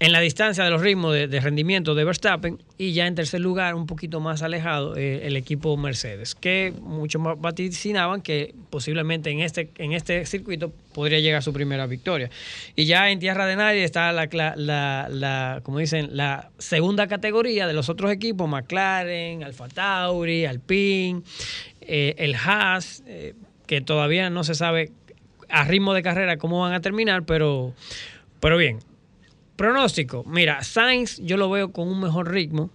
en 0.00 0.12
la 0.12 0.20
distancia 0.20 0.64
de 0.64 0.70
los 0.70 0.80
ritmos 0.80 1.14
de, 1.14 1.40
rendimiento 1.40 1.94
de 1.94 2.04
Verstappen 2.04 2.58
y 2.76 2.92
ya 2.92 3.06
en 3.06 3.14
tercer 3.14 3.40
lugar, 3.40 3.74
un 3.74 3.86
poquito 3.86 4.20
más 4.20 4.42
alejado, 4.42 4.96
eh, 4.96 5.26
el 5.26 5.36
equipo 5.36 5.76
Mercedes, 5.76 6.34
que 6.34 6.74
muchos 6.80 7.22
vaticinaban 7.38 8.20
que 8.20 8.54
posiblemente 8.70 9.30
en 9.30 9.40
este, 9.40 9.70
en 9.76 9.92
este 9.92 10.26
circuito 10.26 10.72
podría 10.92 11.20
llegar 11.20 11.38
a 11.38 11.42
su 11.42 11.52
primera 11.52 11.86
victoria. 11.86 12.28
Y 12.74 12.86
ya 12.86 13.08
en 13.10 13.20
tierra 13.20 13.46
de 13.46 13.54
nadie 13.54 13.84
está 13.84 14.12
la, 14.12 14.26
la, 14.56 15.60
como 15.62 15.78
dicen, 15.78 16.16
la 16.16 16.50
segunda 16.58 17.06
categoría 17.06 17.68
de 17.68 17.72
los 17.72 17.88
otros 17.88 18.10
equipos, 18.10 18.48
McLaren, 18.48 19.44
Alfa 19.44 19.68
Tauri, 19.68 20.44
Alpine, 20.44 21.22
eh, 21.82 22.14
el 22.18 22.34
Haas, 22.34 23.04
eh, 23.06 23.34
que 23.66 23.80
todavía 23.80 24.28
no 24.28 24.42
se 24.42 24.56
sabe 24.56 24.90
a 25.48 25.64
ritmo 25.64 25.94
de 25.94 26.02
carrera 26.02 26.36
cómo 26.36 26.60
van 26.60 26.72
a 26.72 26.80
terminar, 26.80 27.24
pero, 27.24 27.72
pero 28.40 28.56
bien, 28.56 28.80
Pronóstico. 29.56 30.24
Mira, 30.26 30.62
Sainz 30.64 31.20
yo 31.22 31.36
lo 31.36 31.50
veo 31.50 31.72
con 31.72 31.88
un 31.88 32.00
mejor 32.00 32.30
ritmo 32.30 32.70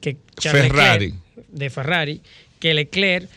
que 0.00 0.16
Ferrari. 0.38 1.14
de 1.48 1.70
Ferrari, 1.70 2.20
que 2.58 2.74
Leclerc. 2.74 3.28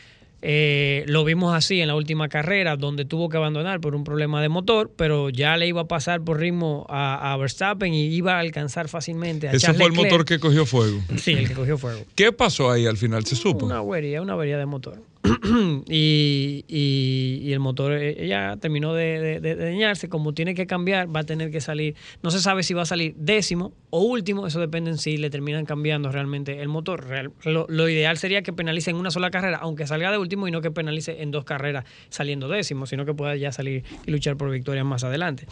Eh, 0.46 1.06
lo 1.08 1.24
vimos 1.24 1.56
así 1.56 1.80
en 1.80 1.88
la 1.88 1.96
última 1.96 2.28
carrera, 2.28 2.76
donde 2.76 3.06
tuvo 3.06 3.30
que 3.30 3.38
abandonar 3.38 3.80
por 3.80 3.96
un 3.96 4.04
problema 4.04 4.42
de 4.42 4.50
motor, 4.50 4.92
pero 4.94 5.30
ya 5.30 5.56
le 5.56 5.68
iba 5.68 5.84
a 5.84 5.88
pasar 5.88 6.22
por 6.22 6.38
ritmo 6.38 6.86
a, 6.90 7.34
Verstappen 7.40 7.94
y 7.94 8.08
iba 8.08 8.36
a 8.36 8.40
alcanzar 8.40 8.90
fácilmente 8.90 9.48
a 9.48 9.54
¿Ese 9.54 9.74
fue 9.74 9.86
el 9.86 9.94
motor 9.94 10.26
que 10.26 10.40
cogió 10.40 10.66
fuego? 10.66 11.00
Sí, 11.18 11.32
el 11.32 11.48
que 11.48 11.54
cogió 11.54 11.78
fuego. 11.78 12.02
¿Qué 12.14 12.34
pasó 12.34 12.70
ahí 12.70 12.86
al 12.86 12.98
final? 12.98 13.26
¿Se 13.26 13.38
supo? 13.38 13.66
Una 13.66 13.78
avería, 13.78 14.22
una 14.22 14.34
avería 14.34 14.58
de 14.58 14.66
motor. 14.66 15.00
y, 15.88 16.66
y, 16.68 17.54
el 17.54 17.60
motor 17.60 17.94
eh, 17.94 18.28
ya 18.28 18.58
terminó 18.58 18.94
de, 18.94 19.40
de, 19.40 19.56
dañarse. 19.56 20.10
Como 20.10 20.34
tiene 20.34 20.54
que 20.54 20.68
cambiar, 20.68 21.14
va 21.14 21.22
a 21.22 21.24
tener 21.24 21.50
que 21.50 21.62
salir. 21.62 21.96
No 22.22 22.30
se 22.30 22.40
sabe 22.40 22.64
si 22.64 22.74
va 22.74 22.82
a 22.82 22.86
salir 22.86 23.16
décimo 23.16 23.74
o 23.90 24.02
último. 24.02 24.48
Eso 24.48 24.60
depende 24.60 24.92
en 24.92 24.98
si 24.98 25.18
le 25.18 25.30
terminan 25.30 25.66
cambiando 25.66 26.12
realmente 26.12 26.62
el 26.62 26.68
motor. 26.68 27.06
lo, 27.46 27.90
ideal 27.90 28.18
sería 28.18 28.42
que 28.42 28.52
penalice 28.52 28.90
en 28.90 28.98
una 28.98 29.12
sola 29.12 29.32
carrera, 29.32 29.60
aunque 29.62 29.88
salga 29.88 30.12
de 30.12 30.18
último 30.18 30.48
y 30.48 30.52
no 30.52 30.62
que 30.62 30.72
penalice 30.72 31.22
en 31.22 31.32
dos 31.32 31.46
carreras 31.46 31.86
saliendo 32.10 32.50
décimo, 32.50 32.86
sino 32.86 33.06
que 33.06 33.14
pueda 33.14 33.36
ya 33.38 33.52
salir 33.54 33.84
y 34.06 34.12
luchar 34.12 34.36
por 34.36 34.52
victorias 34.52 34.86
más 34.86 35.06
adelante. 35.06 35.48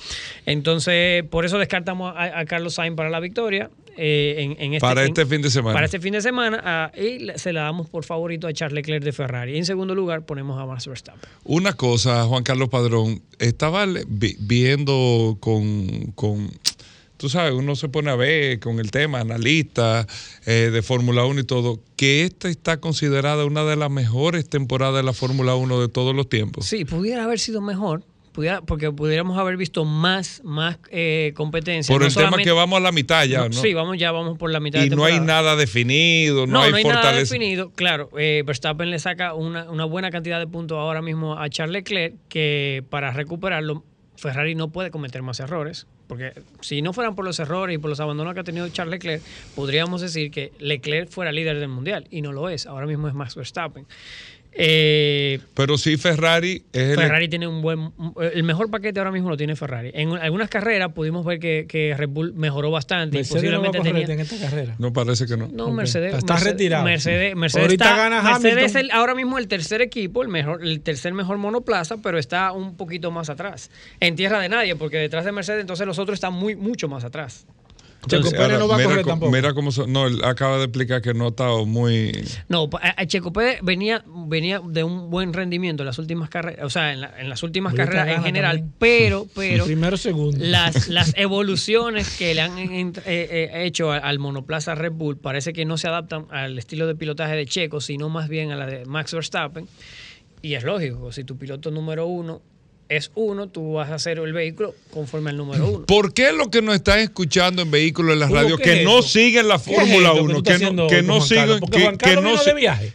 Entonces, 0.45 1.23
por 1.23 1.45
eso 1.45 1.57
descartamos 1.57 2.13
a, 2.15 2.43
Carlos 2.45 2.73
Sainz 2.73 2.95
para 2.97 3.09
la 3.09 3.19
victoria. 3.19 3.69
Eh, 3.97 4.55
en, 4.57 4.73
este, 4.73 4.79
para 4.79 5.03
este 5.03 5.25
fin 5.25 5.41
de 5.41 5.49
semana. 5.49 5.73
Para 5.73 5.85
este 5.85 5.99
fin 5.99 6.13
de 6.13 6.21
semana. 6.21 6.61
Ah, 6.63 6.91
y 6.97 7.27
se 7.35 7.53
la 7.53 7.61
damos 7.61 7.89
por 7.89 8.03
favorito 8.03 8.47
a 8.47 8.53
Charles 8.53 8.75
Leclerc 8.75 9.03
de 9.03 9.11
Ferrari. 9.11 9.53
Y 9.53 9.57
en 9.57 9.65
segundo 9.65 9.95
lugar 9.95 10.25
ponemos 10.25 10.59
a 10.59 10.65
Max 10.65 10.87
Verstappen. 10.87 11.29
Una 11.43 11.73
cosa, 11.73 12.23
Juan 12.25 12.43
Carlos 12.43 12.69
Padrón, 12.69 13.21
estaba 13.39 13.85
viendo 14.07 15.37
con, 15.39 16.11
con 16.15 16.49
tú 17.21 17.29
sabes, 17.29 17.53
uno 17.53 17.75
se 17.75 17.87
pone 17.87 18.09
a 18.09 18.15
ver 18.15 18.59
con 18.59 18.79
el 18.79 18.89
tema, 18.89 19.19
analista 19.19 20.07
eh, 20.47 20.71
de 20.73 20.81
Fórmula 20.81 21.23
1 21.23 21.41
y 21.41 21.43
todo, 21.43 21.79
que 21.95 22.23
esta 22.23 22.49
está 22.49 22.77
considerada 22.77 23.45
una 23.45 23.63
de 23.63 23.75
las 23.75 23.91
mejores 23.91 24.49
temporadas 24.49 24.95
de 24.95 25.03
la 25.03 25.13
Fórmula 25.13 25.53
1 25.53 25.81
de 25.81 25.87
todos 25.87 26.15
los 26.15 26.27
tiempos. 26.27 26.65
Sí, 26.65 26.83
pudiera 26.83 27.25
haber 27.25 27.39
sido 27.39 27.61
mejor, 27.61 28.03
porque 28.65 28.91
pudiéramos 28.91 29.37
haber 29.37 29.57
visto 29.57 29.85
más, 29.85 30.41
más 30.43 30.77
eh, 30.89 31.33
competencia. 31.35 31.93
Por 31.93 32.03
el 32.03 32.13
tema 32.13 32.37
que 32.37 32.51
vamos 32.51 32.77
a 32.77 32.79
la 32.79 32.91
mitad 32.91 33.25
ya, 33.25 33.47
¿no? 33.47 33.53
Sí, 33.53 33.73
vamos, 33.73 33.97
ya 33.97 34.11
vamos 34.11 34.37
por 34.37 34.51
la 34.51 34.59
mitad. 34.59 34.83
Y 34.83 34.89
no 34.89 35.03
hay 35.03 35.19
nada 35.19 35.55
definido, 35.55 36.47
no, 36.47 36.61
hay, 36.61 36.71
no 36.71 36.77
hay 36.77 36.83
nada 36.83 37.13
definido. 37.13 37.71
Claro, 37.71 38.09
eh, 38.17 38.43
Verstappen 38.45 38.89
le 38.89 38.99
saca 38.99 39.33
una, 39.33 39.69
una, 39.69 39.85
buena 39.85 40.11
cantidad 40.11 40.39
de 40.39 40.47
puntos 40.47 40.77
ahora 40.77 41.01
mismo 41.01 41.37
a 41.37 41.49
Charles 41.49 41.73
Leclerc, 41.73 42.15
que 42.29 42.83
para 42.89 43.11
recuperarlo, 43.11 43.83
Ferrari 44.15 44.55
no 44.55 44.69
puede 44.69 44.91
cometer 44.91 45.21
más 45.21 45.39
errores. 45.39 45.87
Porque 46.07 46.33
si 46.59 46.81
no 46.81 46.91
fueran 46.91 47.15
por 47.15 47.23
los 47.23 47.39
errores 47.39 47.75
y 47.75 47.77
por 47.77 47.89
los 47.89 48.01
abandonos 48.01 48.33
que 48.33 48.41
ha 48.41 48.43
tenido 48.43 48.67
Charles 48.67 48.91
Leclerc, 48.91 49.23
podríamos 49.55 50.01
decir 50.01 50.29
que 50.29 50.51
Leclerc 50.59 51.09
fuera 51.09 51.31
líder 51.31 51.57
del 51.57 51.69
mundial. 51.69 52.05
Y 52.11 52.21
no 52.21 52.33
lo 52.33 52.49
es. 52.49 52.65
Ahora 52.65 52.85
mismo 52.85 53.07
es 53.07 53.13
Max 53.13 53.35
Verstappen. 53.35 53.87
Eh, 54.53 55.39
pero 55.53 55.77
sí 55.77 55.95
Ferrari 55.95 56.65
es 56.73 56.95
Ferrari 56.95 57.29
tiene 57.29 57.47
un 57.47 57.61
buen 57.61 57.93
el 58.33 58.43
mejor 58.43 58.69
paquete 58.69 58.99
ahora 58.99 59.11
mismo 59.11 59.29
lo 59.29 59.37
tiene 59.37 59.55
Ferrari. 59.55 59.91
En 59.93 60.11
algunas 60.11 60.49
carreras 60.49 60.91
pudimos 60.91 61.25
ver 61.25 61.39
que, 61.39 61.95
Red 61.97 62.09
Bull 62.09 62.33
mejoró 62.33 62.69
bastante 62.69 63.17
Mercedes 63.17 63.51
no 63.51 63.65
en 63.65 64.19
esta 64.19 64.37
carrera. 64.37 64.75
No 64.77 64.91
parece 64.91 65.25
que 65.25 65.37
no. 65.37 65.47
No 65.47 65.71
Mercedes 65.71 66.15
está 66.15 66.37
retirado. 66.37 66.83
Mercedes, 66.83 67.35
Mercedes, 67.35 67.79
es 68.75 68.91
ahora 68.91 69.15
mismo 69.15 69.37
el 69.37 69.47
tercer 69.47 69.81
equipo 69.81 70.21
el 70.21 70.27
mejor 70.27 70.63
el 70.63 70.81
tercer 70.81 71.13
mejor 71.13 71.37
monoplaza 71.37 71.97
pero 71.97 72.17
está 72.17 72.51
un 72.51 72.75
poquito 72.75 73.11
más 73.11 73.29
atrás 73.29 73.69
en 73.99 74.15
tierra 74.15 74.39
de 74.39 74.49
nadie 74.49 74.75
porque 74.75 74.97
detrás 74.97 75.25
de 75.25 75.31
Mercedes 75.31 75.61
entonces 75.61 75.85
los 75.85 75.99
otros 75.99 76.15
están 76.15 76.33
muy 76.33 76.55
mucho 76.55 76.87
más 76.87 77.03
atrás 77.03 77.45
Checo 78.07 78.31
Pérez 78.31 78.59
no 78.59 78.67
va 78.67 78.77
a 78.77 78.83
correr 78.83 79.05
tampoco. 79.05 79.31
Mira 79.31 79.53
cómo. 79.53 79.69
no, 79.87 80.07
él 80.07 80.23
acaba 80.23 80.57
de 80.57 80.63
explicar 80.63 81.01
que 81.01 81.13
no 81.13 81.25
ha 81.25 81.29
estado 81.29 81.65
muy. 81.65 82.11
No, 82.49 82.69
Checo 83.07 83.31
Pérez 83.31 83.59
venía, 83.61 84.03
venía 84.07 84.61
de 84.63 84.83
un 84.83 85.09
buen 85.09 85.33
rendimiento 85.33 85.83
en 85.83 85.87
las 85.87 85.99
últimas 85.99 86.29
carreras, 86.29 86.65
o 86.65 86.69
sea, 86.69 86.93
en, 86.93 87.29
las 87.29 87.43
últimas 87.43 87.73
carreras 87.73 88.17
en 88.17 88.23
general, 88.23 88.63
pero, 88.79 89.27
pero. 89.35 89.65
Primero, 89.65 89.97
segundo. 89.97 90.37
Las, 90.39 90.87
las 90.89 91.13
evoluciones 91.17 92.17
que 92.17 92.33
le 92.33 92.41
han 92.41 92.57
eh, 92.57 92.91
eh, 93.05 93.63
hecho 93.65 93.91
al, 93.91 94.19
monoplaza 94.19 94.75
Red 94.75 94.93
Bull 94.93 95.17
parece 95.17 95.53
que 95.53 95.65
no 95.65 95.77
se 95.77 95.87
adaptan 95.87 96.25
al 96.31 96.57
estilo 96.57 96.87
de 96.87 96.95
pilotaje 96.95 97.35
de 97.35 97.45
Checo, 97.45 97.81
sino 97.81 98.09
más 98.09 98.29
bien 98.29 98.51
a 98.51 98.55
la 98.55 98.65
de 98.65 98.85
Max 98.85 99.13
Verstappen. 99.13 99.67
Y 100.41 100.55
es 100.55 100.63
lógico, 100.63 101.11
si 101.11 101.23
tu 101.23 101.37
piloto 101.37 101.69
número 101.69 102.07
uno 102.07 102.41
es 102.91 103.09
uno, 103.15 103.47
tú 103.47 103.73
vas 103.73 103.89
a 103.89 103.95
hacer 103.95 104.19
el 104.19 104.33
vehículo 104.33 104.75
conforme 104.91 105.29
al 105.29 105.37
número 105.37 105.65
uno. 105.65 105.85
¿Por 105.85 106.13
qué 106.13 106.33
lo 106.33 106.51
que 106.51 106.61
nos 106.61 106.75
están 106.75 106.99
escuchando 106.99 107.61
en 107.61 107.71
vehículos 107.71 108.13
en 108.13 108.19
la 108.19 108.27
radio 108.27 108.57
que 108.57 108.83
no 108.83 109.01
siguen 109.01 109.47
la 109.47 109.59
Fórmula 109.59 110.11
1? 110.11 110.43
Que, 110.43 110.59
no, 110.71 110.87
que 110.87 111.01
no 111.01 111.21
siguen 111.21 111.61
que, 111.71 112.15
no, 112.17 112.33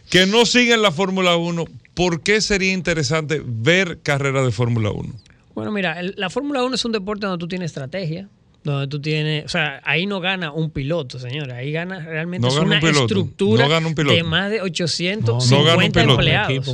que 0.07 0.25
no 0.27 0.45
siguen 0.45 0.83
la 0.83 0.91
Fórmula 0.91 1.35
1. 1.35 1.65
¿Por 1.95 2.21
qué 2.21 2.41
sería 2.41 2.73
interesante 2.73 3.41
ver 3.43 3.99
carreras 4.03 4.45
de 4.45 4.51
Fórmula 4.51 4.91
1? 4.91 5.13
Bueno, 5.55 5.71
mira, 5.71 5.97
la 6.03 6.29
Fórmula 6.29 6.63
1 6.63 6.75
es 6.75 6.85
un 6.85 6.91
deporte 6.91 7.25
donde 7.25 7.39
tú 7.39 7.47
tienes 7.47 7.71
estrategia, 7.71 8.29
donde 8.63 8.87
tú 8.87 9.01
tienes, 9.01 9.45
o 9.45 9.49
sea, 9.49 9.81
ahí 9.83 10.05
no 10.05 10.19
gana 10.19 10.51
un 10.51 10.69
piloto, 10.69 11.17
señora, 11.17 11.55
ahí 11.55 11.71
gana 11.71 12.01
realmente 12.01 12.47
una 12.47 12.77
estructura 12.77 13.67
de 13.67 14.23
más 14.23 14.51
de 14.51 14.61
850 14.61 16.03
empleados. 16.03 16.67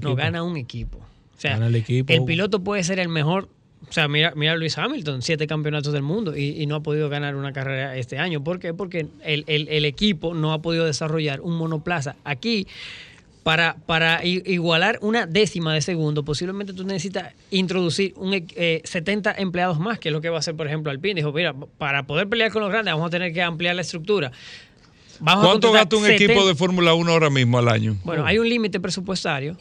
No 0.00 0.16
gana 0.16 0.42
un 0.42 0.56
equipo 0.56 1.03
el, 1.42 2.24
piloto 2.24 2.60
puede 2.62 2.84
ser 2.84 2.98
el 2.98 3.08
mejor. 3.08 3.48
O 3.88 3.92
sea, 3.92 4.08
mira, 4.08 4.32
mira 4.34 4.56
Luis 4.56 4.78
Hamilton, 4.78 5.20
siete 5.20 5.46
campeonatos 5.46 5.92
del 5.92 6.02
mundo 6.02 6.36
y, 6.36 6.64
no 6.66 6.76
ha 6.76 6.82
podido 6.82 7.08
ganar 7.08 7.36
una 7.36 7.52
carrera 7.52 7.96
este 7.96 8.18
año. 8.18 8.42
¿Por 8.42 8.58
qué? 8.58 8.72
Porque 8.72 9.06
el, 9.22 9.84
equipo 9.84 10.34
no 10.34 10.52
ha 10.52 10.62
podido 10.62 10.86
desarrollar 10.86 11.40
un 11.40 11.56
monoplaza. 11.56 12.16
Aquí, 12.24 12.66
para, 13.42 13.76
para 13.86 14.24
igualar 14.24 14.98
una 15.02 15.26
décima 15.26 15.74
de 15.74 15.82
segundo, 15.82 16.24
posiblemente 16.24 16.72
tú 16.72 16.84
necesitas 16.84 17.34
introducir 17.50 18.14
un, 18.16 18.32
70 18.32 19.30
eh, 19.30 19.34
empleados 19.38 19.78
más, 19.78 19.98
que 19.98 20.08
es 20.08 20.12
lo 20.14 20.22
que 20.22 20.30
va 20.30 20.36
a 20.36 20.38
hacer, 20.38 20.56
por 20.56 20.66
ejemplo, 20.66 20.90
Alpine. 20.90 21.16
Dijo, 21.16 21.32
mira, 21.32 21.54
para 21.76 22.04
poder 22.04 22.26
pelear 22.26 22.50
con 22.50 22.62
los 22.62 22.70
grandes 22.70 22.94
vamos 22.94 23.08
a 23.08 23.10
tener 23.10 23.34
que 23.34 23.42
ampliar 23.42 23.76
la 23.76 23.82
estructura. 23.82 24.32
¿Cuánto 25.24 25.72
gasta 25.72 25.96
un 25.96 26.06
equipo 26.06 26.46
de 26.46 26.54
Fórmula 26.54 26.94
1 26.94 27.10
ahora 27.10 27.30
mismo 27.30 27.58
al 27.58 27.68
año? 27.68 27.96
Bueno, 28.04 28.26
hay 28.26 28.38
un 28.38 28.48
límite 28.48 28.80
presupuestario. 28.80 29.56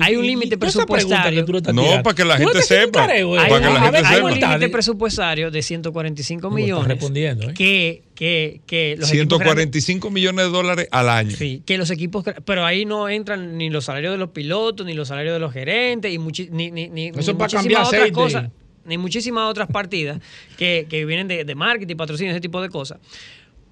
hay 0.00 0.16
un 0.16 0.26
límite 0.26 0.56
presupuestario. 0.56 1.44
No, 1.72 2.02
para 2.02 2.14
que 2.14 2.24
la 2.24 2.36
gente 2.36 2.62
sepa. 2.62 3.04
Hay, 3.04 3.22
un 3.22 4.32
límite 4.32 4.68
presupuestario 4.68 5.50
de 5.50 5.62
145 5.62 6.50
millones. 6.50 6.88
respondiendo, 6.88 7.50
¿eh? 7.50 7.54
Que, 7.54 8.02
que, 8.14 8.60
que 8.66 8.96
los 8.98 9.08
145 9.08 10.10
millones 10.10 10.46
de 10.46 10.50
dólares 10.50 10.88
al 10.90 11.08
año. 11.08 11.36
Sí, 11.36 11.62
que 11.64 11.78
los 11.78 11.90
equipos. 11.90 12.24
Pero 12.44 12.64
ahí 12.64 12.84
no 12.84 13.08
entran 13.08 13.56
ni 13.56 13.70
los 13.70 13.84
salarios 13.86 14.12
de 14.12 14.18
los 14.18 14.30
pilotos, 14.30 14.86
ni 14.86 14.94
los 14.94 15.08
salarios 15.08 15.34
de 15.34 15.40
los 15.40 15.52
gerentes, 15.52 16.12
y 16.12 16.18
ni, 16.18 16.70
ni, 16.70 16.88
ni, 16.88 17.08
Eso 17.08 17.32
ni 17.32 17.38
muchísimas 17.38 17.88
otras 17.88 18.10
cosas. 18.12 18.50
Ni 18.84 18.96
muchísimas 18.96 19.50
otras 19.50 19.68
partidas 19.68 20.18
que, 20.56 20.86
que 20.88 21.04
vienen 21.04 21.28
de, 21.28 21.44
de 21.44 21.54
marketing, 21.54 21.96
patrocinio, 21.96 22.32
ese 22.32 22.40
tipo 22.40 22.62
de 22.62 22.70
cosas. 22.70 22.98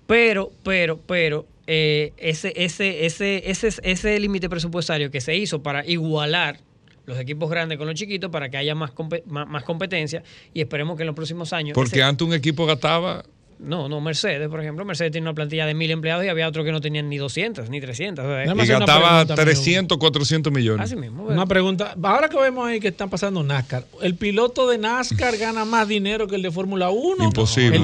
Pero, 0.06 0.52
pero, 0.62 0.98
pero, 0.98 1.46
eh, 1.66 2.12
ese, 2.16 2.52
ese, 2.56 3.06
ese, 3.06 3.50
ese, 3.50 3.68
ese 3.82 4.20
límite 4.20 4.48
presupuestario 4.48 5.10
que 5.10 5.20
se 5.20 5.36
hizo 5.36 5.62
para 5.62 5.84
igualar 5.86 6.58
los 7.06 7.18
equipos 7.18 7.48
grandes 7.48 7.78
con 7.78 7.86
los 7.86 7.94
chiquitos 7.94 8.30
para 8.30 8.48
que 8.48 8.56
haya 8.56 8.74
más, 8.74 8.92
más, 9.26 9.62
competencia 9.64 10.22
y 10.52 10.60
esperemos 10.60 10.96
que 10.96 11.04
en 11.04 11.06
los 11.06 11.16
próximos 11.16 11.52
años... 11.52 11.74
Porque 11.74 12.02
antes 12.02 12.26
un 12.26 12.34
equipo 12.34 12.66
gastaba 12.66 13.24
no, 13.58 13.88
no, 13.88 14.00
Mercedes, 14.00 14.48
por 14.48 14.60
ejemplo. 14.60 14.84
Mercedes 14.84 15.12
tiene 15.12 15.26
una 15.26 15.34
plantilla 15.34 15.64
de 15.66 15.74
mil 15.74 15.90
empleados 15.90 16.24
y 16.24 16.28
había 16.28 16.46
otros 16.46 16.64
que 16.64 16.72
no 16.72 16.80
tenían 16.80 17.08
ni 17.08 17.16
200, 17.16 17.70
ni 17.70 17.80
300. 17.80 18.24
y 18.46 18.66
gastaba 18.66 19.24
300, 19.24 19.96
400 19.98 20.52
millones. 20.52 20.84
Así 20.84 20.96
mismo. 20.96 21.24
Una 21.24 21.46
pregunta. 21.46 21.94
Ahora 22.02 22.28
que 22.28 22.38
vemos 22.38 22.66
ahí 22.66 22.80
que 22.80 22.88
están 22.88 23.08
pasando 23.08 23.42
NASCAR, 23.42 23.84
¿el 24.02 24.14
piloto 24.14 24.68
de 24.68 24.78
NASCAR 24.78 25.36
gana 25.38 25.64
más 25.64 25.88
dinero 25.88 26.26
que 26.26 26.36
el 26.36 26.42
de 26.42 26.50
Fórmula 26.50 26.90
1? 26.90 27.24
Imposible. 27.24 27.76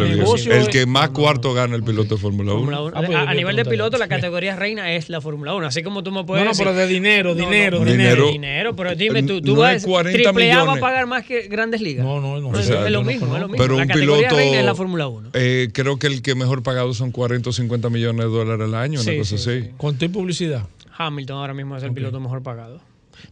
El, 0.59 0.69
que 0.69 0.87
más 0.87 1.11
cuarto 1.11 1.55
gana 1.55 1.75
el 1.75 1.83
piloto 1.83 2.17
de 2.17 2.21
Fórmula 2.21 2.53
1. 2.53 2.93
Ah, 2.95 3.03
pues, 3.05 3.17
a, 3.17 3.35
nivel 3.35 3.57
de 3.57 3.65
piloto, 3.65 3.97
la 3.97 4.09
categoría 4.09 4.57
reina 4.57 4.93
es 4.93 5.09
la 5.09 5.21
Fórmula 5.21 5.55
1. 5.55 5.67
Así 5.67 5.83
como 5.83 6.03
tú 6.03 6.13
me 6.13 6.25
puedes. 6.25 6.45
No, 6.45 6.51
no, 6.51 6.57
pero 6.57 6.75
de 6.75 6.87
dinero, 6.87 7.35
dinero, 7.35 7.83
dinero. 7.85 8.29
Dinero, 8.29 8.77
pero 8.77 8.95
dime 8.95 9.23
tú, 9.23 9.41
tú 9.41 9.57
vas. 9.57 9.85
Triple 9.85 10.53
A 10.53 10.65
va 10.65 10.75
a 10.75 10.81
pagar 10.81 11.07
más 11.07 11.25
que 11.25 11.49
grandes 11.49 11.81
ligas. 11.81 12.05
No, 12.05 12.21
no, 12.21 12.41
no. 12.41 12.59
es, 12.59 12.69
lo 12.69 13.03
mismo, 13.03 13.35
es 13.35 13.41
lo 13.41 13.49
mismo. 13.49 13.57
Pero 13.57 13.77
la 13.77 13.83
un 13.83 13.89
piloto. 13.89 14.37
Reina 14.37 14.61
es 14.61 14.65
la 14.65 14.75
Fórmula 14.75 15.09
1. 15.09 15.31
Eh, 15.35 15.62
creo 15.71 15.99
que 15.99 16.07
el 16.07 16.23
que 16.23 16.35
mejor 16.35 16.63
pagado 16.63 16.95
son 16.95 17.13
40 17.13 17.51
o 17.51 17.53
50 17.53 17.91
millones 17.91 18.25
de 18.27 18.31
dólares 18.31 18.67
al 18.67 18.75
año, 18.75 19.01
una 19.01 19.17
cosa 19.17 19.35
así. 19.37 19.71
¿Con 19.77 19.97
tu 19.99 20.11
publicidad? 20.11 20.67
Hamilton 20.97 21.37
ahora 21.37 21.55
mismo 21.55 21.77
es 21.77 21.83
el 21.83 21.93
piloto 21.93 22.21
mejor 22.21 22.43
pagado. 22.43 22.81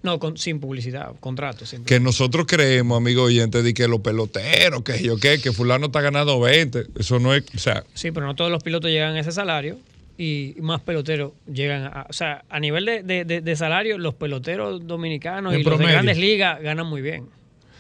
No, 0.03 0.19
sin 0.37 0.61
publicidad, 0.61 1.15
contrato. 1.21 1.65
Que 1.85 2.01
nosotros 2.01 2.47
creemos, 2.47 2.97
amigo 2.97 3.25
oyente, 3.25 3.63
de 3.63 3.75
que 3.75 3.89
los 3.89 4.01
peloteros, 4.01 4.83
que 4.83 5.03
yo 5.03 5.17
qué, 5.19 5.41
que 5.41 5.53
fulano 5.53 5.87
está 5.87 6.01
ganando 6.01 6.39
20. 6.41 6.87
Eso 6.99 7.19
no 7.19 7.35
es, 7.35 7.45
o 7.55 7.59
sea. 7.59 7.85
Sí, 7.95 8.11
pero 8.11 8.27
no 8.27 8.35
todos 8.35 8.51
los 8.51 8.63
pilotos 8.63 8.91
llegan 8.91 9.17
a 9.17 9.21
ese 9.21 9.33
salario 9.33 9.79
y 10.17 10.55
más 10.61 10.81
peloteros 10.81 11.33
llegan 11.53 11.85
a. 11.85 12.07
O 12.09 12.13
sea, 12.13 12.45
a 12.49 12.61
nivel 12.61 12.85
de, 12.85 13.57
salario, 13.57 13.99
los 13.99 14.15
peloteros 14.15 14.87
dominicanos 14.87 15.55
y 15.55 15.63
los 15.63 15.79
de 15.79 15.87
grandes 15.87 16.19
ligas 16.19 16.61
ganan 16.63 16.87
muy 16.87 17.03
bien. 17.03 17.27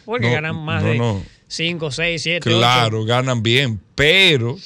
Porque 0.05 0.31
ganan 0.31 0.57
más 0.57 0.83
de 0.83 1.01
5, 1.51 1.91
6, 1.91 2.23
7. 2.23 2.49
Claro, 2.49 3.05
ganan 3.05 3.43
bien, 3.43 3.81
pero 3.97 4.57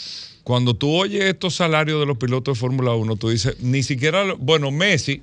cuando 0.42 0.74
tú 0.74 0.90
oyes 0.94 1.24
estos 1.24 1.54
salarios 1.54 1.98
de 1.98 2.04
los 2.04 2.18
pilotos 2.18 2.58
de 2.58 2.60
Fórmula 2.60 2.92
1, 2.92 3.16
tú 3.16 3.30
dices, 3.30 3.58
ni 3.60 3.82
siquiera, 3.82 4.34
bueno, 4.38 4.70
Messi, 4.70 5.22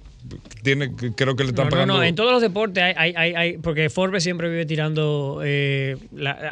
tiene, 0.64 0.92
creo 1.16 1.36
que 1.36 1.44
le 1.44 1.50
están 1.50 1.70
pagando. 1.70 1.94
No, 1.94 2.00
no, 2.00 2.04
en 2.04 2.16
todos 2.16 2.32
los 2.32 2.42
deportes 2.42 2.84
hay, 2.84 3.14
hay, 3.16 3.34
hay, 3.36 3.58
porque 3.60 3.92
Forbes 3.92 4.24
siempre 4.24 4.50
vive 4.50 4.66
tirando 4.66 5.42
eh, 5.44 5.98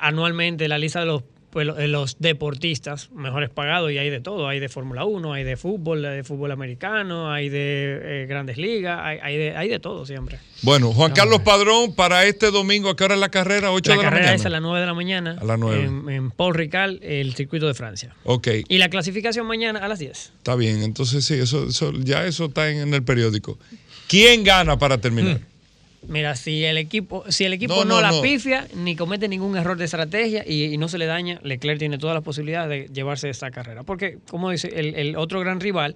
anualmente 0.01 0.68
la 0.68 0.78
lista 0.78 0.99
de 0.99 1.07
los 1.07 1.24
pues, 1.49 1.67
eh, 1.77 1.87
los 1.87 2.19
deportistas 2.19 3.11
mejores 3.11 3.49
pagados 3.49 3.91
y 3.91 3.97
hay 3.97 4.09
de 4.09 4.21
todo. 4.21 4.47
Hay 4.47 4.59
de 4.59 4.69
Fórmula 4.69 5.05
1, 5.05 5.33
hay 5.33 5.43
de 5.43 5.57
fútbol, 5.57 6.01
de 6.01 6.23
fútbol 6.23 6.51
americano, 6.51 7.31
hay 7.31 7.49
de 7.49 8.23
eh, 8.23 8.25
grandes 8.27 8.57
ligas, 8.57 8.99
hay, 9.03 9.37
de, 9.37 9.57
hay 9.57 9.69
de 9.69 9.79
todo 9.79 10.05
siempre. 10.05 10.39
Bueno, 10.61 10.91
Juan 10.91 11.11
Carlos 11.13 11.41
Padrón, 11.41 11.95
para 11.95 12.25
este 12.25 12.51
domingo, 12.51 12.89
¿a 12.89 12.95
qué 12.95 13.03
hora 13.05 13.15
es 13.15 13.19
la 13.19 13.29
carrera? 13.29 13.71
8 13.71 13.89
la 13.89 13.97
de 13.97 14.03
la 14.03 14.09
carrera 14.09 14.33
es 14.33 14.45
a 14.45 14.49
las 14.49 14.61
9 14.61 14.79
de 14.79 14.85
la 14.85 14.93
mañana. 14.93 15.37
A 15.39 15.43
las 15.43 15.59
9. 15.59 16.15
En, 16.15 16.31
Paul 16.31 16.53
Rical, 16.53 16.99
el 17.01 17.33
circuito 17.33 17.67
de 17.67 17.73
Francia. 17.73 18.15
Ok. 18.23 18.47
Y 18.67 18.77
la 18.77 18.89
clasificación 18.89 19.47
mañana 19.47 19.79
a 19.79 19.87
las 19.87 19.99
10. 19.99 20.33
Está 20.37 20.55
bien, 20.55 20.83
entonces 20.83 21.25
sí, 21.25 21.35
eso, 21.35 21.67
ya 22.03 22.25
eso 22.25 22.45
está 22.45 22.69
en, 22.69 22.93
el 22.93 23.03
periódico. 23.03 23.57
¿Quién 24.07 24.43
gana 24.43 24.77
para 24.77 24.99
terminar? 24.99 25.39
Hmm. 25.39 25.48
Mira, 26.07 26.35
si 26.35 26.63
el 26.63 26.77
equipo, 26.77 27.23
si 27.29 27.45
el 27.45 27.53
equipo 27.53 27.83
no, 27.85 28.01
la 28.01 28.21
pifia 28.21 28.67
ni 28.73 28.95
comete 28.95 29.27
ningún 29.27 29.57
error 29.57 29.77
de 29.77 29.85
estrategia 29.85 30.43
y, 30.47 30.77
no 30.77 30.87
se 30.87 30.97
le 30.97 31.05
daña, 31.05 31.39
Leclerc 31.43 31.77
tiene 31.79 31.97
todas 31.97 32.13
las 32.13 32.23
posibilidades 32.23 32.87
de 32.87 32.93
llevarse 32.93 33.29
esta 33.29 33.51
carrera. 33.51 33.83
Porque, 33.83 34.17
como 34.29 34.49
dice, 34.49 34.69
el, 34.75 35.15
otro 35.17 35.39
gran 35.39 35.59
rival, 35.59 35.95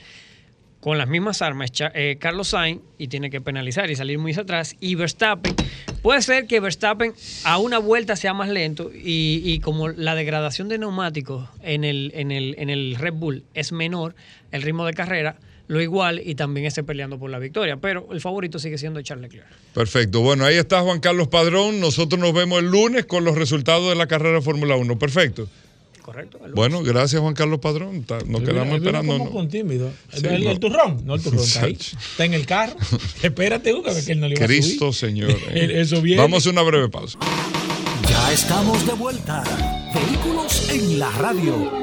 con 0.81 0.97
las 0.97 1.07
mismas 1.07 1.41
armas, 1.41 1.71
eh, 1.93 2.17
Carlos 2.19 2.49
Sainz, 2.49 2.81
y 2.97 3.07
tiene 3.07 3.29
que 3.29 3.39
penalizar 3.39 3.89
y 3.89 3.95
salir 3.95 4.19
muy 4.19 4.33
atrás, 4.33 4.75
y 4.81 4.95
Verstappen, 4.95 5.55
puede 6.01 6.21
ser 6.21 6.47
que 6.47 6.59
Verstappen 6.59 7.13
a 7.45 7.57
una 7.57 7.77
vuelta 7.77 8.17
sea 8.17 8.33
más 8.33 8.49
lento 8.49 8.91
y, 8.93 9.59
como 9.59 9.87
la 9.87 10.15
degradación 10.15 10.67
de 10.67 10.77
neumáticos 10.77 11.49
en 11.61 11.85
el, 11.85 12.11
en, 12.13 12.31
el, 12.31 12.55
en 12.57 12.69
el 12.69 12.95
Red 12.95 13.13
Bull 13.13 13.45
es 13.53 13.71
menor, 13.71 14.15
el 14.51 14.61
ritmo 14.61 14.85
de 14.85 14.93
carrera 14.93 15.37
lo 15.74 15.82
igual 15.82 16.21
y 16.24 16.36
también 16.36 16.65
esté 16.65 16.84
peleando 16.84 17.19
por 17.19 17.30
la 17.30 17.39
victoria. 17.39 17.78
Pero 17.78 18.07
el 18.11 18.21
favorito 18.21 18.59
sigue 18.59 18.78
siendo 18.78 19.01
Charles 19.01 19.24
Leclerc. 19.24 19.47
Perfecto. 19.74 20.21
Bueno, 20.21 20.45
ahí 20.45 20.55
está 20.55 20.82
Juan 20.82 20.99
Carlos 20.99 21.28
Padrón. 21.28 21.80
Nosotros 21.80 22.19
nos 22.19 22.34
vemos 22.34 22.59
el 22.59 22.69
lunes 22.69 23.05
con 23.05 23.24
los 23.24 23.36
resultados 23.36 23.89
de 23.89 23.95
la 23.95 24.07
carrera 24.07 24.36
de 24.36 24.41
Fórmula 24.41 24.76
1. 24.76 24.97
Perfecto. 24.99 25.47
Correcto. 26.03 26.38
Bueno, 26.53 26.84
gracias 26.84 27.21
Juan 27.21 27.34
Carlos 27.34 27.59
Padrón. 27.59 28.05
Nos 28.28 28.41
quedamos 28.41 28.76
esperando. 28.76 29.17
Como 29.17 29.32
con 29.32 29.49
tímido. 29.49 29.89
el, 30.11 30.59
turrón, 30.59 31.01
no 31.05 31.15
el 31.15 31.21
turrón 31.21 31.39
está 31.39 31.65
ahí. 31.65 31.74
Está 31.74 32.26
en 32.26 32.34
el 32.34 32.45
carro. 32.45 32.76
Espérate, 33.24 33.74
Hugo, 33.74 33.89
que 34.05 34.11
él 34.11 34.19
no 34.19 34.28
le 34.28 34.36
iba 34.36 34.45
Cristo 34.45 34.89
a 34.89 34.93
subir. 34.93 35.11
Señor. 35.11 35.32
Eso 35.53 36.01
viene. 36.01 36.21
Vamos 36.21 36.45
a 36.45 36.49
una 36.49 36.61
breve 36.61 36.89
pausa. 36.89 37.17
Ya 38.09 38.34
estamos 38.34 38.86
de 38.86 38.93
vuelta. 38.93 39.43
Vehículos 39.93 40.69
en 40.69 40.99
la 40.99 41.09
radio. 41.11 41.82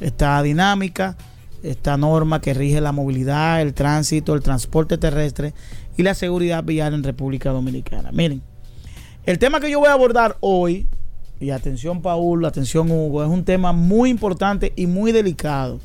Esta 0.00 0.42
dinámica, 0.42 1.16
esta 1.62 1.96
norma 1.96 2.40
que 2.40 2.54
rige 2.54 2.80
la 2.80 2.92
movilidad, 2.92 3.60
el 3.60 3.74
tránsito, 3.74 4.34
el 4.34 4.42
transporte 4.42 4.98
terrestre 4.98 5.54
y 5.96 6.02
la 6.02 6.14
seguridad 6.14 6.64
vial 6.64 6.94
en 6.94 7.02
República 7.02 7.50
Dominicana. 7.50 8.10
Miren, 8.12 8.42
el 9.24 9.38
tema 9.38 9.60
que 9.60 9.70
yo 9.70 9.80
voy 9.80 9.88
a 9.88 9.92
abordar 9.92 10.36
hoy, 10.40 10.86
y 11.40 11.50
atención 11.50 12.02
Paul, 12.02 12.44
atención 12.44 12.90
Hugo, 12.90 13.22
es 13.22 13.28
un 13.28 13.44
tema 13.44 13.72
muy 13.72 14.10
importante 14.10 14.72
y 14.76 14.86
muy 14.86 15.12
delicado 15.12 15.80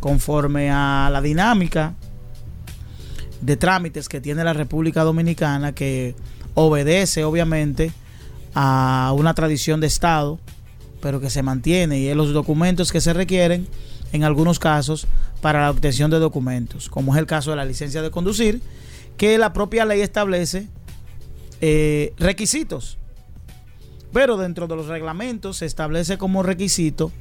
conforme 0.00 0.70
a 0.70 1.08
la 1.12 1.20
dinámica 1.20 1.94
de 3.40 3.56
trámites 3.56 4.08
que 4.08 4.20
tiene 4.20 4.44
la 4.44 4.52
República 4.52 5.02
Dominicana 5.02 5.72
que 5.72 6.14
obedece 6.54 7.24
obviamente 7.24 7.92
a 8.54 9.12
una 9.16 9.34
tradición 9.34 9.80
de 9.80 9.86
Estado, 9.86 10.38
pero 11.00 11.20
que 11.20 11.30
se 11.30 11.42
mantiene 11.42 11.98
y 11.98 12.08
es 12.08 12.16
los 12.16 12.32
documentos 12.32 12.92
que 12.92 13.00
se 13.00 13.12
requieren 13.12 13.66
en 14.12 14.24
algunos 14.24 14.58
casos 14.58 15.06
para 15.40 15.62
la 15.62 15.70
obtención 15.70 16.10
de 16.10 16.18
documentos, 16.18 16.88
como 16.88 17.14
es 17.14 17.18
el 17.18 17.26
caso 17.26 17.50
de 17.50 17.56
la 17.56 17.64
licencia 17.64 18.02
de 18.02 18.10
conducir, 18.10 18.60
que 19.16 19.38
la 19.38 19.52
propia 19.52 19.84
ley 19.84 20.00
establece 20.00 20.68
eh, 21.60 22.12
requisitos. 22.18 22.98
Pero 24.12 24.36
dentro 24.36 24.66
de 24.66 24.76
los 24.76 24.86
reglamentos 24.86 25.58
se 25.58 25.66
establece 25.66 26.16
como 26.16 26.42
requisito 26.42 27.12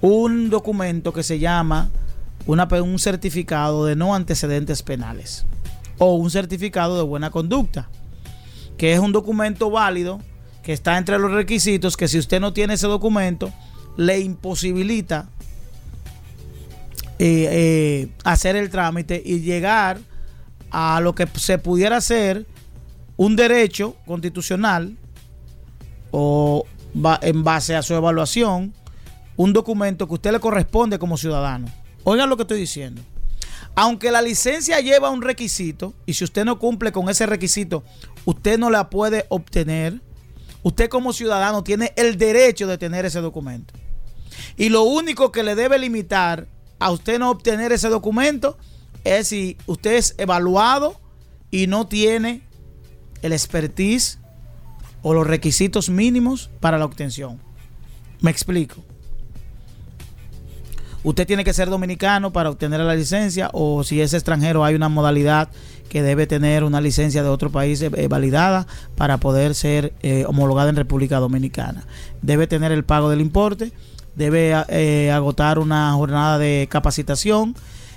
un 0.00 0.50
documento 0.50 1.12
que 1.12 1.22
se 1.22 1.38
llama 1.38 1.90
un 2.46 2.98
certificado 2.98 3.84
de 3.84 3.94
no 3.94 4.14
antecedentes 4.14 4.82
penales 4.82 5.46
o 5.98 6.14
un 6.14 6.30
certificado 6.30 6.96
de 6.96 7.02
buena 7.02 7.30
conducta, 7.30 7.88
que 8.76 8.92
es 8.92 8.98
un 8.98 9.12
documento 9.12 9.70
válido 9.70 10.20
que 10.62 10.72
está 10.72 10.98
entre 10.98 11.18
los 11.18 11.32
requisitos 11.32 11.96
que 11.96 12.08
si 12.08 12.18
usted 12.18 12.40
no 12.40 12.52
tiene 12.52 12.74
ese 12.74 12.86
documento, 12.86 13.52
le 13.96 14.20
imposibilita 14.20 15.28
eh, 17.18 17.48
eh, 17.50 18.08
hacer 18.24 18.56
el 18.56 18.70
trámite 18.70 19.22
y 19.24 19.40
llegar 19.40 19.98
a 20.70 21.00
lo 21.00 21.14
que 21.14 21.28
se 21.34 21.58
pudiera 21.58 22.00
ser 22.00 22.46
un 23.16 23.36
derecho 23.36 23.96
constitucional 24.06 24.96
o 26.10 26.64
en 27.22 27.44
base 27.44 27.74
a 27.74 27.82
su 27.82 27.94
evaluación, 27.94 28.74
un 29.36 29.52
documento 29.52 30.06
que 30.06 30.14
usted 30.14 30.32
le 30.32 30.40
corresponde 30.40 30.98
como 30.98 31.16
ciudadano. 31.16 31.66
Oigan 32.04 32.28
lo 32.28 32.36
que 32.36 32.42
estoy 32.42 32.60
diciendo. 32.60 33.02
Aunque 33.74 34.10
la 34.10 34.20
licencia 34.20 34.80
lleva 34.80 35.10
un 35.10 35.22
requisito, 35.22 35.94
y 36.04 36.14
si 36.14 36.24
usted 36.24 36.44
no 36.44 36.58
cumple 36.58 36.92
con 36.92 37.08
ese 37.08 37.24
requisito, 37.26 37.82
usted 38.26 38.58
no 38.58 38.68
la 38.68 38.90
puede 38.90 39.24
obtener, 39.30 40.00
usted 40.62 40.88
como 40.88 41.12
ciudadano 41.12 41.64
tiene 41.64 41.92
el 41.96 42.18
derecho 42.18 42.66
de 42.66 42.78
tener 42.78 43.04
ese 43.04 43.20
documento. 43.20 43.74
Y 44.56 44.68
lo 44.68 44.82
único 44.82 45.32
que 45.32 45.42
le 45.42 45.54
debe 45.54 45.78
limitar 45.78 46.48
a 46.78 46.90
usted 46.90 47.18
no 47.18 47.30
obtener 47.30 47.72
ese 47.72 47.88
documento 47.88 48.58
es 49.04 49.28
si 49.28 49.56
usted 49.66 49.94
es 49.94 50.14
evaluado 50.18 51.00
y 51.50 51.66
no 51.66 51.86
tiene 51.86 52.42
el 53.22 53.32
expertise 53.32 54.18
o 55.02 55.14
los 55.14 55.26
requisitos 55.26 55.90
mínimos 55.90 56.50
para 56.60 56.78
la 56.78 56.84
obtención. 56.84 57.40
Me 58.20 58.30
explico 58.30 58.82
usted 61.04 61.26
tiene 61.26 61.44
que 61.44 61.52
ser 61.52 61.68
dominicano 61.68 62.32
para 62.32 62.50
obtener 62.50 62.80
la 62.80 62.94
licencia 62.94 63.50
o 63.52 63.84
si 63.84 64.00
es 64.00 64.14
extranjero 64.14 64.64
hay 64.64 64.74
una 64.74 64.88
modalidad 64.88 65.48
que 65.92 66.02
debe 66.02 66.26
tener 66.26 66.64
una 66.64 66.80
licencia 66.80 67.22
de 67.22 67.28
otro 67.28 67.50
país 67.50 67.82
eh, 67.82 68.08
validada 68.08 68.66
para 68.96 69.18
poder 69.18 69.54
ser 69.54 69.92
eh, 70.00 70.24
homologada 70.26 70.70
en 70.70 70.76
República 70.76 71.18
Dominicana. 71.18 71.84
Debe 72.22 72.46
tener 72.46 72.72
el 72.72 72.82
pago 72.82 73.10
del 73.10 73.20
importe, 73.20 73.72
debe 74.16 74.54
eh, 74.68 75.12
agotar 75.12 75.58
una 75.58 75.92
jornada 75.92 76.38
de 76.38 76.66
capacitación 76.70 77.54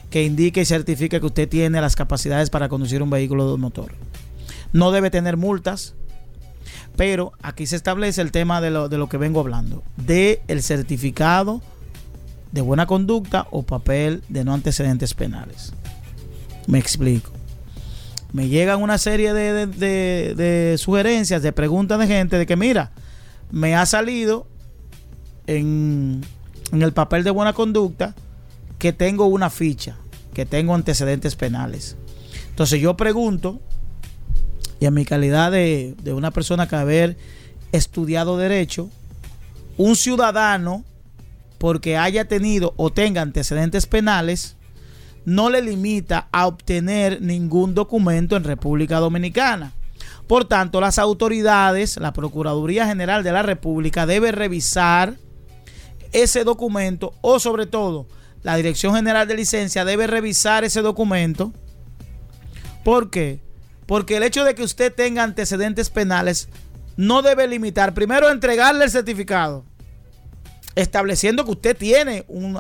que 0.10 0.26
indique 0.26 0.60
y 0.60 0.66
certifique 0.66 1.22
que 1.22 1.26
usted 1.26 1.48
tiene 1.48 1.80
las 1.80 1.96
capacidades 1.96 2.50
para 2.50 2.68
conducir 2.68 3.02
un 3.02 3.10
vehículo 3.10 3.50
de 3.50 3.58
motor. 3.58 3.93
No 4.74 4.91
debe 4.91 5.10
tener 5.10 5.38
multas, 5.38 5.93
pero 6.98 7.32
aquí 7.41 7.66
se 7.66 7.78
establece 7.78 8.22
el 8.22 8.34
tema 8.34 8.60
de 8.60 8.72
lo, 8.72 8.89
de 8.89 8.98
lo 8.98 9.08
que 9.08 9.16
vengo 9.16 9.39
hablando, 9.39 9.84
de 9.96 10.41
el 10.50 10.64
certificado 10.64 11.62
de 12.52 12.60
buena 12.60 12.88
conducta 12.88 13.48
o 13.52 13.64
papel 13.64 14.22
de 14.28 14.43
no 14.43 14.54
antecedentes 14.54 15.14
penales. 15.14 15.72
Me 16.68 16.78
explico. 16.78 17.35
Me 18.36 18.50
llegan 18.50 18.82
una 18.82 18.98
serie 18.98 19.34
de, 19.34 20.76
sugerencias, 20.78 21.42
de 21.42 21.54
preguntas 21.54 21.98
de 21.98 22.06
gente 22.06 22.38
de 22.38 22.46
que 22.46 22.58
mira, 22.58 22.92
me 23.50 23.78
ha 23.78 23.86
salido 23.86 24.46
en, 25.48 26.22
en 26.74 26.82
el 26.82 26.92
papel 26.92 27.24
de 27.24 27.32
buena 27.32 27.54
conducta 27.54 28.14
que 28.78 28.92
tengo 28.92 29.28
una 29.28 29.50
ficha, 29.50 29.96
que 30.34 30.46
tengo 30.46 30.76
antecedentes 30.76 31.38
penales. 31.38 31.96
Entonces 32.50 32.82
yo 32.82 32.98
pregunto, 32.98 33.62
y 34.82 34.86
en 34.86 34.96
mi 34.96 35.06
calidad 35.06 35.50
de, 35.50 35.96
de 36.04 36.12
una 36.12 36.32
persona 36.32 36.68
que 36.68 36.76
haber 36.76 37.16
estudiado 37.72 38.38
derecho, 38.38 38.90
un 39.78 39.96
ciudadano 39.96 40.84
porque 41.58 41.96
haya 41.96 42.28
tenido 42.28 42.74
o 42.76 42.92
tenga 42.92 43.22
antecedentes 43.22 43.86
penales, 43.86 44.58
no 45.26 45.50
le 45.50 45.62
limita 45.62 46.28
a 46.32 46.48
obtener 46.48 47.22
ningún 47.22 47.74
documento 47.76 48.36
en 48.36 48.44
República 48.44 49.00
Dominicana. 49.00 49.74
Por 50.28 50.46
tanto, 50.46 50.82
las 50.82 50.98
autoridades, 50.98 51.98
la 51.98 52.14
Procuraduría 52.14 52.88
General 52.88 53.24
de 53.24 53.32
la 53.32 53.44
República 53.44 54.06
debe 54.06 54.32
revisar 54.32 55.16
ese 56.12 56.44
documento 56.44 57.14
o 57.22 57.40
sobre 57.40 57.66
todo 57.66 58.08
la 58.46 58.56
Dirección 58.56 58.96
General 58.96 59.28
de 59.28 59.34
Licencia 59.34 59.84
debe 59.86 60.06
revisar 60.06 60.64
ese 60.64 60.84
documento. 60.84 61.52
¿Por 62.84 63.10
qué? 63.10 63.42
Porque 63.88 64.18
el 64.18 64.24
hecho 64.24 64.44
de 64.44 64.54
que 64.54 64.62
usted 64.62 64.94
tenga 64.94 65.24
antecedentes 65.24 65.90
penales 65.90 66.48
no 66.96 67.24
debe 67.24 67.48
limitar, 67.48 67.96
primero, 67.96 68.30
entregarle 68.30 68.86
el 68.86 68.92
certificado, 68.92 69.66
estableciendo 70.76 71.44
que 71.44 71.52
usted 71.52 71.76
tiene 71.76 72.24
un, 72.28 72.60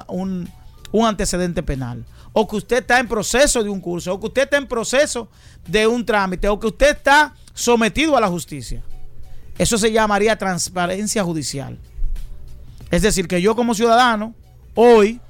un 0.91 1.05
antecedente 1.05 1.61
penal, 1.61 2.03
o 2.37 2.45
que 2.45 2.57
usted 2.57 2.77
está 2.79 2.99
en 2.99 3.07
proceso 3.07 3.63
de 3.63 3.69
un 3.69 3.79
curso, 3.79 4.13
o 4.13 4.19
que 4.19 4.27
usted 4.27 4.41
está 4.43 4.57
en 4.57 4.67
proceso 4.67 5.29
de 5.65 5.87
un 5.87 6.05
trámite, 6.05 6.49
o 6.49 6.59
que 6.59 6.67
usted 6.67 6.97
está 6.97 7.33
sometido 7.53 8.17
a 8.17 8.19
la 8.19 8.27
justicia. 8.27 8.83
Eso 9.57 9.77
se 9.77 9.89
llamaría 9.89 10.37
transparencia 10.37 11.23
judicial. 11.23 11.79
Es 12.91 13.01
decir, 13.03 13.29
que 13.29 13.41
yo 13.41 13.55
como 13.55 13.73
ciudadano, 13.73 14.35
hoy 14.73 15.21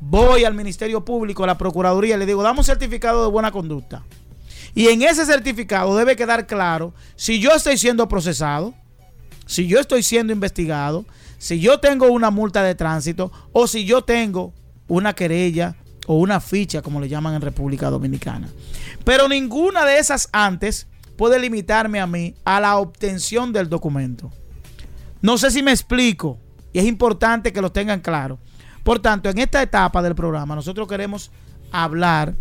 voy 0.00 0.42
al 0.42 0.54
Ministerio 0.54 1.04
Público, 1.04 1.44
a 1.44 1.46
la 1.46 1.56
Procuraduría, 1.56 2.16
y 2.16 2.18
le 2.18 2.26
digo, 2.26 2.42
dame 2.42 2.58
un 2.58 2.64
certificado 2.64 3.22
de 3.22 3.30
buena 3.30 3.52
conducta. 3.52 4.02
Y 4.74 4.88
en 4.88 5.02
ese 5.02 5.24
certificado 5.26 5.96
debe 5.96 6.16
quedar 6.16 6.48
claro 6.48 6.92
si 7.14 7.38
yo 7.38 7.52
estoy 7.52 7.78
siendo 7.78 8.08
procesado, 8.08 8.74
si 9.46 9.68
yo 9.68 9.78
estoy 9.78 10.02
siendo 10.02 10.32
investigado, 10.32 11.06
si 11.38 11.60
yo 11.60 11.78
tengo 11.78 12.06
una 12.06 12.32
multa 12.32 12.64
de 12.64 12.74
tránsito 12.74 13.30
o 13.52 13.68
si 13.68 13.84
yo 13.84 14.02
tengo 14.02 14.52
una 14.88 15.12
querella 15.14 15.76
o 16.06 16.14
una 16.14 16.40
ficha, 16.40 16.82
como 16.82 17.00
le 17.00 17.08
llaman 17.08 17.34
en 17.34 17.42
República 17.42 17.90
Dominicana. 17.90 18.48
Pero 19.04 19.28
ninguna 19.28 19.84
de 19.84 19.98
esas 19.98 20.28
antes 20.32 20.86
puede 21.16 21.38
limitarme 21.38 22.00
a 22.00 22.06
mí 22.06 22.34
a 22.44 22.60
la 22.60 22.76
obtención 22.78 23.52
del 23.52 23.68
documento. 23.68 24.30
No 25.22 25.36
sé 25.38 25.50
si 25.50 25.62
me 25.62 25.70
explico 25.70 26.38
y 26.72 26.78
es 26.78 26.86
importante 26.86 27.52
que 27.52 27.60
lo 27.60 27.72
tengan 27.72 28.00
claro. 28.00 28.38
Por 28.82 29.00
tanto, 29.00 29.28
en 29.28 29.38
esta 29.38 29.62
etapa 29.62 30.02
del 30.02 30.14
programa 30.14 30.54
nosotros 30.54 30.88
queremos 30.88 31.30
hablar 31.70 32.34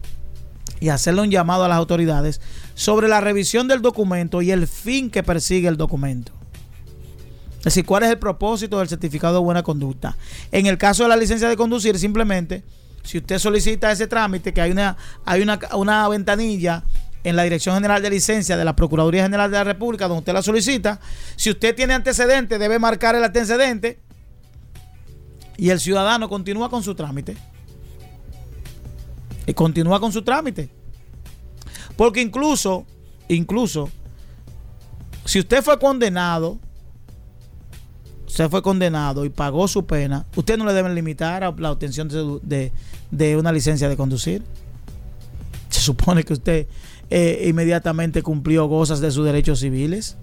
y 0.80 0.89
hacerle 0.89 1.22
un 1.22 1.32
llamado 1.32 1.66
a 1.66 1.68
las 1.68 1.78
autoridades 1.78 2.39
sobre 2.74 3.07
la 3.07 3.20
revisión 3.20 3.68
del 3.68 3.82
documento 3.82 4.41
y 4.41 4.51
el 4.51 4.68
fin 4.68 5.10
que 5.10 5.24
persigue 5.24 5.68
el 5.68 5.78
documento. 5.78 6.32
Es 7.60 7.66
decir, 7.66 7.86
cuál 7.86 8.03
es 8.03 8.10
el 8.10 8.20
propósito 8.20 8.80
del 8.80 8.88
certificado 8.88 9.34
de 9.34 9.43
buena 9.43 9.64
conducta. 9.64 10.16
En 10.53 10.66
el 10.66 10.78
caso 10.78 11.03
de 11.03 11.10
la 11.10 11.18
licencia 11.18 11.49
de 11.49 11.57
conducir, 11.57 11.99
simplemente, 11.99 12.64
si 13.10 13.18
usted 13.18 13.39
solicita 13.39 13.91
ese 13.91 14.05
trámite, 14.05 14.53
que 14.53 14.62
hay 14.62 14.70
una, 14.70 14.95
hay 15.26 15.41
una, 15.41 15.60
una 15.74 16.07
ventanilla 16.07 16.84
en 17.24 17.36
la 17.36 17.41
Dirección 17.41 17.74
General 17.74 18.03
de 18.03 18.12
Licencia 18.12 18.55
de 18.55 18.64
la 18.64 18.76
Procuraduría 18.76 19.24
General 19.24 19.49
de 19.49 19.57
la 19.57 19.64
República, 19.64 20.07
donde 20.07 20.20
usted 20.20 20.34
la 20.34 20.43
solicita. 20.43 20.99
Si 21.36 21.49
usted 21.49 21.76
tiene 21.76 21.95
antecedentes, 21.95 22.60
debe 22.60 22.78
marcar 22.78 23.16
el 23.16 23.24
antecedente 23.24 23.99
y 25.57 25.72
el 25.72 25.80
ciudadano 25.80 26.30
continúa 26.30 26.70
con 26.70 26.84
su 26.84 26.93
trámite. 26.93 27.36
Y 29.47 29.55
continúa 29.55 29.99
con 29.99 30.12
su 30.12 30.22
trámite. 30.22 30.70
Porque 31.97 32.22
incluso, 32.22 32.86
incluso, 33.28 33.89
si 35.26 35.39
usted 35.39 35.64
fue 35.64 35.80
condenado, 35.80 36.60
usted 38.28 38.47
fue 38.51 38.62
condenado 38.62 39.26
y 39.26 39.30
pagó 39.30 39.68
su 39.68 39.88
pena, 39.88 40.28
usted 40.36 40.60
no 40.60 40.66
le 40.66 40.74
deben 40.74 40.93
limitar 40.93 41.43
a 41.43 41.51
la 41.57 41.72
obtención 41.72 42.07
de, 42.07 42.39
de 42.43 42.72
una 43.12 43.51
licencia 43.51 43.89
de 43.89 43.97
conducir. 43.97 44.43
Se 45.70 45.82
supone 45.82 46.24
que 46.24 46.34
usted 46.34 46.68
eh, 47.10 47.45
inmediatamente 47.47 48.22
cumplió 48.22 48.68
gozas 48.68 48.99
de 48.99 49.12
sus 49.12 49.26
derechos 49.26 49.60
civiles. 49.60 50.16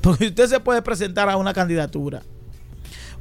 Porque 0.00 0.28
usted 0.28 0.48
se 0.48 0.60
puede 0.60 0.82
presentar 0.82 1.28
a 1.28 1.36
una 1.36 1.52
candidatura. 1.52 2.22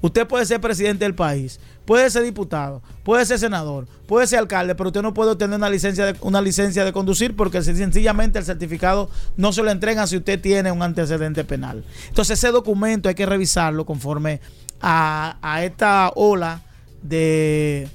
Usted 0.02 0.26
puede 0.28 0.46
ser 0.46 0.62
presidente 0.62 1.04
del 1.04 1.14
país, 1.14 1.60
puede 1.84 2.10
ser 2.10 2.24
diputado, 2.24 2.82
puede 3.04 3.26
ser 3.26 3.38
senador, 3.38 3.86
puede 4.06 4.28
ser 4.28 4.40
alcalde, 4.40 4.74
pero 4.74 4.90
usted 4.90 5.02
no 5.02 5.14
puede 5.14 5.32
obtener 5.32 5.58
una 5.58 5.70
licencia 5.70 6.06
de, 6.06 6.16
una 6.22 6.42
licencia 6.42 6.86
de 6.86 6.94
conducir 6.94 7.36
porque 7.36 7.62
sencillamente 7.62 8.40
el 8.40 8.46
certificado 8.46 9.10
no 9.36 9.52
se 9.52 9.62
lo 9.62 9.72
entregan 9.72 10.08
si 10.08 10.16
usted 10.16 10.40
tiene 10.40 10.72
un 10.72 10.82
antecedente 10.84 11.44
penal. 11.44 11.84
Entonces 12.08 12.40
ese 12.40 12.52
documento 12.52 13.10
hay 13.10 13.16
que 13.16 13.26
revisarlo 13.26 13.86
conforme 13.86 14.40
a, 14.82 15.60
esta 15.64 16.12
ola 16.16 16.62
de 17.04 17.90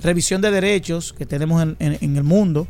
revisión 0.00 0.40
de 0.40 0.50
derechos 0.50 1.12
que 1.12 1.26
tenemos 1.26 1.62
en 1.78 2.16
el 2.16 2.24
mundo 2.24 2.66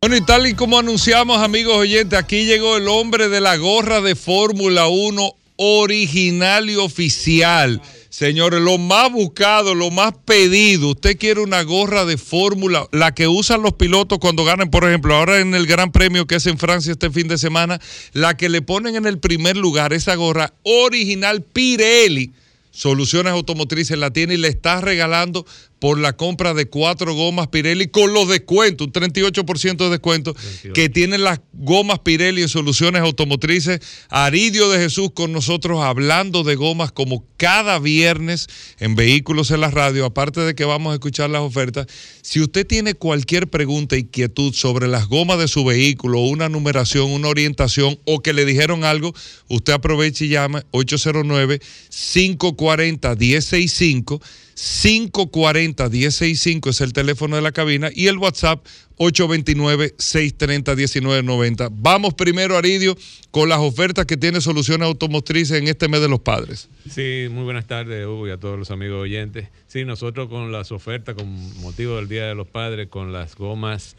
Bueno, 0.00 0.16
y 0.16 0.20
tal 0.20 0.48
y 0.48 0.54
como 0.54 0.80
anunciamos, 0.80 1.38
amigos 1.38 1.76
oyentes, 1.76 2.18
aquí 2.18 2.44
llegó 2.44 2.76
el 2.76 2.88
hombre 2.88 3.28
de 3.28 3.40
la 3.40 3.56
gorra 3.56 4.00
de 4.00 4.16
Fórmula 4.16 4.88
1 4.88 5.43
original 5.56 6.68
y 6.68 6.76
oficial. 6.76 7.80
Señores, 8.08 8.60
lo 8.60 8.78
más 8.78 9.10
buscado, 9.10 9.74
lo 9.74 9.90
más 9.90 10.12
pedido. 10.24 10.90
Usted 10.90 11.18
quiere 11.18 11.40
una 11.40 11.62
gorra 11.62 12.04
de 12.04 12.16
fórmula, 12.16 12.86
la 12.92 13.12
que 13.12 13.26
usan 13.26 13.62
los 13.62 13.72
pilotos 13.72 14.18
cuando 14.20 14.44
ganan, 14.44 14.70
por 14.70 14.84
ejemplo, 14.84 15.14
ahora 15.14 15.40
en 15.40 15.54
el 15.54 15.66
Gran 15.66 15.90
Premio 15.90 16.26
que 16.26 16.36
es 16.36 16.46
en 16.46 16.58
Francia 16.58 16.92
este 16.92 17.10
fin 17.10 17.26
de 17.26 17.38
semana, 17.38 17.80
la 18.12 18.36
que 18.36 18.48
le 18.48 18.62
ponen 18.62 18.94
en 18.96 19.06
el 19.06 19.18
primer 19.18 19.56
lugar, 19.56 19.92
esa 19.92 20.14
gorra 20.14 20.54
original 20.62 21.42
Pirelli. 21.42 22.32
Soluciones 22.70 23.32
Automotrices 23.32 23.96
la 23.98 24.12
tiene 24.12 24.34
y 24.34 24.36
le 24.36 24.48
está 24.48 24.80
regalando 24.80 25.46
por 25.84 25.98
la 25.98 26.14
compra 26.14 26.54
de 26.54 26.64
cuatro 26.64 27.12
gomas 27.12 27.48
Pirelli 27.48 27.88
con 27.88 28.14
los 28.14 28.26
descuentos, 28.26 28.86
un 28.86 28.92
38% 28.94 29.76
de 29.76 29.90
descuento 29.90 30.34
que 30.72 30.88
tienen 30.88 31.24
las 31.24 31.42
gomas 31.52 31.98
Pirelli 31.98 32.40
en 32.40 32.48
soluciones 32.48 33.02
automotrices. 33.02 33.80
Aridio 34.08 34.70
de 34.70 34.78
Jesús 34.78 35.10
con 35.12 35.30
nosotros 35.30 35.80
hablando 35.82 36.42
de 36.42 36.54
gomas 36.54 36.90
como 36.90 37.26
cada 37.36 37.78
viernes 37.80 38.46
en 38.78 38.94
Vehículos 38.94 39.50
en 39.50 39.60
la 39.60 39.70
Radio, 39.70 40.06
aparte 40.06 40.40
de 40.40 40.54
que 40.54 40.64
vamos 40.64 40.92
a 40.92 40.94
escuchar 40.94 41.28
las 41.28 41.42
ofertas. 41.42 41.86
Si 42.22 42.40
usted 42.40 42.66
tiene 42.66 42.94
cualquier 42.94 43.50
pregunta, 43.50 43.98
inquietud 43.98 44.54
sobre 44.54 44.88
las 44.88 45.06
gomas 45.08 45.38
de 45.38 45.48
su 45.48 45.66
vehículo, 45.66 46.20
una 46.20 46.48
numeración, 46.48 47.10
una 47.10 47.28
orientación 47.28 47.98
o 48.06 48.20
que 48.20 48.32
le 48.32 48.46
dijeron 48.46 48.84
algo, 48.84 49.12
usted 49.48 49.74
aproveche 49.74 50.24
y 50.24 50.28
llame 50.28 50.62
809 50.70 51.60
540 51.90 53.16
1065 53.16 54.22
540-1065 54.64 56.70
es 56.70 56.80
el 56.80 56.94
teléfono 56.94 57.36
de 57.36 57.42
la 57.42 57.52
cabina 57.52 57.90
y 57.94 58.06
el 58.06 58.16
WhatsApp 58.16 58.64
829-630-1990. 58.96 61.68
Vamos 61.70 62.14
primero, 62.14 62.56
Aridio, 62.56 62.96
con 63.30 63.50
las 63.50 63.58
ofertas 63.58 64.06
que 64.06 64.16
tiene 64.16 64.40
Soluciones 64.40 64.86
Automotrices 64.86 65.60
en 65.60 65.68
este 65.68 65.86
mes 65.88 66.00
de 66.00 66.08
los 66.08 66.20
padres. 66.20 66.70
Sí, 66.88 67.26
muy 67.30 67.44
buenas 67.44 67.66
tardes, 67.66 68.06
Hugo, 68.06 68.26
y 68.26 68.30
a 68.30 68.38
todos 68.38 68.58
los 68.58 68.70
amigos 68.70 69.02
oyentes. 69.02 69.48
Sí, 69.66 69.84
nosotros 69.84 70.30
con 70.30 70.50
las 70.50 70.72
ofertas, 70.72 71.14
con 71.14 71.28
motivo 71.60 71.96
del 71.96 72.08
Día 72.08 72.24
de 72.24 72.34
los 72.34 72.48
Padres, 72.48 72.88
con 72.88 73.12
las 73.12 73.36
gomas 73.36 73.96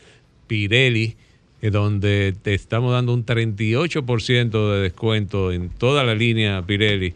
Pirelli, 0.47 1.15
eh, 1.61 1.69
donde 1.69 2.33
te 2.41 2.55
estamos 2.55 2.91
dando 2.91 3.13
un 3.13 3.23
38% 3.23 4.73
de 4.73 4.81
descuento 4.81 5.51
en 5.51 5.69
toda 5.69 6.03
la 6.03 6.15
línea 6.15 6.65
Pirelli 6.65 7.13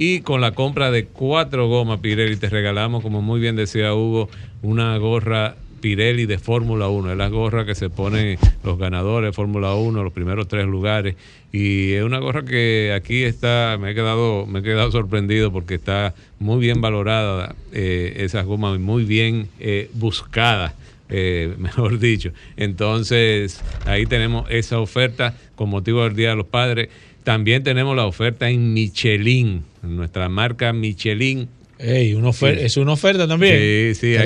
y 0.00 0.22
con 0.22 0.40
la 0.40 0.52
compra 0.52 0.90
de 0.90 1.04
cuatro 1.04 1.68
gomas 1.68 2.00
Pirelli 2.00 2.36
te 2.36 2.48
regalamos, 2.48 3.02
como 3.02 3.20
muy 3.20 3.38
bien 3.38 3.54
decía 3.54 3.92
Hugo, 3.92 4.30
una 4.62 4.96
gorra 4.96 5.56
Pirelli 5.82 6.24
de 6.24 6.38
Fórmula 6.38 6.88
1. 6.88 7.12
Es 7.12 7.18
la 7.18 7.28
gorra 7.28 7.66
que 7.66 7.74
se 7.74 7.90
ponen 7.90 8.38
los 8.64 8.78
ganadores 8.78 9.28
de 9.28 9.32
Fórmula 9.34 9.74
1, 9.74 10.02
los 10.02 10.12
primeros 10.14 10.48
tres 10.48 10.64
lugares. 10.64 11.16
Y 11.52 11.92
es 11.92 12.02
una 12.02 12.18
gorra 12.18 12.46
que 12.46 12.94
aquí 12.96 13.24
está, 13.24 13.76
me 13.78 13.90
he 13.90 13.94
quedado, 13.94 14.46
me 14.46 14.60
he 14.60 14.62
quedado 14.62 14.90
sorprendido 14.90 15.52
porque 15.52 15.74
está 15.74 16.14
muy 16.38 16.60
bien 16.60 16.80
valorada 16.80 17.54
eh, 17.74 18.14
esas 18.20 18.46
gomas, 18.46 18.80
muy 18.80 19.04
bien 19.04 19.50
eh, 19.58 19.90
buscadas. 19.92 20.72
Eh, 21.10 21.54
mejor 21.58 21.98
dicho. 21.98 22.32
Entonces, 22.56 23.60
ahí 23.84 24.06
tenemos 24.06 24.48
esa 24.48 24.78
oferta 24.78 25.36
con 25.56 25.68
motivo 25.68 26.04
del 26.04 26.16
Día 26.16 26.30
de 26.30 26.36
los 26.36 26.46
Padres. 26.46 26.88
También 27.24 27.62
tenemos 27.62 27.94
la 27.96 28.06
oferta 28.06 28.48
en 28.48 28.72
Michelin, 28.72 29.64
nuestra 29.82 30.28
marca 30.28 30.72
Michelin 30.72 31.48
es 31.82 32.76
una 32.76 32.92
oferta 32.92 33.26
también. 33.26 33.94
Sí, 33.94 33.94
sí, 33.94 34.16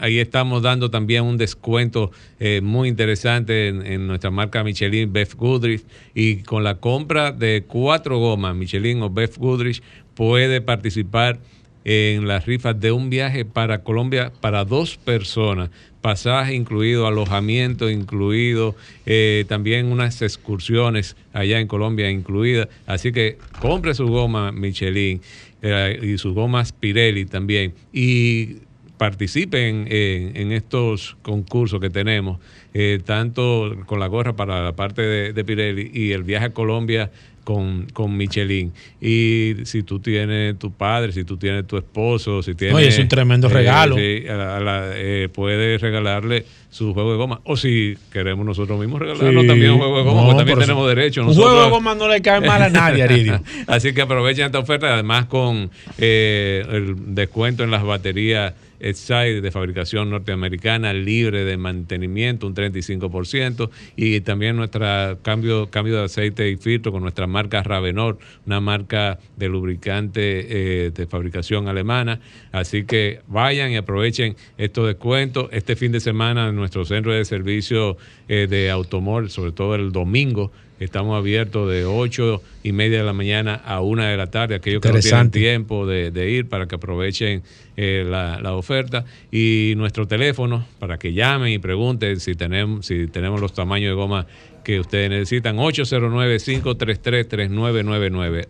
ahí, 0.00 0.18
estamos 0.18 0.62
dando 0.62 0.90
también 0.90 1.22
un 1.22 1.36
descuento 1.36 2.10
eh, 2.40 2.60
muy 2.60 2.88
interesante 2.88 3.68
en, 3.68 4.06
nuestra 4.06 4.30
marca 4.30 4.64
Michelin 4.64 5.12
Beth 5.12 5.34
Goodrich. 5.34 5.84
Y 6.14 6.38
con 6.38 6.64
la 6.64 6.76
compra 6.76 7.30
de 7.30 7.64
cuatro 7.66 8.18
gomas 8.18 8.56
Michelin 8.56 9.02
o 9.02 9.10
Beth 9.10 9.36
Goodrich, 9.36 9.80
puede 10.14 10.60
participar 10.60 11.38
en 11.84 12.26
las 12.26 12.46
rifas 12.46 12.78
de 12.78 12.90
un 12.90 13.08
viaje 13.10 13.44
para 13.44 13.82
Colombia 13.82 14.32
para 14.40 14.64
dos 14.64 14.96
personas 14.96 15.70
pasaje 16.00 16.54
incluido, 16.54 17.06
alojamiento 17.06 17.90
incluido, 17.90 18.74
eh, 19.06 19.44
también 19.48 19.86
unas 19.86 20.22
excursiones 20.22 21.16
allá 21.32 21.60
en 21.60 21.66
Colombia 21.66 22.10
incluidas. 22.10 22.68
Así 22.86 23.12
que 23.12 23.38
compre 23.60 23.94
su 23.94 24.06
goma 24.06 24.52
Michelin 24.52 25.20
eh, 25.62 25.98
y 26.02 26.18
sus 26.18 26.34
gomas 26.34 26.72
Pirelli 26.72 27.24
también 27.24 27.74
y 27.92 28.58
participen 28.98 29.86
en, 29.88 30.52
estos 30.52 31.16
concursos 31.22 31.80
que 31.80 31.88
tenemos, 31.88 32.38
eh, 32.74 33.00
tanto 33.04 33.76
con 33.86 34.00
la 34.00 34.06
gorra 34.08 34.36
para 34.36 34.62
la 34.62 34.72
parte 34.72 35.02
de, 35.02 35.32
de 35.32 35.44
Pirelli 35.44 35.90
y 35.94 36.12
el 36.12 36.24
viaje 36.24 36.46
a 36.46 36.50
Colombia 36.50 37.10
con, 37.48 37.86
con 37.94 38.14
Michelin. 38.14 38.74
Y 39.00 39.54
si 39.64 39.82
tú 39.82 40.00
tienes 40.00 40.58
tu 40.58 40.70
padre, 40.70 41.12
si 41.12 41.24
tú 41.24 41.38
tienes 41.38 41.66
tu 41.66 41.78
esposo, 41.78 42.42
si 42.42 42.54
tienes... 42.54 42.76
Oye, 42.76 42.88
es 42.88 42.98
un 42.98 43.08
tremendo 43.08 43.48
eh, 43.48 43.52
regalo. 43.54 43.96
Eh, 43.98 45.30
puedes 45.32 45.80
regalarle 45.80 46.44
su 46.68 46.92
juego 46.92 47.12
de 47.12 47.16
goma. 47.16 47.40
O 47.44 47.56
si 47.56 47.96
queremos 48.12 48.44
nosotros 48.44 48.78
mismos 48.78 49.00
regalarnos 49.00 49.46
también 49.46 49.70
un 49.70 49.78
juego 49.78 49.96
de 49.96 50.04
goma, 50.04 50.36
también 50.36 50.58
tenemos 50.58 50.86
derecho. 50.88 51.22
Un 51.26 51.34
juego 51.34 51.64
de 51.64 51.70
goma 51.70 51.94
no 51.94 52.06
le 52.06 52.20
cae 52.20 52.42
mal 52.42 52.60
a 52.60 52.68
nadie, 52.68 53.02
Aridio. 53.04 53.40
Así 53.66 53.94
que 53.94 54.02
aprovechen 54.02 54.44
esta 54.44 54.58
oferta, 54.58 54.92
además 54.92 55.24
con 55.24 55.70
eh, 55.96 56.66
el 56.70 57.14
descuento 57.14 57.64
en 57.64 57.70
las 57.70 57.82
baterías 57.82 58.52
Exide 58.80 59.40
de 59.40 59.50
fabricación 59.50 60.10
norteamericana, 60.10 60.92
libre 60.92 61.44
de 61.44 61.56
mantenimiento, 61.56 62.46
un 62.46 62.54
35%, 62.54 63.70
y 63.96 64.20
también 64.20 64.56
nuestra 64.56 65.18
cambio, 65.22 65.70
cambio 65.70 65.96
de 65.96 66.04
aceite 66.04 66.48
y 66.50 66.56
filtro 66.56 66.92
con 66.92 67.02
nuestra 67.02 67.26
marca 67.26 67.62
Ravenor, 67.62 68.18
una 68.46 68.60
marca 68.60 69.18
de 69.36 69.48
lubricante 69.48 70.86
eh, 70.86 70.90
de 70.90 71.06
fabricación 71.06 71.68
alemana. 71.68 72.20
Así 72.52 72.84
que 72.84 73.20
vayan 73.26 73.70
y 73.70 73.76
aprovechen 73.76 74.36
estos 74.56 74.86
descuentos. 74.86 75.48
Este 75.52 75.76
fin 75.76 75.92
de 75.92 76.00
semana 76.00 76.48
en 76.48 76.56
nuestro 76.56 76.84
centro 76.84 77.12
de 77.12 77.24
servicio 77.24 77.96
eh, 78.28 78.46
de 78.48 78.70
automóvil, 78.70 79.30
sobre 79.30 79.52
todo 79.52 79.74
el 79.74 79.92
domingo, 79.92 80.52
Estamos 80.80 81.18
abiertos 81.18 81.70
de 81.70 81.84
8 81.84 82.42
y 82.62 82.72
media 82.72 82.98
de 82.98 83.04
la 83.04 83.12
mañana 83.12 83.60
a 83.64 83.80
1 83.80 84.04
de 84.04 84.16
la 84.16 84.28
tarde. 84.28 84.54
Aquellos 84.54 84.80
que 84.80 84.92
no 84.92 85.00
tienen 85.00 85.32
tiempo 85.32 85.84
de, 85.86 86.30
ir 86.30 86.48
para 86.48 86.68
que 86.68 86.76
aprovechen 86.76 87.42
eh, 87.76 88.06
la, 88.08 88.54
oferta. 88.54 89.04
Y 89.32 89.74
nuestro 89.76 90.06
teléfono 90.06 90.64
para 90.78 90.96
que 90.98 91.12
llamen 91.12 91.52
y 91.52 91.58
pregunten 91.58 92.20
si 92.20 92.34
tenemos, 92.34 92.86
si 92.86 93.08
tenemos 93.08 93.40
los 93.40 93.52
tamaños 93.52 93.90
de 93.90 93.94
goma 93.94 94.28
que 94.62 94.78
ustedes 94.78 95.10
necesitan. 95.10 95.56
809-533-3999. 95.56 98.46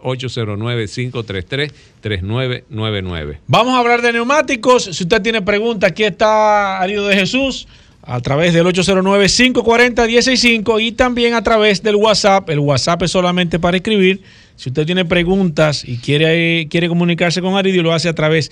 809-533-3999. 2.02 3.38
Vamos 3.46 3.74
a 3.74 3.78
hablar 3.78 4.02
de 4.02 4.12
neumáticos. 4.12 4.84
Si 4.84 5.04
usted 5.04 5.22
tiene 5.22 5.40
preguntas, 5.42 5.92
aquí 5.92 6.04
está 6.04 6.80
Arido 6.80 7.06
de 7.06 7.14
Jesús 7.14 7.66
a 8.10 8.22
través 8.22 8.54
del 8.54 8.64
809-540-165 8.64 10.82
y 10.82 10.92
también 10.92 11.34
a 11.34 11.42
través 11.42 11.82
del 11.82 11.96
WhatsApp. 11.96 12.48
El 12.48 12.60
WhatsApp 12.60 13.02
es 13.02 13.10
solamente 13.10 13.58
para 13.58 13.76
escribir. 13.76 14.22
Si 14.56 14.70
usted 14.70 14.86
tiene 14.86 15.04
preguntas 15.04 15.86
y 15.86 15.98
quiere, 15.98 16.68
quiere 16.70 16.88
comunicarse 16.88 17.42
con 17.42 17.54
Aridio, 17.54 17.82
lo 17.82 17.92
hace 17.92 18.08
a 18.08 18.14
través 18.14 18.50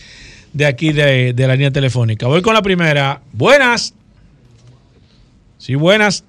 de 0.52 0.66
aquí 0.66 0.92
de, 0.92 1.32
la 1.34 1.54
línea 1.54 1.70
telefónica. 1.70 2.26
Voy 2.26 2.42
con 2.42 2.52
la 2.52 2.60
primera. 2.60 3.22
Buenas. 3.32 3.94
Sí, 5.56 5.74
buenas. 5.74 6.22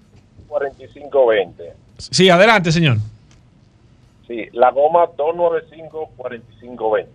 4520. 0.47 1.73
Sí, 1.97 2.29
adelante, 2.29 2.71
señor. 2.71 2.99
Sí, 4.25 4.45
la 4.53 4.71
goma 4.71 5.03
295-4520. 5.17 7.07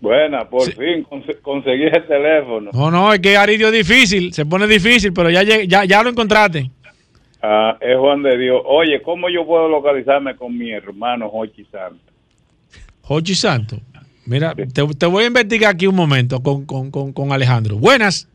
Buenas, 0.01 0.47
por 0.47 0.63
fin 0.63 1.05
conseguí 1.43 1.85
el 1.85 2.07
teléfono. 2.07 2.71
No, 2.73 2.91
no, 2.91 3.13
es 3.13 3.19
que 3.19 3.37
Aridio 3.37 3.69
es 3.69 3.73
difícil, 3.73 4.33
se 4.33 4.45
pone 4.45 4.67
difícil, 4.67 5.13
pero 5.13 5.31
ya, 5.31 5.43
ya, 5.43 5.85
ya 5.85 6.03
lo 6.03 6.11
encontraste. 6.11 6.71
Ah, 7.43 7.77
es 7.81 7.97
Juan 7.97 8.23
de 8.23 8.37
Dios. 8.37 8.61
Oye, 8.65 9.01
¿cómo 9.03 9.29
yo 9.29 9.47
puedo 9.47 9.69
localizarme 9.69 10.37
con 10.37 10.57
mi 10.57 10.71
hermano 10.73 11.29
Jochi 11.29 11.65
Santos? 11.65 12.16
Jochi 13.07 13.37
Santos. 13.37 13.79
Mira, 14.27 14.53
te, 14.55 15.07
voy 15.07 15.25
a 15.25 15.27
investigar 15.29 15.73
aquí 15.73 15.87
un 15.87 15.95
momento 15.95 16.43
con, 16.43 16.67
con, 16.67 16.91
con, 16.91 17.33
Alejandro. 17.33 17.77
Buenas. 17.77 18.29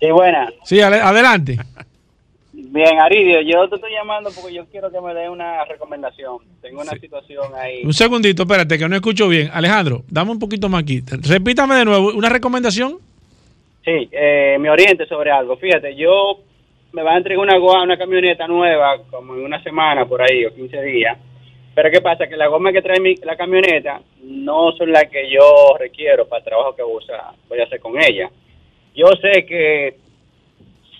Sí, 0.00 0.10
buenas. 0.10 0.54
Sí, 0.64 0.80
adelante. 0.80 1.58
Bien, 2.52 2.98
Aridio, 3.00 3.42
yo 3.42 3.68
te 3.68 3.74
estoy 3.74 3.92
llamando 3.92 4.30
porque 4.34 4.54
yo 4.54 4.64
quiero 4.66 4.90
que 4.90 4.98
me 5.02 5.12
dé 5.12 5.28
una 5.28 5.62
recomendación. 5.66 6.38
Tengo 6.62 6.80
una 6.80 6.92
situación 6.92 7.52
ahí. 7.54 7.82
Un 7.84 7.92
segundito, 7.92 8.44
espérate, 8.44 8.78
que 8.78 8.88
no 8.88 8.96
escucho 8.96 9.28
bien. 9.28 9.50
Alejandro, 9.52 10.02
dame 10.08 10.30
un 10.30 10.38
poquito 10.38 10.70
más 10.70 10.82
aquí. 10.82 11.02
Repítame 11.06 11.74
de 11.74 11.84
nuevo, 11.84 12.12
¿una 12.14 12.30
recomendación? 12.30 12.98
Sí, 13.84 14.08
eh, 14.10 14.56
me 14.58 14.70
oriente 14.70 15.06
sobre 15.06 15.30
algo. 15.30 15.58
Fíjate, 15.58 15.94
yo 15.94 16.40
me 16.92 17.02
va 17.02 17.12
a 17.12 17.18
entregar 17.18 17.44
una, 17.44 17.58
una 17.58 17.98
camioneta 17.98 18.46
nueva 18.46 19.02
como 19.10 19.34
en 19.34 19.44
una 19.44 19.62
semana 19.62 20.06
por 20.06 20.22
ahí 20.22 20.46
o 20.46 20.54
15 20.54 20.82
días 20.82 21.18
pero 21.74 21.90
¿qué 21.90 22.00
pasa? 22.00 22.26
Que 22.26 22.36
la 22.36 22.48
goma 22.48 22.72
que 22.72 22.82
trae 22.82 23.00
mi, 23.00 23.14
la 23.16 23.36
camioneta 23.36 24.00
no 24.22 24.72
son 24.72 24.92
las 24.92 25.04
que 25.04 25.30
yo 25.30 25.76
requiero 25.78 26.26
para 26.26 26.40
el 26.40 26.44
trabajo 26.44 26.74
que 26.74 26.82
usa, 26.82 27.32
voy 27.48 27.60
a 27.60 27.64
hacer 27.64 27.80
con 27.80 28.00
ella. 28.00 28.30
Yo 28.94 29.06
sé 29.20 29.46
que 29.46 29.96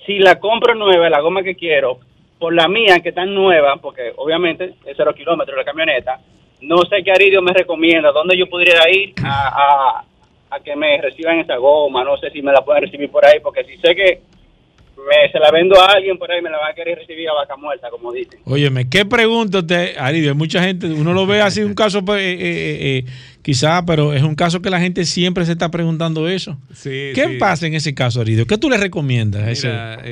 si 0.06 0.18
la 0.18 0.38
compro 0.38 0.74
nueva, 0.74 1.10
la 1.10 1.20
goma 1.20 1.42
que 1.42 1.56
quiero, 1.56 1.98
por 2.38 2.54
la 2.54 2.68
mía 2.68 3.00
que 3.00 3.08
está 3.10 3.24
nueva, 3.24 3.76
porque 3.76 4.12
obviamente 4.16 4.74
es 4.86 4.96
cero 4.96 5.12
kilómetros 5.14 5.56
la 5.56 5.64
camioneta, 5.64 6.20
no 6.60 6.78
sé 6.82 7.02
qué 7.02 7.12
Aridio 7.12 7.42
me 7.42 7.52
recomienda, 7.52 8.12
dónde 8.12 8.36
yo 8.36 8.48
podría 8.48 8.88
ir 8.90 9.14
a, 9.24 10.04
a 10.50 10.60
que 10.60 10.74
me 10.76 11.00
reciban 11.00 11.38
esa 11.38 11.56
goma, 11.56 12.04
no 12.04 12.16
sé 12.16 12.30
si 12.30 12.42
me 12.42 12.52
la 12.52 12.64
pueden 12.64 12.84
recibir 12.84 13.10
por 13.10 13.24
ahí, 13.24 13.40
porque 13.40 13.64
si 13.64 13.76
sé 13.78 13.94
que 13.94 14.20
me, 14.98 15.30
se 15.30 15.38
la 15.38 15.50
vendo 15.50 15.80
a 15.80 15.92
alguien 15.92 16.18
por 16.18 16.30
ahí, 16.30 16.42
me 16.42 16.50
la 16.50 16.58
va 16.58 16.68
a 16.70 16.74
querer 16.74 16.98
recibir 16.98 17.28
a 17.28 17.34
vaca 17.34 17.56
muerta, 17.56 17.88
como 17.90 18.12
dicen. 18.12 18.40
Óyeme, 18.44 18.88
¿qué 18.88 19.04
pregunta 19.04 19.58
usted, 19.58 19.96
Aridio? 19.96 20.30
Hay 20.30 20.36
mucha 20.36 20.62
gente, 20.62 20.86
uno 20.86 21.12
lo 21.12 21.26
ve 21.26 21.40
así, 21.40 21.62
un 21.62 21.74
caso, 21.74 22.04
pues, 22.04 22.20
eh, 22.20 22.32
eh, 22.32 22.78
eh, 22.80 23.04
quizá, 23.42 23.84
pero 23.86 24.12
es 24.12 24.22
un 24.22 24.34
caso 24.34 24.60
que 24.60 24.70
la 24.70 24.80
gente 24.80 25.04
siempre 25.04 25.46
se 25.46 25.52
está 25.52 25.70
preguntando 25.70 26.28
eso. 26.28 26.58
¿Qué 26.82 27.36
pasa 27.38 27.66
en 27.66 27.74
ese 27.74 27.94
caso, 27.94 28.20
Aridio? 28.20 28.46
¿Qué 28.46 28.58
tú 28.58 28.68
le 28.68 28.76
recomiendas? 28.76 29.62
Mira, 29.62 30.02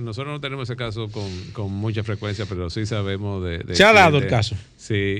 nosotros 0.00 0.32
no 0.32 0.40
tenemos 0.40 0.68
ese 0.68 0.76
caso 0.76 1.08
con, 1.10 1.72
mucha 1.72 2.02
frecuencia, 2.02 2.46
pero 2.48 2.70
sí 2.70 2.86
sabemos 2.86 3.44
de... 3.44 3.74
¿Se 3.74 3.84
ha 3.84 3.92
dado 3.92 4.18
el 4.18 4.26
caso? 4.26 4.56
Sí, 4.76 5.16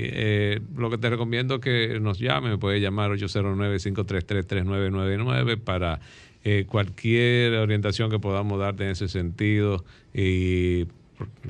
lo 0.75 0.89
que 0.89 0.97
te 0.97 1.09
recomiendo 1.09 1.55
es 1.55 1.61
que 1.61 1.99
nos 1.99 2.19
llame, 2.19 2.49
me 2.49 2.57
puede 2.57 2.79
llamar 2.79 3.11
809-533-3999 3.11 5.59
para 5.59 5.99
eh, 6.43 6.65
cualquier 6.67 7.53
orientación 7.53 8.09
que 8.09 8.19
podamos 8.19 8.59
darte 8.59 8.83
en 8.83 8.89
ese 8.89 9.07
sentido 9.07 9.85
y 10.13 10.87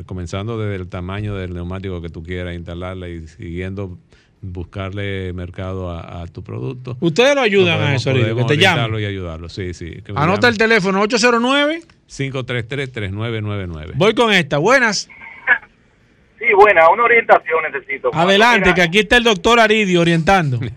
comenzando 0.05 0.59
desde 0.59 0.75
el 0.75 0.89
tamaño 0.89 1.35
del 1.35 1.53
neumático 1.53 2.01
que 2.01 2.09
tú 2.09 2.23
quieras 2.23 2.55
instalarla 2.55 3.07
y 3.07 3.27
siguiendo 3.27 3.97
buscarle 4.41 5.33
mercado 5.33 5.91
a, 5.91 6.25
tu 6.27 6.43
producto. 6.43 6.97
Ustedes 6.99 7.35
lo 7.35 7.41
ayudan 7.41 7.79
a 7.81 7.95
eso, 7.95 8.11
que 8.13 8.43
te 8.47 8.57
llaman. 8.57 8.99
y 8.99 9.05
ayudarlo, 9.05 9.49
sí, 9.49 9.73
sí. 9.73 10.03
Anota 10.15 10.47
el 10.47 10.57
teléfono 10.57 10.99
809 11.01 11.81
533 12.07 12.91
3999. 12.91 13.93
Voy 13.95 14.13
con 14.13 14.33
esta. 14.33 14.57
Buenas. 14.57 15.07
Sí, 16.39 16.45
buena, 16.55 16.89
una 16.89 17.03
orientación 17.03 17.59
necesito. 17.71 18.09
Adelante, 18.13 18.73
que 18.73 18.81
aquí 18.81 18.99
está 18.99 19.17
el 19.17 19.23
doctor 19.23 19.59
Aridio 19.59 20.01
orientando. 20.01 20.59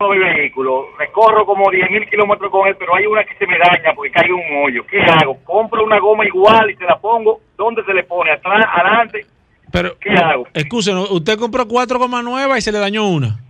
mi 0.00 0.18
vehículo, 0.18 0.88
recorro 0.98 1.46
como 1.46 1.70
10 1.70 1.90
mil 1.90 2.08
kilómetros 2.08 2.50
con 2.50 2.68
él, 2.68 2.76
pero 2.78 2.94
hay 2.94 3.06
una 3.06 3.24
que 3.24 3.34
se 3.36 3.46
me 3.46 3.56
daña 3.58 3.94
porque 3.94 4.10
cae 4.10 4.30
un 4.32 4.42
hoyo. 4.64 4.84
¿Qué 4.86 5.00
hago? 5.00 5.38
Compro 5.44 5.84
una 5.84 5.98
goma 5.98 6.26
igual 6.26 6.70
y 6.70 6.76
se 6.76 6.84
la 6.84 6.98
pongo. 6.98 7.40
¿Dónde 7.56 7.82
se 7.84 7.94
le 7.94 8.02
pone? 8.04 8.32
¿Atrás? 8.32 8.66
¿Adelante? 8.70 9.26
Pero, 9.72 9.98
¿Qué 9.98 10.10
hago? 10.10 10.46
Escúchenos, 10.52 11.10
usted 11.10 11.38
compró 11.38 11.66
cuatro 11.66 11.98
gomas 11.98 12.22
nuevas 12.22 12.58
y 12.58 12.62
se 12.62 12.72
le 12.72 12.78
dañó 12.78 13.08
una. 13.08 13.40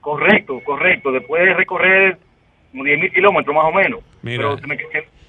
Correcto, 0.00 0.60
correcto. 0.64 1.10
Después 1.10 1.42
de 1.42 1.54
recorrer 1.54 2.18
como 2.70 2.84
10 2.84 3.00
mil 3.00 3.12
kilómetros 3.12 3.54
más 3.54 3.64
o 3.64 3.72
menos. 3.72 4.00
Pero 4.22 4.58
se 4.58 4.66
me, 4.66 4.76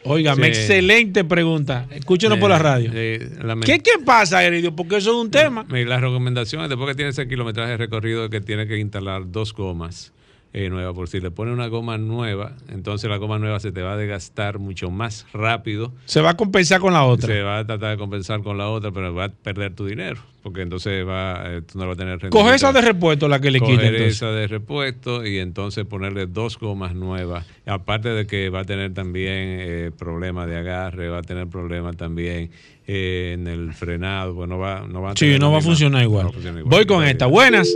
Óigame, 0.06 0.44
Sí. 0.46 0.50
excelente 0.50 1.24
pregunta. 1.26 1.86
Escúchenos 1.92 2.38
por 2.38 2.50
la 2.50 2.58
radio. 2.58 2.92
¿Qué, 2.92 3.80
¿Qué 3.80 4.04
pasa, 4.06 4.44
Heridio? 4.44 4.74
Porque 4.76 4.98
eso 4.98 5.12
es 5.12 5.18
un 5.18 5.30
tema. 5.30 5.66
Mira, 5.70 5.90
Las 5.90 6.02
recomendaciones, 6.02 6.70
después 6.70 6.90
que 6.90 6.96
tiene 6.96 7.10
ese 7.12 7.28
kilometraje 7.28 7.76
recorrido, 7.78 8.30
que 8.30 8.40
tiene 8.40 8.66
que 8.68 8.78
instalar 8.78 9.24
dos 9.26 9.54
gomas 9.54 10.14
eh, 10.54 10.70
nuevas. 10.70 10.96
Por 10.96 11.08
si 11.08 11.20
le 11.20 11.32
pone 11.32 11.52
una 11.52 11.68
goma 11.68 11.98
nueva, 11.98 12.54
entonces 12.70 13.10
la 13.10 13.18
goma 13.18 13.38
nueva 13.40 13.60
se 13.60 13.72
te 13.72 13.82
va 13.82 13.94
a 13.94 13.98
desgastar 13.98 14.60
mucho 14.60 14.90
más 14.90 15.26
rápido. 15.34 15.94
Se 16.06 16.22
va 16.22 16.32
a 16.32 16.38
compensar 16.38 16.80
con 16.82 16.94
la 16.94 17.04
otra. 17.06 17.28
Se 17.34 17.42
va 17.42 17.60
a 17.60 17.66
tratar 17.68 17.92
de 17.92 17.98
compensar 17.98 18.42
con 18.42 18.58
la 18.58 18.70
otra, 18.70 18.92
pero 18.92 19.14
va 19.14 19.26
a 19.26 19.30
perder 19.30 19.76
tu 19.76 19.86
dinero. 19.86 20.22
Porque 20.42 20.62
entonces 20.62 21.06
va, 21.06 21.44
eh, 21.46 21.62
tú 21.62 21.78
no 21.78 21.86
vas 21.86 21.96
a 21.96 22.00
tener 22.00 22.30
Coge 22.30 22.56
esa 22.56 22.72
de 22.72 22.82
repuesto 22.82 23.28
la 23.28 23.42
que 23.42 23.52
le 23.52 23.60
quita. 23.60 23.74
Coger 23.74 23.94
entonces. 23.94 24.16
esa 24.16 24.32
de 24.32 24.48
repuesto 24.48 25.26
y 25.28 25.38
entonces 25.38 25.86
ponerle 25.86 26.28
dos 26.28 26.58
gomas 26.58 26.96
nuevas. 26.96 27.46
Aparte 27.66 28.10
de 28.10 28.26
que 28.26 28.50
va 28.50 28.62
a 28.62 28.66
tener 28.66 28.94
también 28.94 29.34
eh, 29.36 29.92
problemas 29.98 30.48
de 30.48 30.56
agarre, 30.58 31.10
va 31.10 31.18
a 31.20 31.24
tener 31.24 31.48
problemas 31.48 31.98
también 31.98 32.52
eh, 32.88 33.32
en 33.38 33.48
el 33.48 33.74
frenado. 33.74 34.34
Pues 34.34 34.48
no 34.50 34.58
va, 34.58 34.88
no 34.88 35.02
va 35.02 35.12
a 35.12 35.16
Sí, 35.18 35.26
no 35.26 35.32
va 35.32 35.36
a 35.36 35.38
misma- 35.38 35.40
no 35.40 35.52
va 35.52 35.58
a 35.58 35.62
funcionar 35.62 36.04
igual. 36.04 36.32
Voy 36.66 36.86
con 36.86 37.04
esta. 37.04 37.26
Buenas. 37.26 37.70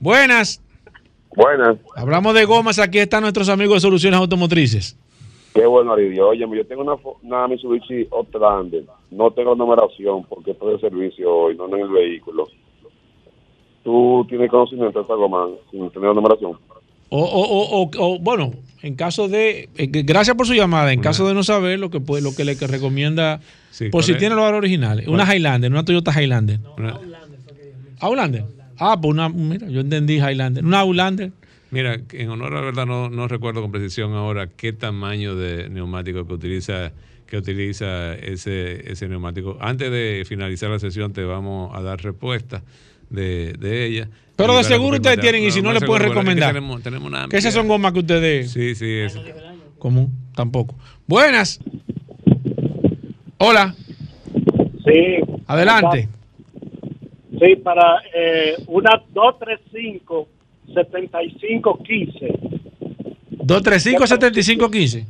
Buenas. 0.00 0.60
Buenas. 1.36 1.76
Hablamos 1.94 2.34
de 2.34 2.44
gomas. 2.44 2.78
Aquí 2.78 2.98
están 2.98 3.20
nuestros 3.22 3.48
amigos 3.48 3.74
de 3.76 3.80
Soluciones 3.80 4.18
Automotrices. 4.18 4.96
Qué 5.54 5.64
bueno, 5.66 5.92
Aridio. 5.92 6.28
Oye, 6.28 6.40
yo 6.50 6.66
tengo 6.66 6.82
una, 6.82 6.96
una 7.22 7.46
Mitsubishi 7.48 8.08
Outlander. 8.12 8.84
No 9.10 9.30
tengo 9.30 9.54
numeración 9.54 10.24
porque 10.28 10.50
estoy 10.52 10.74
de 10.74 10.80
servicio 10.80 11.32
hoy, 11.34 11.56
no 11.56 11.66
en 11.74 11.82
el 11.82 11.88
vehículo. 11.88 12.46
¿Tú 13.84 14.26
tienes 14.28 14.50
conocimiento 14.50 14.98
de 14.98 15.02
esta 15.02 15.14
goma 15.14 15.46
sin 15.70 15.88
tener 15.90 16.12
numeración? 16.14 16.52
O, 17.08 17.20
o, 17.22 17.42
o, 17.42 17.82
o- 17.82 17.90
o, 18.14 18.18
bueno, 18.18 18.52
en 18.82 18.96
caso 18.96 19.28
de. 19.28 19.68
eh, 19.76 19.86
gracias 19.86 20.36
por 20.36 20.46
su 20.46 20.54
llamada. 20.54 20.92
En 20.92 21.00
caso 21.00 21.26
de 21.28 21.34
no 21.34 21.44
saber 21.44 21.78
lo 21.78 21.88
que 21.88 22.00
puede, 22.00 22.22
lo 22.22 22.34
que 22.34 22.44
le 22.44 22.58
que 22.58 22.66
recomienda. 22.66 23.40
Sí, 23.70 23.88
por 23.90 24.02
si 24.02 24.10
¿cuál 24.12 24.16
es? 24.16 24.20
tiene 24.20 24.34
los 24.34 24.42
valores 24.42 24.58
originales. 24.58 25.06
Una. 25.06 25.22
Highlander, 25.32 25.70
una 25.70 25.84
Toyota 25.84 26.10
Highlander. 26.20 26.58
Una- 26.76 26.98
Outlander. 28.00 28.44
Ah, 28.78 28.98
pues 29.00 29.12
una. 29.12 29.28
Mira, 29.28 29.68
yo 29.68 29.80
entendí 29.80 30.16
Highlander. 30.16 30.64
Una 30.64 30.80
Outlander. 30.80 31.32
Mira, 31.70 32.00
en 32.12 32.30
honor 32.30 32.54
a 32.54 32.60
la 32.60 32.66
verdad 32.66 32.86
no, 32.86 33.10
no 33.10 33.28
recuerdo 33.28 33.60
con 33.60 33.72
precisión 33.72 34.12
ahora 34.14 34.48
qué 34.48 34.72
tamaño 34.72 35.34
de 35.34 35.68
neumático 35.68 36.26
que 36.26 36.32
utiliza 36.32 36.92
que 37.26 37.36
utiliza 37.36 38.14
ese, 38.14 38.90
ese 38.90 39.08
neumático. 39.08 39.58
Antes 39.60 39.90
de 39.90 40.24
finalizar 40.26 40.70
la 40.70 40.78
sesión 40.78 41.12
te 41.12 41.24
vamos 41.24 41.74
a 41.74 41.82
dar 41.82 42.00
respuesta 42.00 42.62
de, 43.10 43.54
de 43.58 43.86
ella. 43.86 44.08
Pero 44.36 44.56
de 44.56 44.64
seguro 44.64 44.96
ustedes 44.96 45.20
tienen 45.20 45.42
y 45.42 45.50
si 45.50 45.60
no 45.60 45.72
más 45.72 45.80
le 45.80 45.86
pueden 45.86 46.02
es 46.02 46.08
que 46.08 46.14
recomendar. 46.14 46.50
Tenemos, 46.50 46.82
tenemos 46.82 47.08
una 47.08 47.28
Que 47.28 47.38
esas 47.38 47.54
son 47.54 47.66
gomas 47.66 47.92
que 47.92 48.00
ustedes. 48.00 48.52
Sí, 48.52 48.74
sí, 48.74 48.90
es. 48.90 49.18
Común, 49.78 50.12
tampoco. 50.34 50.76
Buenas. 51.06 51.58
Hola. 53.38 53.74
Sí. 54.84 55.18
Adelante. 55.46 56.08
Sí, 57.38 57.56
para 57.56 58.00
eh, 58.14 58.54
una 58.68 59.02
235 59.12 60.28
7515. 60.74 62.26
235 63.30 64.06
7515. 64.06 65.06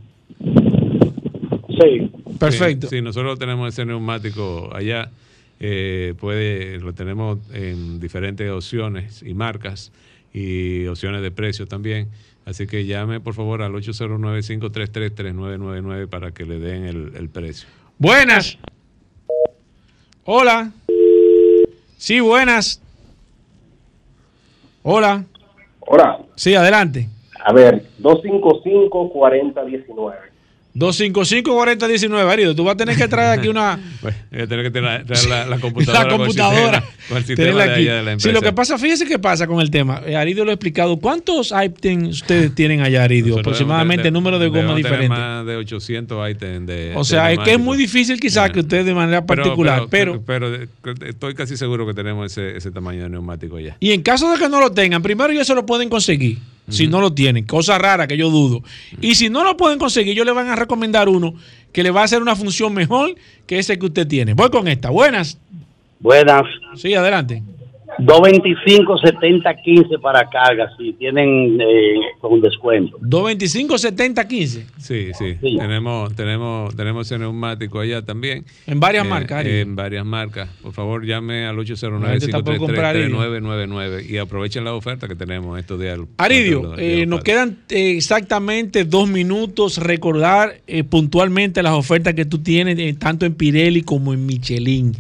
Sí. 1.80 2.10
Perfecto. 2.38 2.88
Sí, 2.88 2.96
sí, 2.96 3.02
nosotros 3.02 3.38
tenemos 3.38 3.72
ese 3.72 3.84
neumático 3.84 4.70
allá. 4.74 5.10
eh, 5.58 6.12
puede, 6.18 6.78
lo 6.80 6.92
tenemos 6.92 7.38
en 7.54 7.98
diferentes 8.00 8.50
opciones 8.50 9.22
y 9.22 9.32
marcas 9.34 9.90
y 10.34 10.86
opciones 10.86 11.22
de 11.22 11.30
precio 11.30 11.66
también. 11.66 12.08
Así 12.44 12.66
que 12.66 12.84
llame 12.84 13.20
por 13.20 13.32
favor 13.34 13.62
al 13.62 13.72
809-533-3999 13.72 16.08
para 16.08 16.32
que 16.32 16.44
le 16.44 16.58
den 16.58 16.84
el, 16.84 17.12
el 17.16 17.28
precio. 17.30 17.66
Buenas. 17.98 18.58
Hola. 20.24 20.72
Sí, 22.06 22.20
buenas. 22.20 22.80
Hola. 24.84 25.24
Hola. 25.80 26.20
Sí, 26.36 26.54
adelante. 26.54 27.08
A 27.44 27.52
ver, 27.52 27.84
255-4019. 28.00 30.14
255-4019, 30.78 32.30
Arido. 32.30 32.54
Tú 32.54 32.64
vas 32.64 32.74
a 32.74 32.76
tener 32.76 32.96
que 32.96 33.08
traer 33.08 33.38
aquí 33.38 33.48
una. 33.48 33.78
Voy 34.02 34.12
a 34.40 34.46
tener 34.46 34.64
que 34.64 34.70
traer 34.70 35.04
traer 35.06 35.26
la, 35.28 35.46
la 35.46 35.58
computadora. 35.60 36.02
la 36.04 36.08
con 36.10 36.20
el 36.20 36.26
computadora. 36.26 36.80
sistema- 36.80 36.96
Con 37.08 37.16
el 37.18 37.24
sistema 37.24 37.64
de 37.66 37.70
allá 37.72 37.94
de 37.96 38.02
la 38.02 38.10
Sí, 38.10 38.12
empresa. 38.14 38.32
lo 38.32 38.42
que 38.42 38.52
pasa, 38.52 38.78
fíjese 38.78 39.06
qué 39.06 39.18
pasa 39.20 39.46
con 39.46 39.60
el 39.60 39.70
tema. 39.70 40.02
Eh, 40.04 40.16
Aridio 40.16 40.44
lo 40.44 40.50
ha 40.50 40.54
explicado. 40.54 40.96
¿Cuántos 40.98 41.52
IPTEN 41.52 42.06
ustedes 42.06 42.52
tienen 42.54 42.80
allá, 42.80 43.04
Aridio? 43.04 43.28
Nosotros 43.36 43.54
Aproximadamente 43.56 44.10
número 44.10 44.38
de 44.40 44.50
tener 44.50 44.74
diferentes. 44.74 45.08
más 45.10 45.46
de 45.46 45.54
800 45.56 46.30
ítems 46.30 46.66
de. 46.66 46.92
O 46.96 47.04
sea, 47.04 47.26
de 47.28 47.34
es 47.34 47.38
que 47.40 47.52
es 47.52 47.58
muy 47.60 47.78
difícil 47.78 48.18
quizás 48.18 48.50
que 48.50 48.58
ustedes 48.60 48.86
de 48.86 48.94
manera 48.94 49.24
particular, 49.24 49.84
pero, 49.88 50.20
pero, 50.26 50.50
pero 50.82 51.06
estoy 51.06 51.34
casi 51.34 51.56
seguro 51.56 51.86
que 51.86 51.94
tenemos 51.94 52.26
ese, 52.32 52.56
ese 52.56 52.72
tamaño 52.72 53.04
de 53.04 53.08
neumático 53.10 53.60
ya. 53.60 53.76
Y 53.78 53.92
en 53.92 54.02
caso 54.02 54.30
de 54.32 54.38
que 54.38 54.48
no 54.48 54.60
lo 54.60 54.72
tengan, 54.72 55.00
primero 55.02 55.32
ellos 55.32 55.46
se 55.46 55.54
lo 55.54 55.64
pueden 55.64 55.88
conseguir. 55.88 56.38
Si 56.68 56.88
no 56.88 57.00
lo 57.00 57.12
tienen, 57.12 57.44
cosa 57.44 57.78
rara 57.78 58.06
que 58.06 58.16
yo 58.16 58.28
dudo. 58.28 58.62
Y 59.00 59.14
si 59.14 59.30
no 59.30 59.44
lo 59.44 59.56
pueden 59.56 59.78
conseguir, 59.78 60.12
ellos 60.12 60.26
le 60.26 60.32
van 60.32 60.48
a 60.48 60.56
recomendar 60.56 61.08
uno 61.08 61.34
que 61.72 61.82
le 61.82 61.90
va 61.90 62.00
a 62.00 62.04
hacer 62.04 62.22
una 62.22 62.34
función 62.34 62.74
mejor 62.74 63.14
que 63.46 63.58
ese 63.58 63.78
que 63.78 63.86
usted 63.86 64.06
tiene. 64.06 64.34
Voy 64.34 64.50
con 64.50 64.66
esta. 64.66 64.90
Buenas. 64.90 65.38
Buenas. 66.00 66.44
Sí, 66.74 66.94
adelante. 66.94 67.42
225-70-15 67.98 70.00
para 70.00 70.28
carga, 70.28 70.70
si 70.76 70.92
tienen 70.94 71.60
eh, 71.60 71.94
con 72.20 72.40
descuento. 72.40 72.98
225-70-15. 73.00 74.64
Sí, 74.78 75.10
sí. 75.18 75.36
Tenemos, 75.40 76.14
tenemos, 76.14 76.74
tenemos 76.76 77.06
ese 77.06 77.18
neumático 77.18 77.80
allá 77.80 78.02
también. 78.02 78.44
En 78.66 78.80
varias 78.80 79.06
Eh, 79.06 79.08
marcas, 79.08 79.38
Ari. 79.40 79.50
En 79.60 79.76
varias 79.76 80.04
marcas. 80.04 80.48
Por 80.62 80.72
favor, 80.72 81.04
llame 81.04 81.46
al 81.46 81.56
La 81.56 81.62
gente 81.62 82.26
está 82.26 82.42
por 82.42 82.56
comprar, 82.58 82.96
809-533-3999 82.96 84.10
y 84.10 84.18
aprovechen 84.18 84.64
la 84.64 84.74
oferta 84.74 85.08
que 85.08 85.14
tenemos 85.14 85.58
estos 85.58 85.80
días. 85.80 85.98
Aridio, 86.18 86.74
eh, 86.78 87.06
nos 87.06 87.22
quedan 87.22 87.58
eh, 87.70 87.92
exactamente 87.96 88.84
dos 88.84 89.08
minutos. 89.08 89.78
Recordar 89.78 90.56
eh, 90.66 90.84
puntualmente 90.84 91.62
las 91.62 91.72
ofertas 91.72 92.14
que 92.14 92.24
tú 92.24 92.38
tienes, 92.38 92.78
eh, 92.78 92.94
tanto 92.98 93.26
en 93.26 93.34
Pirelli 93.34 93.82
como 93.82 94.12
en 94.12 94.26
Michelin. 94.26 94.92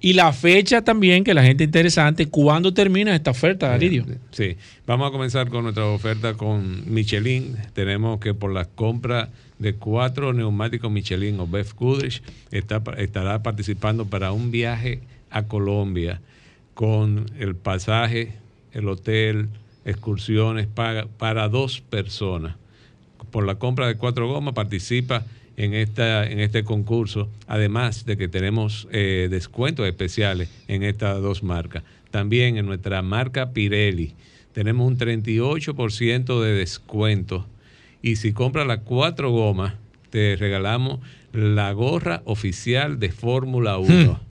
Y 0.00 0.12
la 0.12 0.32
fecha 0.32 0.82
también, 0.82 1.24
que 1.24 1.34
la 1.34 1.42
gente 1.42 1.64
interesante, 1.64 2.26
¿cuándo 2.26 2.72
termina 2.72 3.14
esta 3.14 3.32
oferta, 3.32 3.74
Aridio? 3.74 4.06
Sí, 4.30 4.56
vamos 4.86 5.08
a 5.08 5.10
comenzar 5.10 5.48
con 5.48 5.64
nuestra 5.64 5.86
oferta 5.86 6.34
con 6.34 6.92
Michelin. 6.92 7.56
Tenemos 7.72 8.20
que 8.20 8.32
por 8.32 8.52
la 8.52 8.64
compra 8.64 9.30
de 9.58 9.74
cuatro 9.74 10.32
neumáticos 10.32 10.90
Michelin 10.90 11.40
o 11.40 11.48
Beth 11.48 11.72
Goodrich 11.74 12.22
está, 12.52 12.80
estará 12.96 13.42
participando 13.42 14.06
para 14.06 14.30
un 14.30 14.52
viaje 14.52 15.00
a 15.30 15.44
Colombia 15.44 16.20
con 16.74 17.26
el 17.40 17.56
pasaje, 17.56 18.34
el 18.72 18.88
hotel, 18.88 19.48
excursiones 19.84 20.68
paga 20.68 21.08
para 21.18 21.48
dos 21.48 21.80
personas. 21.80 22.54
Por 23.32 23.44
la 23.44 23.56
compra 23.56 23.88
de 23.88 23.96
cuatro 23.96 24.28
gomas 24.28 24.54
participa 24.54 25.24
en, 25.58 25.74
esta, 25.74 26.24
en 26.24 26.38
este 26.38 26.62
concurso, 26.62 27.28
además 27.48 28.06
de 28.06 28.16
que 28.16 28.28
tenemos 28.28 28.86
eh, 28.92 29.26
descuentos 29.28 29.88
especiales 29.88 30.48
en 30.68 30.84
estas 30.84 31.20
dos 31.20 31.42
marcas. 31.42 31.82
También 32.12 32.56
en 32.56 32.64
nuestra 32.64 33.02
marca 33.02 33.50
Pirelli 33.52 34.14
tenemos 34.52 34.86
un 34.86 34.96
38% 34.96 36.40
de 36.40 36.52
descuento 36.52 37.46
y 38.00 38.16
si 38.16 38.32
compras 38.32 38.68
las 38.68 38.78
cuatro 38.78 39.32
gomas, 39.32 39.74
te 40.10 40.36
regalamos 40.36 41.00
la 41.32 41.72
gorra 41.72 42.22
oficial 42.24 43.00
de 43.00 43.10
Fórmula 43.10 43.78
1. 43.78 44.20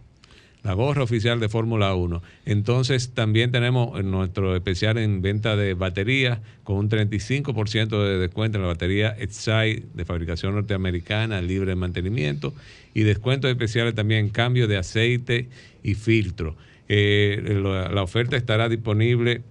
La 0.68 0.74
gorra 0.74 1.02
oficial 1.02 1.40
de 1.40 1.48
Fórmula 1.48 1.96
1. 1.96 2.22
Entonces 2.46 3.12
también 3.14 3.54
tenemos 3.54 3.98
en 3.98 4.12
nuestro 4.12 4.54
especial 4.54 4.98
en 4.98 5.22
venta 5.22 5.56
de 5.56 5.76
baterías 5.76 6.40
con 6.66 6.76
un 6.76 6.90
35% 6.90 8.04
de 8.04 8.18
descuento 8.18 8.58
en 8.58 8.64
la 8.64 8.68
batería 8.68 9.16
Excite 9.18 9.86
de 9.94 10.04
fabricación 10.04 10.56
norteamericana, 10.56 11.42
libre 11.42 11.70
de 11.70 11.76
mantenimiento 11.78 12.54
y 12.94 13.04
descuentos 13.04 13.50
especiales 13.50 13.96
también 13.96 14.26
en 14.26 14.30
cambio 14.30 14.68
de 14.68 14.76
aceite 14.76 15.48
y 15.84 15.94
filtro. 15.94 16.58
Eh, 16.90 17.60
la, 17.64 17.88
la 17.90 18.04
oferta 18.04 18.36
estará 18.36 18.68
disponible 18.68 19.44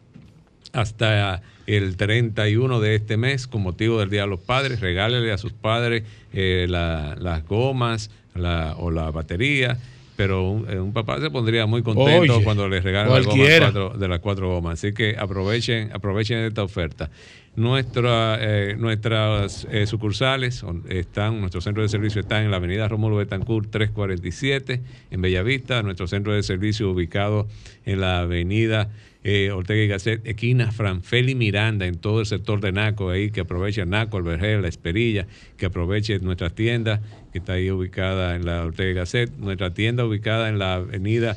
hasta 0.74 1.40
el 1.66 1.96
31 1.96 2.78
de 2.80 2.94
este 2.94 3.16
mes 3.16 3.46
con 3.46 3.62
motivo 3.62 3.98
del 4.00 4.10
Día 4.10 4.22
de 4.22 4.26
los 4.28 4.40
Padres. 4.40 4.80
Regálele 4.80 5.32
a 5.32 5.38
sus 5.38 5.52
padres 5.54 6.02
eh, 6.34 6.66
la- 6.68 7.16
las 7.18 7.42
gomas 7.46 8.10
la- 8.34 8.74
o 8.76 8.90
la 8.90 9.10
batería. 9.10 9.78
Pero 10.16 10.48
un, 10.50 10.70
eh, 10.70 10.80
un 10.80 10.92
papá 10.92 11.20
se 11.20 11.30
pondría 11.30 11.66
muy 11.66 11.82
contento 11.82 12.34
Oye, 12.36 12.44
cuando 12.44 12.68
les 12.68 12.82
regalan 12.82 13.08
cualquiera. 13.10 13.66
cuatro- 13.66 13.98
de 13.98 14.08
las 14.08 14.20
cuatro 14.20 14.48
gomas. 14.48 14.74
Así 14.82 14.92
que 14.94 15.14
aprovechen, 15.18 15.90
aprovechen 15.92 16.38
esta 16.38 16.62
oferta. 16.62 17.10
Nuestra, 17.56 18.36
eh, 18.40 18.76
nuestras 18.78 19.66
eh, 19.70 19.86
sucursales 19.86 20.62
están, 20.90 21.40
nuestro 21.40 21.60
centro 21.62 21.82
de 21.82 21.88
servicio 21.88 22.20
está 22.20 22.42
en 22.42 22.50
la 22.50 22.58
avenida 22.58 22.86
Rómulo 22.86 23.16
Betancourt 23.16 23.70
347 23.70 24.82
en 25.10 25.20
Bellavista, 25.22 25.82
nuestro 25.82 26.06
centro 26.06 26.34
de 26.34 26.42
servicio 26.42 26.90
ubicado 26.90 27.46
en 27.86 28.00
la 28.02 28.20
avenida 28.20 28.90
eh, 29.28 29.50
Ortega 29.50 29.82
y 29.82 29.88
Gasset, 29.88 30.24
esquina 30.24 30.70
Franfeli 30.70 31.34
Miranda, 31.34 31.84
en 31.84 31.96
todo 31.96 32.20
el 32.20 32.26
sector 32.26 32.60
de 32.60 32.70
Naco, 32.70 33.10
ahí 33.10 33.32
que 33.32 33.40
aproveche 33.40 33.84
Naco, 33.84 34.18
el 34.18 34.22
Vergel, 34.22 34.62
la 34.62 34.68
Esperilla, 34.68 35.26
que 35.56 35.66
aproveche 35.66 36.20
nuestra 36.20 36.50
tienda, 36.50 37.02
que 37.32 37.40
está 37.40 37.54
ahí 37.54 37.68
ubicada 37.68 38.36
en 38.36 38.46
la 38.46 38.64
Ortega 38.64 38.88
y 38.88 38.94
Gasset, 38.94 39.36
nuestra 39.36 39.74
tienda 39.74 40.04
ubicada 40.04 40.48
en 40.48 40.60
la 40.60 40.74
avenida 40.74 41.36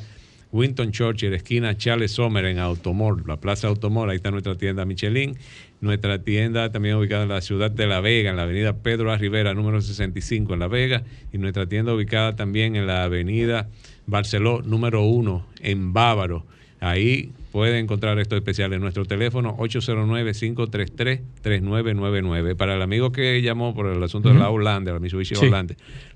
Winton 0.52 0.92
Churchill, 0.92 1.34
esquina 1.34 1.76
Charles 1.76 2.12
Sommer 2.12 2.44
en 2.44 2.60
Automor, 2.60 3.26
la 3.26 3.38
Plaza 3.38 3.66
Automor, 3.66 4.08
ahí 4.08 4.16
está 4.16 4.30
nuestra 4.30 4.54
tienda 4.54 4.84
Michelin. 4.84 5.36
Nuestra 5.80 6.22
tienda 6.22 6.70
también 6.70 6.94
ubicada 6.94 7.22
en 7.24 7.30
la 7.30 7.40
ciudad 7.40 7.72
de 7.72 7.86
La 7.86 8.00
Vega, 8.00 8.30
en 8.30 8.36
la 8.36 8.42
avenida 8.42 8.76
Pedro 8.76 9.10
A. 9.10 9.16
Rivera, 9.16 9.54
número 9.54 9.80
65 9.80 10.52
en 10.52 10.60
La 10.60 10.68
Vega. 10.68 11.04
Y 11.32 11.38
nuestra 11.38 11.66
tienda 11.66 11.94
ubicada 11.94 12.36
también 12.36 12.76
en 12.76 12.86
la 12.86 13.04
avenida 13.04 13.68
Barceló, 14.06 14.60
número 14.60 15.02
1 15.02 15.46
en 15.60 15.94
Bávaro. 15.94 16.44
Ahí 16.80 17.32
puede 17.50 17.78
encontrar 17.78 18.18
estos 18.18 18.36
especiales 18.36 18.76
en 18.76 18.82
nuestro 18.82 19.04
teléfono 19.04 19.56
809-533-3999. 19.58 22.56
Para 22.56 22.76
el 22.76 22.82
amigo 22.82 23.12
que 23.12 23.40
llamó 23.42 23.74
por 23.74 23.86
el 23.86 24.02
asunto 24.02 24.30
de 24.30 24.38
la 24.38 24.48
Holanda, 24.50 24.92
la 24.92 25.00
Mitsubishi 25.00 25.34
sí. 25.34 25.50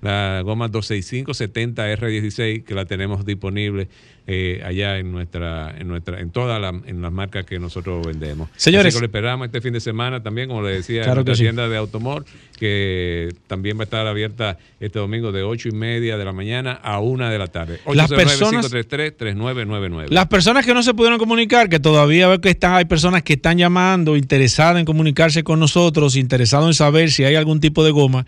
la 0.01 0.43
goma 0.43 0.71
265-70R16, 0.71 2.65
que 2.65 2.75
la 2.75 2.85
tenemos 2.85 3.25
disponible 3.25 3.89
eh, 4.27 4.63
allá 4.65 4.99
en 4.99 5.13
nuestra, 5.13 5.75
en 5.79 5.87
nuestra, 5.87 6.19
en 6.19 6.31
todas 6.31 6.59
la, 6.61 6.69
en 6.69 7.03
las 7.03 7.13
marcas 7.13 7.45
que 7.45 7.59
nosotros 7.59 8.07
vendemos. 8.07 8.49
Señores, 8.57 8.95
Así 8.95 8.97
que 8.97 9.01
lo 9.01 9.07
esperamos 9.07 9.45
este 9.47 9.61
fin 9.61 9.75
de 9.75 9.81
semana 9.81 10.23
también, 10.23 10.49
como 10.49 10.63
le 10.63 10.77
decía, 10.77 11.05
en 11.05 11.15
la 11.15 11.25
tienda 11.35 11.69
de 11.69 11.77
Automor, 11.77 12.25
que 12.59 13.29
también 13.47 13.77
va 13.77 13.83
a 13.83 13.85
estar 13.85 14.07
abierta 14.07 14.57
este 14.81 14.99
domingo 14.99 15.31
de 15.31 15.43
8 15.43 15.69
y 15.69 15.73
media 15.73 16.17
de 16.17 16.25
la 16.25 16.33
mañana 16.33 16.81
a 16.83 17.01
1 17.01 17.29
de 17.29 17.39
la 17.39 17.49
tarde. 17.49 17.81
809-533-3999. 17.85 20.09
Las 20.09 20.29
personas 20.29 20.65
que 20.65 20.73
no 20.73 20.83
se 20.83 20.95
pudieron 20.95 21.19
comunicar, 21.19 21.69
que 21.69 21.79
todavía 21.79 22.27
veo 22.29 22.41
que 22.41 22.49
están, 22.51 22.73
hay 22.75 22.87
personas 22.87 23.23
que 23.23 23.35
están 23.35 23.59
llamando, 23.59 24.17
interesadas 24.17 24.79
en 24.79 24.87
comunicarse 24.87 25.45
con 25.45 25.61
nosotros, 25.61 26.17
interesados 26.17 26.69
en 26.69 26.75
saber 26.75 27.11
si 27.11 27.25
hay 27.25 27.35
algún 27.35 27.61
tipo 27.61 27.85
de 27.85 27.91
goma, 27.91 28.25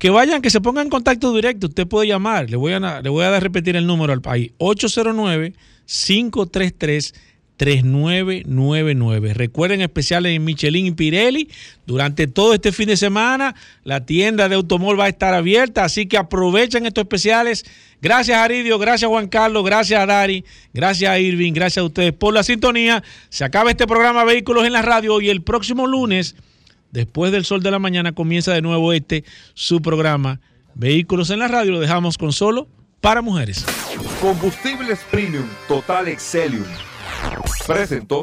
que 0.00 0.08
vayan, 0.10 0.40
que 0.40 0.48
se 0.48 0.60
pongan 0.60 0.86
en 0.86 0.90
contacto 0.90 1.32
directo. 1.32 1.68
Usted 1.68 1.86
puede 1.86 2.08
llamar, 2.08 2.48
le 2.48 2.56
voy 2.56 2.72
a, 2.72 3.00
le 3.02 3.08
voy 3.10 3.22
a 3.22 3.38
repetir 3.38 3.76
el 3.76 3.86
número 3.86 4.12
al 4.12 4.22
país, 4.22 4.50
809 4.56 5.52
533 5.84 7.14
3999. 7.58 9.34
Recuerden 9.34 9.82
especiales 9.82 10.34
en 10.34 10.42
Michelin 10.42 10.86
y 10.86 10.90
Pirelli. 10.92 11.50
Durante 11.84 12.26
todo 12.26 12.54
este 12.54 12.72
fin 12.72 12.86
de 12.86 12.96
semana, 12.96 13.54
la 13.84 14.06
tienda 14.06 14.48
de 14.48 14.54
automóvil 14.54 14.98
va 14.98 15.04
a 15.04 15.08
estar 15.10 15.34
abierta, 15.34 15.84
así 15.84 16.06
que 16.06 16.16
aprovechen 16.16 16.86
estos 16.86 17.02
especiales. 17.02 17.66
Gracias, 18.00 18.38
Aridio. 18.38 18.78
Gracias, 18.78 19.10
Juan 19.10 19.28
Carlos. 19.28 19.62
Gracias, 19.62 20.06
Dari. 20.06 20.42
Gracias, 20.72 21.20
Irving. 21.20 21.52
Gracias 21.52 21.82
a 21.82 21.84
ustedes 21.84 22.14
por 22.14 22.32
la 22.32 22.42
sintonía. 22.42 23.02
Se 23.28 23.44
acaba 23.44 23.68
este 23.68 23.86
programa 23.86 24.24
Vehículos 24.24 24.64
en 24.64 24.72
la 24.72 24.80
Radio 24.80 25.20
y 25.20 25.28
el 25.28 25.42
próximo 25.42 25.86
lunes, 25.86 26.36
después 26.90 27.32
del 27.32 27.44
sol 27.44 27.62
de 27.62 27.70
la 27.70 27.78
mañana, 27.78 28.12
comienza 28.12 28.52
de 28.52 28.62
nuevo 28.62 28.92
este 28.92 29.24
su 29.54 29.80
programa 29.82 30.40
Vehículos 30.74 31.30
en 31.30 31.40
la 31.40 31.48
Radio. 31.48 31.72
Lo 31.72 31.80
dejamos 31.80 32.16
con 32.18 32.32
solo 32.32 32.68
para 33.00 33.22
mujeres. 33.22 33.64
Combustibles 34.20 35.00
Premium 35.10 35.46
Total 35.68 36.08
Excelium 36.08 36.64
presentó. 37.66 38.22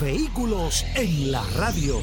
Vehículos 0.00 0.84
en 0.94 1.32
la 1.32 1.42
radio. 1.56 2.02